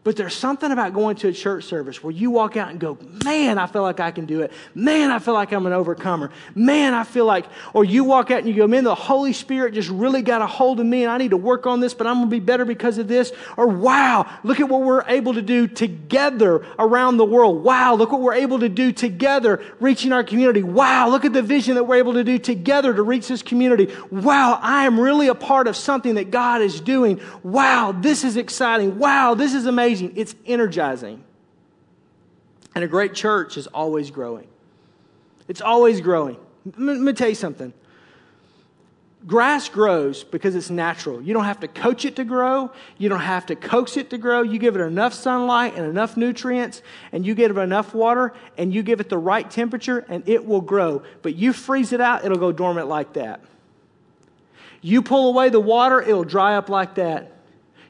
But 0.05 0.17
there's 0.17 0.35
something 0.35 0.71
about 0.71 0.93
going 0.93 1.15
to 1.15 1.29
a 1.29 1.33
church 1.33 1.63
service 1.63 2.03
where 2.03 2.11
you 2.11 2.29
walk 2.29 2.55
out 2.57 2.69
and 2.69 2.79
go, 2.79 2.95
man, 3.23 3.57
I 3.57 3.65
feel 3.65 3.81
like 3.81 3.99
I 3.99 4.11
can 4.11 4.27
do 4.27 4.43
it. 4.43 4.51
Man, 4.75 5.09
I 5.09 5.17
feel 5.17 5.33
like 5.33 5.51
I'm 5.51 5.65
an 5.65 5.73
overcomer. 5.73 6.29
Man, 6.53 6.93
I 6.93 7.03
feel 7.03 7.25
like, 7.25 7.47
or 7.73 7.83
you 7.83 8.03
walk 8.03 8.29
out 8.29 8.37
and 8.37 8.47
you 8.47 8.53
go, 8.53 8.67
man, 8.67 8.83
the 8.83 8.93
Holy 8.93 9.33
Spirit 9.33 9.73
just 9.73 9.89
really 9.89 10.21
got 10.21 10.43
a 10.43 10.45
hold 10.45 10.79
of 10.79 10.85
me 10.85 11.01
and 11.01 11.11
I 11.11 11.17
need 11.17 11.31
to 11.31 11.37
work 11.37 11.65
on 11.65 11.79
this, 11.79 11.95
but 11.95 12.05
I'm 12.05 12.17
going 12.17 12.29
to 12.29 12.35
be 12.35 12.39
better 12.39 12.65
because 12.65 12.99
of 12.99 13.07
this. 13.07 13.31
Or 13.57 13.65
wow, 13.65 14.31
look 14.43 14.59
at 14.59 14.69
what 14.69 14.83
we're 14.83 15.03
able 15.07 15.33
to 15.33 15.41
do 15.41 15.67
together 15.67 16.63
around 16.77 17.17
the 17.17 17.25
world. 17.25 17.63
Wow, 17.63 17.95
look 17.95 18.11
what 18.11 18.21
we're 18.21 18.35
able 18.35 18.59
to 18.59 18.69
do 18.69 18.91
together 18.91 19.63
reaching 19.79 20.13
our 20.13 20.23
community. 20.23 20.61
Wow, 20.61 21.09
look 21.09 21.25
at 21.25 21.33
the 21.33 21.41
vision 21.41 21.73
that 21.75 21.85
we're 21.85 21.95
able 21.95 22.13
to 22.13 22.23
do 22.23 22.37
together 22.37 22.93
to 22.93 23.01
reach 23.01 23.27
this 23.27 23.41
community. 23.41 23.91
Wow, 24.11 24.59
I 24.61 24.85
am 24.85 24.99
really 24.99 25.29
a 25.29 25.35
part 25.35 25.67
of 25.67 25.75
something 25.75 26.13
that 26.13 26.29
God 26.29 26.61
is 26.61 26.79
doing. 26.79 27.19
Wow, 27.41 27.91
this 27.91 28.23
is 28.23 28.37
exciting. 28.37 28.99
Wow, 28.99 29.33
this 29.33 29.55
is 29.55 29.65
amazing 29.65 29.94
amazing, 30.01 30.17
it's 30.17 30.35
energizing. 30.45 31.23
And 32.73 32.83
a 32.83 32.87
great 32.87 33.13
church 33.13 33.57
is 33.57 33.67
always 33.67 34.11
growing. 34.11 34.47
It's 35.47 35.61
always 35.61 36.01
growing. 36.01 36.37
Let 36.77 36.97
me 36.97 37.13
tell 37.13 37.29
you 37.29 37.35
something. 37.35 37.73
Grass 39.25 39.69
grows 39.69 40.23
because 40.23 40.55
it's 40.55 40.69
natural. 40.69 41.19
You 41.21 41.33
don't 41.33 41.45
have 41.45 41.61
to 41.61 41.67
coach 41.67 42.05
it 42.05 42.15
to 42.17 42.23
grow. 42.23 42.71
You 42.97 43.09
don't 43.09 43.21
have 43.21 43.47
to 43.47 43.55
coax 43.55 43.97
it 43.97 44.11
to 44.11 44.19
grow. 44.19 44.43
You 44.43 44.59
give 44.59 44.75
it 44.75 44.81
enough 44.81 45.13
sunlight 45.13 45.73
and 45.75 45.85
enough 45.87 46.15
nutrients, 46.15 46.83
and 47.11 47.25
you 47.25 47.33
give 47.33 47.57
it 47.57 47.59
enough 47.59 47.95
water, 47.95 48.33
and 48.57 48.73
you 48.73 48.83
give 48.83 48.99
it 48.99 49.09
the 49.09 49.17
right 49.17 49.49
temperature, 49.49 50.05
and 50.09 50.27
it 50.27 50.45
will 50.45 50.61
grow. 50.61 51.01
But 51.23 51.35
you 51.35 51.53
freeze 51.53 51.91
it 51.91 52.01
out, 52.01 52.23
it'll 52.23 52.37
go 52.37 52.51
dormant 52.51 52.87
like 52.87 53.13
that. 53.13 53.41
You 54.81 55.01
pull 55.01 55.29
away 55.29 55.49
the 55.49 55.59
water, 55.59 56.01
it'll 56.01 56.23
dry 56.23 56.55
up 56.55 56.69
like 56.69 56.95
that. 56.95 57.34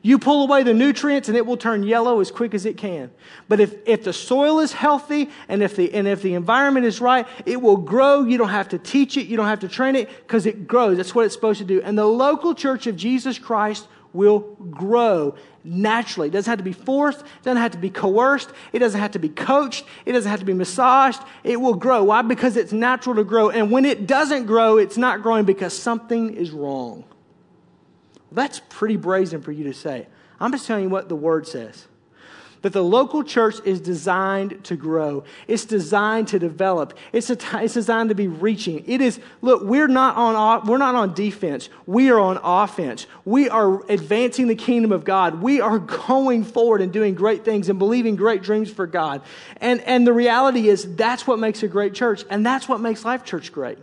You 0.06 0.20
pull 0.20 0.44
away 0.44 0.62
the 0.62 0.72
nutrients 0.72 1.30
and 1.30 1.36
it 1.36 1.48
will 1.48 1.58
turn 1.58 1.82
yellow 1.82 2.20
as 2.20 2.30
quick 2.30 2.54
as 2.54 2.68
it 2.68 2.78
can. 2.78 3.10
But 3.50 3.60
if, 3.60 3.74
if 3.88 4.04
the 4.04 4.14
soil 4.14 4.60
is 4.60 4.72
healthy 4.72 5.32
and 5.48 5.64
if, 5.64 5.76
the, 5.76 5.92
and 5.96 6.08
if 6.08 6.22
the 6.22 6.36
environment 6.36 6.86
is 6.86 7.02
right, 7.02 7.28
it 7.48 7.60
will 7.60 7.78
grow. 7.78 8.22
You 8.22 8.38
don't 8.38 8.50
have 8.50 8.70
to 8.70 8.78
teach 8.78 9.18
it. 9.18 9.26
You 9.26 9.36
don't 9.36 9.48
have 9.48 9.62
to 9.62 9.68
train 9.68 9.96
it 9.96 10.08
because 10.08 10.46
it 10.46 10.68
grows. 10.68 10.98
That's 10.98 11.16
what 11.16 11.26
it's 11.26 11.34
supposed 11.34 11.58
to 11.58 11.66
do. 11.66 11.82
And 11.82 11.98
the 11.98 12.06
local 12.06 12.54
church 12.54 12.86
of 12.86 12.96
Jesus 12.96 13.40
Christ 13.40 13.88
will 14.14 14.42
grow 14.70 15.34
naturally. 15.64 16.28
It 16.28 16.34
doesn't 16.34 16.52
have 16.52 16.60
to 16.60 16.64
be 16.64 16.72
forced. 16.72 17.22
It 17.22 17.44
doesn't 17.44 17.64
have 17.64 17.72
to 17.72 17.80
be 17.80 17.90
coerced. 17.90 18.52
It 18.74 18.80
doesn't 18.80 19.02
have 19.02 19.14
to 19.14 19.20
be 19.20 19.30
coached. 19.30 19.86
It 20.06 20.12
doesn't 20.12 20.30
have 20.30 20.40
to 20.40 20.46
be 20.46 20.54
massaged. 20.54 21.24
It 21.44 21.60
will 21.60 21.74
grow. 21.74 22.04
Why? 22.04 22.22
Because 22.22 22.58
it's 22.58 22.72
natural 22.72 23.16
to 23.16 23.24
grow. 23.24 23.50
And 23.50 23.72
when 23.72 23.86
it 23.86 24.06
doesn't 24.06 24.46
grow, 24.46 24.78
it's 24.78 24.98
not 24.98 25.24
growing 25.24 25.46
because 25.46 25.76
something 25.76 26.36
is 26.36 26.52
wrong. 26.52 27.06
That's 28.36 28.62
pretty 28.70 28.98
brazen 28.98 29.42
for 29.42 29.52
you 29.52 29.64
to 29.64 29.74
say. 29.74 30.08
I'm 30.40 30.52
just 30.52 30.68
telling 30.68 30.84
you 30.84 30.90
what 30.90 31.10
the 31.10 31.16
word 31.16 31.48
says. 31.48 31.88
That 32.62 32.74
the 32.74 32.84
local 32.84 33.24
church 33.24 33.58
is 33.64 33.80
designed 33.80 34.64
to 34.66 34.76
grow. 34.76 35.24
It's 35.48 35.66
designed 35.66 36.30
to 36.30 36.40
develop. 36.40 36.98
It's, 37.14 37.30
a, 37.30 37.38
it's 37.62 37.76
designed 37.76 38.10
to 38.10 38.16
be 38.16 38.28
reaching. 38.28 38.84
It 38.88 39.02
is, 39.02 39.20
look, 39.42 39.62
we're 39.64 39.88
not, 39.88 40.16
on, 40.16 40.68
we're 40.68 40.80
not 40.80 40.96
on 40.96 41.14
defense. 41.14 41.70
We 41.86 42.10
are 42.10 42.20
on 42.20 42.40
offense. 42.44 43.06
We 43.24 43.50
are 43.50 43.86
advancing 43.90 44.48
the 44.48 44.56
kingdom 44.56 44.92
of 44.92 45.06
God. 45.06 45.44
We 45.44 45.62
are 45.62 45.78
going 45.78 46.44
forward 46.44 46.82
and 46.82 46.92
doing 46.92 47.14
great 47.14 47.46
things 47.46 47.70
and 47.70 47.78
believing 47.78 48.16
great 48.16 48.42
dreams 48.42 48.72
for 48.72 48.88
God. 48.88 49.22
And, 49.58 49.80
and 49.82 50.08
the 50.08 50.14
reality 50.14 50.68
is 50.68 50.96
that's 50.96 51.28
what 51.28 51.38
makes 51.38 51.62
a 51.62 51.68
great 51.68 51.94
church. 51.94 52.24
And 52.32 52.44
that's 52.44 52.68
what 52.68 52.82
makes 52.82 53.06
Life 53.06 53.24
Church 53.24 53.52
great. 53.52 53.78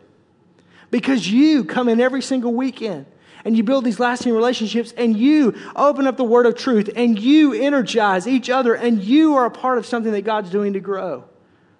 Because 0.90 1.30
you 1.30 1.64
come 1.64 1.88
in 1.88 2.00
every 2.00 2.20
single 2.20 2.52
weekend 2.52 3.06
and 3.44 3.56
you 3.56 3.62
build 3.62 3.84
these 3.84 3.98
lasting 3.98 4.32
relationships 4.32 4.92
and 4.96 5.16
you 5.16 5.54
open 5.74 6.06
up 6.06 6.16
the 6.16 6.24
word 6.24 6.46
of 6.46 6.56
truth 6.56 6.88
and 6.94 7.18
you 7.18 7.52
energize 7.52 8.26
each 8.26 8.50
other 8.50 8.74
and 8.74 9.02
you 9.02 9.34
are 9.34 9.46
a 9.46 9.50
part 9.50 9.78
of 9.78 9.86
something 9.86 10.12
that 10.12 10.22
God's 10.22 10.50
doing 10.50 10.72
to 10.74 10.80
grow. 10.80 11.24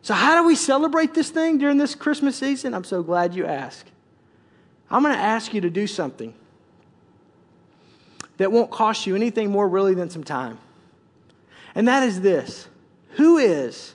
So, 0.03 0.15
how 0.15 0.41
do 0.41 0.47
we 0.47 0.57
celebrate 0.57 1.15
this 1.15 1.31
thing 1.31 1.59
during 1.59 1.79
this 1.79 1.95
Christmas 1.95 2.37
season? 2.37 2.75
I'm 2.75 2.85
so 2.85 3.03
glad 3.03 3.35
you 3.35 3.47
asked. 3.47 3.91
I'm 4.91 5.03
going 5.03 5.15
to 5.15 5.21
ask 5.21 5.55
you 5.55 5.61
to 5.61 5.71
do 5.71 5.87
something 5.87 6.35
that 8.37 8.51
won't 8.51 8.71
cost 8.71 9.07
you 9.07 9.15
anything 9.15 9.51
more 9.51 9.69
really 9.69 9.95
than 9.95 10.11
some 10.11 10.25
time. 10.25 10.59
And 11.75 11.87
that 11.87 12.03
is 12.03 12.21
this 12.21 12.69
Who 13.13 13.39
is 13.39 13.95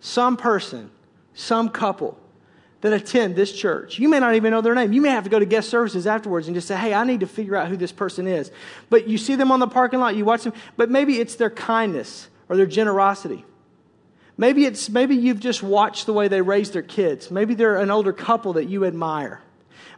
some 0.00 0.38
person, 0.38 0.90
some 1.34 1.68
couple 1.68 2.18
that 2.80 2.92
attend 2.92 3.36
this 3.36 3.52
church? 3.52 3.98
You 3.98 4.08
may 4.08 4.20
not 4.20 4.34
even 4.34 4.50
know 4.50 4.60
their 4.60 4.74
name. 4.74 4.92
You 4.92 5.00
may 5.00 5.10
have 5.10 5.24
to 5.24 5.30
go 5.30 5.38
to 5.38 5.46
guest 5.46 5.68
services 5.68 6.06
afterwards 6.06 6.48
and 6.48 6.54
just 6.54 6.68
say, 6.68 6.76
hey, 6.76 6.94
I 6.94 7.04
need 7.04 7.20
to 7.20 7.26
figure 7.26 7.56
out 7.56 7.68
who 7.68 7.76
this 7.76 7.92
person 7.92 8.26
is. 8.26 8.50
But 8.88 9.08
you 9.08 9.18
see 9.18 9.34
them 9.34 9.52
on 9.52 9.60
the 9.60 9.68
parking 9.68 10.00
lot, 10.00 10.16
you 10.16 10.24
watch 10.24 10.44
them, 10.44 10.52
but 10.76 10.90
maybe 10.90 11.18
it's 11.18 11.36
their 11.36 11.50
kindness 11.50 12.28
or 12.48 12.56
their 12.56 12.66
generosity. 12.66 13.44
Maybe 14.36 14.64
it's 14.64 14.88
maybe 14.88 15.16
you've 15.16 15.40
just 15.40 15.62
watched 15.62 16.06
the 16.06 16.14
way 16.14 16.28
they 16.28 16.40
raise 16.40 16.70
their 16.70 16.82
kids. 16.82 17.30
Maybe 17.30 17.54
they're 17.54 17.76
an 17.76 17.90
older 17.90 18.12
couple 18.12 18.54
that 18.54 18.68
you 18.70 18.86
admire. 18.86 19.42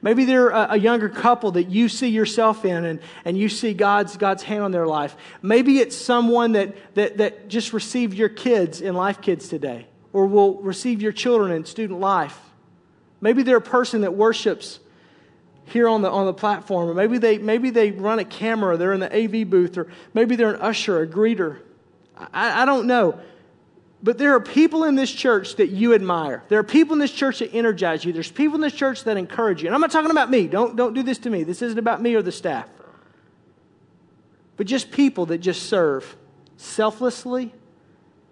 Maybe 0.02 0.24
they're 0.24 0.50
a, 0.50 0.72
a, 0.72 0.76
younger 0.76 1.08
couple 1.08 1.52
that 1.52 1.70
you 1.70 1.88
see 1.88 2.08
yourself 2.08 2.64
in 2.64 2.84
and, 2.84 3.00
and 3.24 3.38
you 3.38 3.48
see 3.48 3.72
God's, 3.72 4.16
God's 4.16 4.42
hand 4.42 4.64
on 4.64 4.72
their 4.72 4.86
life. 4.86 5.14
Maybe 5.42 5.78
it's 5.78 5.96
someone 5.96 6.52
that, 6.52 6.94
that, 6.96 7.18
that 7.18 7.46
just 7.48 7.72
received 7.72 8.14
your 8.14 8.28
kids 8.28 8.80
in 8.80 8.96
Life 8.96 9.20
Kids 9.20 9.48
today 9.48 9.86
or 10.12 10.26
will 10.26 10.60
receive 10.60 11.00
your 11.00 11.12
children 11.12 11.52
in 11.52 11.64
student 11.64 12.00
life. 12.00 12.36
Maybe 13.22 13.42
they're 13.42 13.56
a 13.56 13.62
person 13.62 14.02
that 14.02 14.12
worships 14.12 14.80
here 15.64 15.88
on 15.88 16.02
the, 16.02 16.10
on 16.10 16.26
the 16.26 16.34
platform, 16.34 16.90
or 16.90 16.94
maybe 16.94 17.16
they, 17.16 17.38
maybe 17.38 17.70
they 17.70 17.92
run 17.92 18.18
a 18.18 18.24
camera, 18.24 18.76
they're 18.76 18.92
in 18.92 19.00
the 19.00 19.14
AV 19.16 19.48
booth, 19.48 19.78
or 19.78 19.90
maybe 20.12 20.36
they're 20.36 20.52
an 20.52 20.60
usher, 20.60 21.00
a 21.00 21.06
greeter. 21.06 21.60
I, 22.34 22.62
I 22.62 22.64
don't 22.66 22.86
know. 22.86 23.18
But 24.02 24.18
there 24.18 24.34
are 24.34 24.40
people 24.40 24.82
in 24.82 24.96
this 24.96 25.12
church 25.12 25.56
that 25.56 25.68
you 25.68 25.94
admire. 25.94 26.42
There 26.48 26.58
are 26.58 26.64
people 26.64 26.94
in 26.94 26.98
this 26.98 27.12
church 27.12 27.38
that 27.38 27.54
energize 27.54 28.04
you. 28.04 28.12
There's 28.12 28.32
people 28.32 28.56
in 28.56 28.60
this 28.60 28.72
church 28.72 29.04
that 29.04 29.16
encourage 29.16 29.62
you. 29.62 29.68
And 29.68 29.74
I'm 29.74 29.80
not 29.80 29.92
talking 29.92 30.10
about 30.10 30.28
me. 30.28 30.48
Don't, 30.48 30.74
don't 30.74 30.92
do 30.92 31.04
this 31.04 31.18
to 31.18 31.30
me. 31.30 31.44
This 31.44 31.62
isn't 31.62 31.78
about 31.78 32.02
me 32.02 32.16
or 32.16 32.22
the 32.22 32.32
staff. 32.32 32.68
But 34.56 34.66
just 34.66 34.90
people 34.90 35.26
that 35.26 35.38
just 35.38 35.68
serve 35.68 36.16
selflessly, 36.56 37.54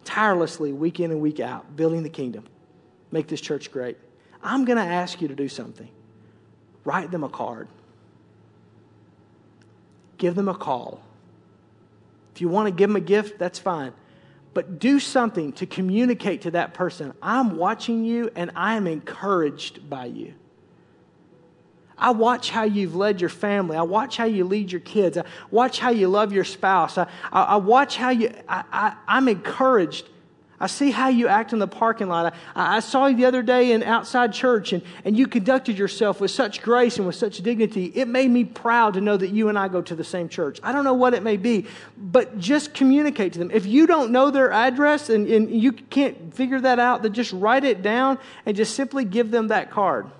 tirelessly, 0.05 0.73
week 0.73 0.99
in 0.99 1.13
and 1.13 1.21
week 1.21 1.39
out, 1.39 1.77
building 1.77 2.03
the 2.03 2.11
kingdom. 2.11 2.45
Make 3.13 3.29
this 3.29 3.41
church 3.41 3.71
great. 3.71 3.97
I'm 4.43 4.65
going 4.65 4.79
to 4.79 4.85
ask 4.85 5.21
you 5.21 5.29
to 5.29 5.35
do 5.35 5.49
something. 5.49 5.89
Write 6.85 7.11
them 7.11 7.25
a 7.25 7.29
card. 7.29 7.69
Give 10.19 10.35
them 10.35 10.49
a 10.49 10.55
call. 10.55 11.03
If 12.35 12.41
you 12.41 12.49
want 12.49 12.67
to 12.69 12.73
give 12.73 12.89
them 12.89 12.97
a 12.97 13.01
gift, 13.01 13.39
that's 13.39 13.59
fine 13.59 13.93
but 14.55 14.79
do 14.79 14.99
something 14.99 15.53
to 15.53 15.67
communicate 15.67 16.43
to 16.43 16.51
that 16.53 16.75
person 16.75 17.15
I'm 17.23 17.57
watching 17.57 18.05
you 18.05 18.31
and 18.35 18.51
I 18.57 18.77
am 18.77 18.87
encouraged 18.87 19.89
by 19.89 20.07
you. 20.07 20.35
I 21.97 22.13
watch 22.13 22.51
how 22.51 22.63
you've 22.63 22.97
led 22.97 23.21
your 23.21 23.29
family. 23.29 23.77
I 23.77 23.83
watch 23.83 24.17
how 24.17 24.25
you 24.25 24.45
lead 24.45 24.73
your 24.73 24.81
kids. 24.81 25.19
I 25.19 25.25
watch 25.51 25.79
how 25.79 25.91
you 25.91 26.09
love 26.09 26.33
your 26.33 26.45
spouse. 26.45 26.97
I, 26.97 27.07
I, 27.31 27.43
I 27.43 27.57
watch 27.57 27.97
how 27.97 28.09
you, 28.09 28.33
I, 28.49 28.65
I, 28.73 28.97
I'm 29.07 29.29
encouraged 29.29 30.09
I 30.63 30.67
see 30.67 30.91
how 30.91 31.09
you 31.09 31.27
act 31.27 31.55
in 31.55 31.59
the 31.59 31.67
parking 31.67 32.09
lot. 32.09 32.35
I, 32.55 32.77
I, 32.77 32.81
saw 32.81 33.07
you 33.07 33.17
the 33.17 33.25
other 33.25 33.43
day 33.43 33.73
in 33.73 33.83
outside 33.83 34.35
church, 34.35 34.75
and, 34.75 34.83
and 35.07 35.17
you 35.17 35.27
conducted 35.27 35.79
yourself 35.79 36.21
with 36.21 36.31
such 36.31 36.61
grace 36.61 36.99
and 36.99 37.07
with 37.07 37.17
such 37.17 37.39
dignity. 37.39 37.87
It 37.95 38.09
made 38.09 38.31
me 38.31 38.45
proud 38.45 38.95
to 38.95 39.01
know 39.01 39.17
that 39.17 39.31
you 39.31 39.49
and 39.49 39.59
I 39.59 39.69
go 39.69 39.81
to 39.81 39.95
the 39.95 40.05
same 40.05 40.29
church. 40.29 40.61
I 40.63 40.73
don't 40.73 40.85
know 40.85 40.93
what 40.93 41.15
it 41.15 41.23
may 41.23 41.39
be, 41.39 41.67
but 41.97 42.39
just 42.39 42.75
communicate 42.75 43.33
to 43.33 43.39
them. 43.39 43.51
If 43.51 43.65
you 43.65 43.87
don't 43.87 44.13
know 44.13 44.31
their 44.31 44.53
address 44.53 45.09
and, 45.09 45.27
and 45.27 45.51
you 45.51 45.73
can't 45.73 46.35
figure 46.35 46.61
that 46.61 46.79
out, 46.79 47.03
then 47.03 47.15
just 47.15 47.33
write 47.33 47.65
it 47.65 47.81
down 47.81 48.19
and 48.45 48.55
just 48.55 48.75
simply 48.75 49.07
give 49.07 49.31
them 49.31 49.49
that 49.49 49.71
card. 49.71 50.11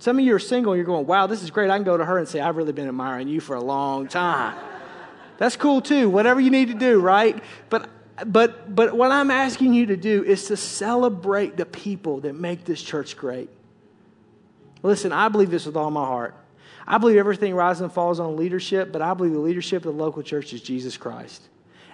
Some 0.00 0.18
of 0.18 0.24
you 0.24 0.34
are 0.34 0.40
single 0.40 0.72
and 0.72 0.78
you're 0.78 0.86
going, 0.86 1.06
wow, 1.06 1.28
this 1.28 1.44
is 1.44 1.50
great. 1.50 1.70
I 1.70 1.76
can 1.76 1.84
go 1.84 1.96
to 1.96 2.04
her 2.04 2.18
and 2.18 2.26
say, 2.26 2.40
I've 2.40 2.56
really 2.56 2.72
been 2.72 2.88
admiring 2.88 3.28
you 3.28 3.40
for 3.40 3.54
a 3.54 3.62
long 3.62 4.08
time. 4.08 4.58
That's 5.38 5.56
cool 5.56 5.80
too. 5.80 6.10
Whatever 6.10 6.40
you 6.40 6.50
need 6.50 6.68
to 6.68 6.74
do, 6.74 7.00
right? 7.00 7.42
But 7.70 7.88
but, 8.24 8.74
but 8.74 8.96
what 8.96 9.12
I'm 9.12 9.30
asking 9.30 9.74
you 9.74 9.86
to 9.86 9.96
do 9.96 10.24
is 10.24 10.46
to 10.46 10.56
celebrate 10.56 11.56
the 11.56 11.66
people 11.66 12.20
that 12.20 12.34
make 12.34 12.64
this 12.64 12.82
church 12.82 13.16
great. 13.16 13.50
Listen, 14.82 15.12
I 15.12 15.28
believe 15.28 15.50
this 15.50 15.66
with 15.66 15.76
all 15.76 15.90
my 15.90 16.04
heart. 16.04 16.34
I 16.86 16.98
believe 16.98 17.16
everything 17.16 17.54
rises 17.54 17.82
and 17.82 17.92
falls 17.92 18.20
on 18.20 18.36
leadership, 18.36 18.92
but 18.92 19.02
I 19.02 19.12
believe 19.12 19.32
the 19.32 19.38
leadership 19.38 19.84
of 19.84 19.96
the 19.96 20.02
local 20.02 20.22
church 20.22 20.52
is 20.52 20.62
Jesus 20.62 20.96
Christ. 20.96 21.42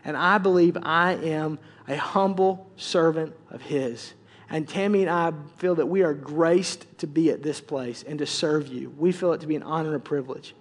And 0.04 0.16
I 0.16 0.38
believe 0.38 0.76
I 0.82 1.14
am 1.14 1.58
a 1.88 1.96
humble 1.96 2.70
servant 2.76 3.34
of 3.50 3.62
His. 3.62 4.12
And 4.50 4.68
Tammy 4.68 5.00
and 5.00 5.10
I 5.10 5.32
feel 5.56 5.76
that 5.76 5.86
we 5.86 6.02
are 6.02 6.12
graced 6.12 6.86
to 6.98 7.06
be 7.06 7.30
at 7.30 7.42
this 7.42 7.60
place 7.60 8.04
and 8.06 8.18
to 8.18 8.26
serve 8.26 8.68
you. 8.68 8.94
We 8.98 9.10
feel 9.12 9.32
it 9.32 9.40
to 9.40 9.46
be 9.46 9.56
an 9.56 9.62
honor 9.62 9.88
and 9.88 9.96
a 9.96 10.00
privilege. 10.00 10.54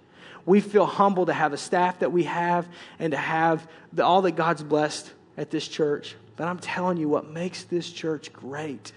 We 0.46 0.62
feel 0.62 0.86
humble 0.86 1.26
to 1.26 1.34
have 1.34 1.54
a 1.54 1.58
staff 1.58 2.00
that 2.00 2.12
we 2.12 2.24
have 2.24 2.68
and 3.00 3.12
to 3.12 3.18
have 3.18 3.68
the, 3.92 4.06
all 4.06 4.22
that 4.22 4.38
God's 4.38 4.64
blessed 4.64 5.12
at 5.38 5.50
this 5.50 5.68
church. 5.68 6.16
But 6.36 6.48
I'm 6.48 6.60
telling 6.60 6.98
you, 6.98 7.10
what 7.10 7.30
makes 7.30 7.64
this 7.64 7.92
church 7.92 8.32
great 8.34 8.94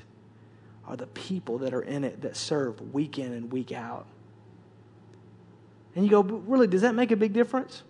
are 0.86 0.96
the 0.96 1.06
people 1.08 1.58
that 1.58 1.72
are 1.72 1.82
in 1.82 2.04
it 2.04 2.22
that 2.22 2.36
serve 2.36 2.92
week 2.92 3.18
in 3.18 3.32
and 3.32 3.50
week 3.50 3.72
out. 3.72 4.06
And 5.94 6.04
you 6.04 6.10
go, 6.10 6.22
really, 6.22 6.66
does 6.66 6.82
that 6.82 6.94
make 6.94 7.10
a 7.10 7.16
big 7.16 7.32
difference? 7.32 7.82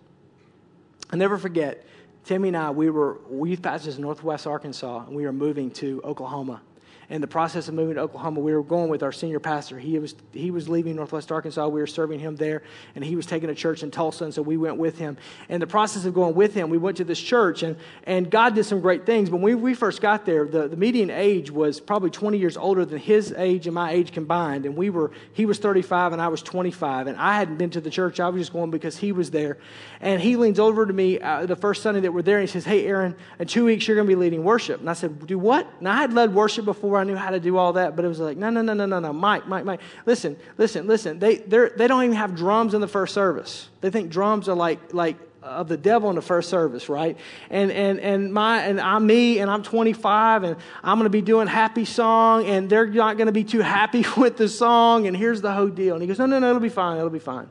i 1.10 1.16
never 1.16 1.38
forget, 1.38 1.86
Timmy 2.24 2.48
and 2.48 2.56
I, 2.56 2.70
we 2.70 2.90
were 2.90 3.18
youth 3.30 3.62
pastors 3.62 3.96
in 3.96 4.02
Northwest 4.02 4.46
Arkansas, 4.46 5.04
and 5.06 5.16
we 5.16 5.24
were 5.24 5.32
moving 5.32 5.70
to 5.72 6.00
Oklahoma 6.04 6.60
in 7.08 7.20
the 7.20 7.26
process 7.26 7.68
of 7.68 7.74
moving 7.74 7.96
to 7.96 8.00
Oklahoma, 8.00 8.40
we 8.40 8.54
were 8.54 8.62
going 8.62 8.88
with 8.88 9.02
our 9.02 9.12
senior 9.12 9.40
pastor. 9.40 9.78
He 9.78 9.98
was, 9.98 10.14
he 10.32 10.50
was 10.50 10.68
leaving 10.68 10.96
Northwest 10.96 11.30
Arkansas. 11.30 11.66
We 11.68 11.80
were 11.80 11.86
serving 11.86 12.20
him 12.20 12.36
there, 12.36 12.62
and 12.94 13.04
he 13.04 13.16
was 13.16 13.26
taking 13.26 13.50
a 13.50 13.54
church 13.54 13.82
in 13.82 13.90
Tulsa, 13.90 14.24
and 14.24 14.34
so 14.34 14.42
we 14.42 14.56
went 14.56 14.76
with 14.76 14.98
him. 14.98 15.16
In 15.48 15.60
the 15.60 15.66
process 15.66 16.04
of 16.04 16.14
going 16.14 16.34
with 16.34 16.54
him, 16.54 16.70
we 16.70 16.78
went 16.78 16.96
to 16.98 17.04
this 17.04 17.20
church, 17.20 17.62
and, 17.62 17.76
and 18.04 18.30
God 18.30 18.54
did 18.54 18.64
some 18.64 18.80
great 18.80 19.06
things. 19.06 19.30
But 19.30 19.38
when 19.40 19.60
we 19.60 19.74
first 19.74 20.00
got 20.00 20.24
there, 20.24 20.46
the, 20.46 20.68
the 20.68 20.76
median 20.76 21.10
age 21.10 21.50
was 21.50 21.80
probably 21.80 22.10
20 22.10 22.38
years 22.38 22.56
older 22.56 22.84
than 22.84 22.98
his 22.98 23.32
age 23.32 23.66
and 23.66 23.74
my 23.74 23.92
age 23.92 24.12
combined. 24.12 24.66
And 24.66 24.76
we 24.76 24.90
were, 24.90 25.10
he 25.32 25.46
was 25.46 25.58
35 25.58 26.12
and 26.12 26.22
I 26.22 26.28
was 26.28 26.42
25. 26.42 27.06
And 27.06 27.16
I 27.16 27.36
hadn't 27.36 27.56
been 27.56 27.70
to 27.70 27.80
the 27.80 27.90
church. 27.90 28.20
I 28.20 28.28
was 28.28 28.40
just 28.40 28.52
going 28.52 28.70
because 28.70 28.96
he 28.96 29.12
was 29.12 29.30
there. 29.30 29.58
And 30.00 30.20
he 30.20 30.36
leans 30.36 30.58
over 30.58 30.86
to 30.86 30.92
me 30.92 31.20
uh, 31.20 31.46
the 31.46 31.56
first 31.56 31.82
Sunday 31.82 32.00
that 32.00 32.12
we're 32.12 32.22
there, 32.22 32.38
and 32.38 32.48
he 32.48 32.52
says, 32.52 32.64
Hey, 32.64 32.86
Aaron, 32.86 33.16
in 33.38 33.46
two 33.46 33.64
weeks 33.64 33.86
you're 33.86 33.96
going 33.96 34.06
to 34.06 34.10
be 34.10 34.20
leading 34.20 34.44
worship. 34.44 34.80
And 34.80 34.90
I 34.90 34.92
said, 34.92 35.26
Do 35.26 35.38
what? 35.38 35.66
And 35.78 35.88
I 35.88 35.96
had 35.96 36.12
led 36.12 36.34
worship 36.34 36.64
before 36.64 36.93
I 36.96 37.04
knew 37.04 37.16
how 37.16 37.30
to 37.30 37.40
do 37.40 37.56
all 37.56 37.74
that, 37.74 37.96
but 37.96 38.04
it 38.04 38.08
was 38.08 38.20
like, 38.20 38.36
no, 38.36 38.50
no, 38.50 38.62
no, 38.62 38.74
no, 38.74 38.86
no, 38.86 39.00
no, 39.00 39.12
Mike, 39.12 39.46
Mike, 39.46 39.64
Mike. 39.64 39.80
Listen, 40.06 40.36
listen, 40.58 40.86
listen. 40.86 41.18
They, 41.18 41.36
they're, 41.36 41.70
they 41.70 41.86
don't 41.86 42.04
even 42.04 42.16
have 42.16 42.34
drums 42.34 42.74
in 42.74 42.80
the 42.80 42.88
first 42.88 43.14
service. 43.14 43.68
They 43.80 43.90
think 43.90 44.10
drums 44.10 44.48
are 44.48 44.56
like, 44.56 44.92
like 44.92 45.16
uh, 45.44 45.46
of 45.46 45.68
the 45.68 45.76
devil 45.76 46.08
in 46.08 46.16
the 46.16 46.22
first 46.22 46.48
service, 46.48 46.88
right? 46.88 47.18
And 47.50 47.70
and 47.70 48.00
and 48.00 48.32
my 48.32 48.62
and 48.62 48.80
I'm 48.80 49.06
me 49.06 49.40
and 49.40 49.50
I'm 49.50 49.62
25 49.62 50.42
and 50.42 50.56
I'm 50.82 50.96
going 50.96 51.04
to 51.04 51.10
be 51.10 51.20
doing 51.20 51.48
happy 51.48 51.84
song 51.84 52.46
and 52.46 52.70
they're 52.70 52.86
not 52.86 53.18
going 53.18 53.26
to 53.26 53.32
be 53.32 53.44
too 53.44 53.60
happy 53.60 54.06
with 54.16 54.38
the 54.38 54.48
song 54.48 55.06
and 55.06 55.14
here's 55.14 55.42
the 55.42 55.52
whole 55.52 55.68
deal. 55.68 55.94
And 55.94 56.02
he 56.02 56.08
goes, 56.08 56.18
"No, 56.18 56.24
no, 56.24 56.38
no, 56.38 56.48
it'll 56.48 56.60
be 56.60 56.70
fine. 56.70 56.96
It'll 56.96 57.10
be 57.10 57.18
fine." 57.18 57.50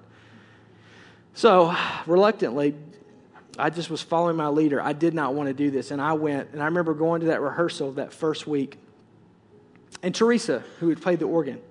So, 1.36 1.76
reluctantly, 2.08 2.74
I 3.60 3.70
just 3.70 3.92
was 3.92 4.02
following 4.02 4.36
my 4.36 4.48
leader. 4.48 4.82
I 4.82 4.94
did 4.94 5.14
not 5.14 5.36
want 5.36 5.48
to 5.48 5.54
do 5.54 5.70
this 5.70 5.92
and 5.92 6.02
I 6.02 6.14
went 6.14 6.50
and 6.54 6.62
I 6.62 6.66
remember 6.66 6.96
going 6.96 7.22
to 7.22 7.28
that 7.28 7.42
rehearsal 7.42 7.92
that 7.94 8.12
first 8.12 8.48
week 8.48 8.80
and 10.04 10.14
Teresa, 10.14 10.64
who 10.80 10.90
had 10.90 11.02
played 11.02 11.20
the 11.20 11.26
organ. 11.26 11.62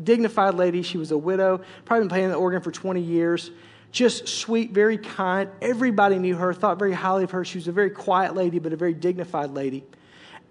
Dignified 0.00 0.54
lady. 0.54 0.82
She 0.82 0.98
was 0.98 1.10
a 1.10 1.18
widow, 1.18 1.62
probably 1.86 2.02
been 2.02 2.08
playing 2.10 2.28
the 2.28 2.36
organ 2.36 2.60
for 2.60 2.70
20 2.70 3.00
years. 3.00 3.50
Just 3.90 4.28
sweet, 4.28 4.70
very 4.70 4.98
kind. 4.98 5.50
Everybody 5.62 6.18
knew 6.18 6.36
her, 6.36 6.52
thought 6.52 6.78
very 6.78 6.92
highly 6.92 7.24
of 7.24 7.30
her. 7.30 7.44
She 7.44 7.56
was 7.56 7.66
a 7.66 7.72
very 7.72 7.90
quiet 7.90 8.36
lady, 8.36 8.58
but 8.58 8.72
a 8.72 8.76
very 8.76 8.92
dignified 8.92 9.50
lady. 9.50 9.84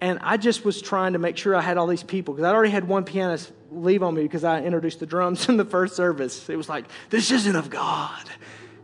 And 0.00 0.18
I 0.22 0.36
just 0.36 0.64
was 0.64 0.82
trying 0.82 1.14
to 1.14 1.18
make 1.18 1.36
sure 1.36 1.54
I 1.54 1.60
had 1.60 1.78
all 1.78 1.86
these 1.86 2.02
people 2.02 2.34
because 2.34 2.44
I 2.44 2.52
already 2.52 2.70
had 2.72 2.86
one 2.86 3.04
pianist 3.04 3.52
leave 3.70 4.02
on 4.02 4.14
me 4.14 4.22
because 4.22 4.44
I 4.44 4.62
introduced 4.62 5.00
the 5.00 5.06
drums 5.06 5.48
in 5.48 5.56
the 5.56 5.64
first 5.64 5.96
service. 5.96 6.48
It 6.48 6.56
was 6.56 6.68
like, 6.68 6.86
this 7.10 7.30
isn't 7.30 7.56
of 7.56 7.70
God. 7.70 8.28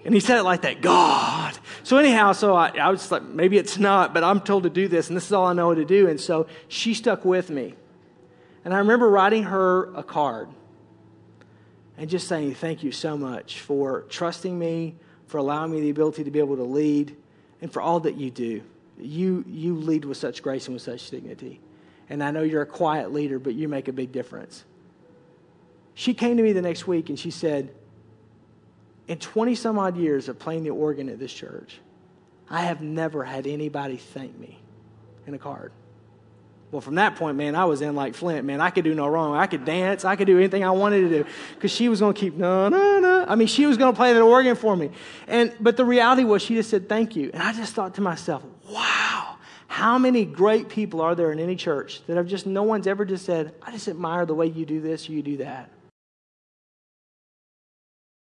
And 0.04 0.12
he 0.14 0.20
said 0.20 0.38
it 0.38 0.42
like 0.42 0.62
that, 0.62 0.80
God. 0.80 1.58
So 1.82 1.96
anyhow, 1.96 2.32
so 2.32 2.54
I, 2.54 2.68
I 2.78 2.90
was 2.90 3.10
like, 3.10 3.22
maybe 3.22 3.56
it's 3.56 3.78
not, 3.78 4.12
but 4.12 4.22
I'm 4.22 4.40
told 4.40 4.64
to 4.64 4.70
do 4.70 4.86
this, 4.86 5.08
and 5.08 5.16
this 5.16 5.24
is 5.26 5.32
all 5.32 5.46
I 5.46 5.54
know 5.54 5.74
to 5.74 5.84
do. 5.84 6.08
And 6.08 6.20
so 6.20 6.46
she 6.68 6.94
stuck 6.94 7.24
with 7.24 7.48
me. 7.48 7.74
And 8.64 8.72
I 8.72 8.78
remember 8.78 9.08
writing 9.08 9.44
her 9.44 9.94
a 9.94 10.02
card 10.02 10.48
and 11.98 12.08
just 12.08 12.28
saying, 12.28 12.54
Thank 12.54 12.82
you 12.82 12.92
so 12.92 13.16
much 13.16 13.60
for 13.60 14.02
trusting 14.08 14.58
me, 14.58 14.96
for 15.26 15.38
allowing 15.38 15.70
me 15.70 15.80
the 15.80 15.90
ability 15.90 16.24
to 16.24 16.30
be 16.30 16.38
able 16.38 16.56
to 16.56 16.64
lead, 16.64 17.16
and 17.60 17.72
for 17.72 17.82
all 17.82 18.00
that 18.00 18.16
you 18.16 18.30
do. 18.30 18.62
You, 18.98 19.44
you 19.46 19.74
lead 19.74 20.04
with 20.04 20.16
such 20.16 20.42
grace 20.42 20.66
and 20.66 20.74
with 20.74 20.82
such 20.82 21.10
dignity. 21.10 21.60
And 22.08 22.22
I 22.22 22.30
know 22.30 22.42
you're 22.42 22.62
a 22.62 22.66
quiet 22.66 23.12
leader, 23.12 23.38
but 23.38 23.54
you 23.54 23.68
make 23.68 23.88
a 23.88 23.92
big 23.92 24.12
difference. 24.12 24.64
She 25.94 26.14
came 26.14 26.36
to 26.36 26.42
me 26.42 26.52
the 26.52 26.62
next 26.62 26.86
week 26.86 27.08
and 27.08 27.18
she 27.18 27.30
said, 27.30 27.72
In 29.08 29.18
20 29.18 29.54
some 29.54 29.78
odd 29.78 29.96
years 29.96 30.28
of 30.28 30.38
playing 30.38 30.64
the 30.64 30.70
organ 30.70 31.08
at 31.08 31.18
this 31.18 31.32
church, 31.32 31.78
I 32.48 32.62
have 32.62 32.82
never 32.82 33.24
had 33.24 33.46
anybody 33.46 33.96
thank 33.96 34.38
me 34.38 34.58
in 35.26 35.34
a 35.34 35.38
card. 35.38 35.72
Well, 36.74 36.80
from 36.80 36.96
that 36.96 37.14
point, 37.14 37.36
man, 37.36 37.54
I 37.54 37.66
was 37.66 37.82
in 37.82 37.94
like 37.94 38.16
Flint, 38.16 38.44
man. 38.44 38.60
I 38.60 38.70
could 38.70 38.82
do 38.82 38.96
no 38.96 39.06
wrong. 39.06 39.36
I 39.36 39.46
could 39.46 39.64
dance. 39.64 40.04
I 40.04 40.16
could 40.16 40.26
do 40.26 40.38
anything 40.38 40.64
I 40.64 40.72
wanted 40.72 41.02
to 41.02 41.08
do 41.08 41.24
because 41.54 41.70
she 41.70 41.88
was 41.88 42.00
going 42.00 42.14
to 42.14 42.20
keep, 42.20 42.34
no, 42.34 42.68
no, 42.68 42.98
no. 42.98 43.24
I 43.28 43.36
mean, 43.36 43.46
she 43.46 43.64
was 43.64 43.76
going 43.76 43.92
to 43.92 43.96
play 43.96 44.12
that 44.12 44.20
organ 44.20 44.56
for 44.56 44.74
me. 44.74 44.90
And, 45.28 45.54
but 45.60 45.76
the 45.76 45.84
reality 45.84 46.24
was 46.24 46.42
she 46.42 46.56
just 46.56 46.70
said, 46.70 46.88
thank 46.88 47.14
you. 47.14 47.30
And 47.32 47.40
I 47.40 47.52
just 47.52 47.74
thought 47.74 47.94
to 47.94 48.00
myself, 48.00 48.42
wow, 48.68 49.36
How 49.74 49.98
many 49.98 50.24
great 50.24 50.68
people 50.68 51.00
are 51.00 51.16
there 51.16 51.32
in 51.32 51.40
any 51.40 51.56
church 51.56 52.00
that 52.06 52.16
have 52.16 52.28
just, 52.28 52.46
no 52.46 52.62
one's 52.62 52.86
ever 52.86 53.04
just 53.04 53.24
said, 53.24 53.56
I 53.60 53.72
just 53.72 53.88
admire 53.88 54.24
the 54.24 54.32
way 54.32 54.46
you 54.46 54.64
do 54.64 54.80
this 54.80 55.08
you 55.08 55.20
do 55.20 55.38
that? 55.38 55.68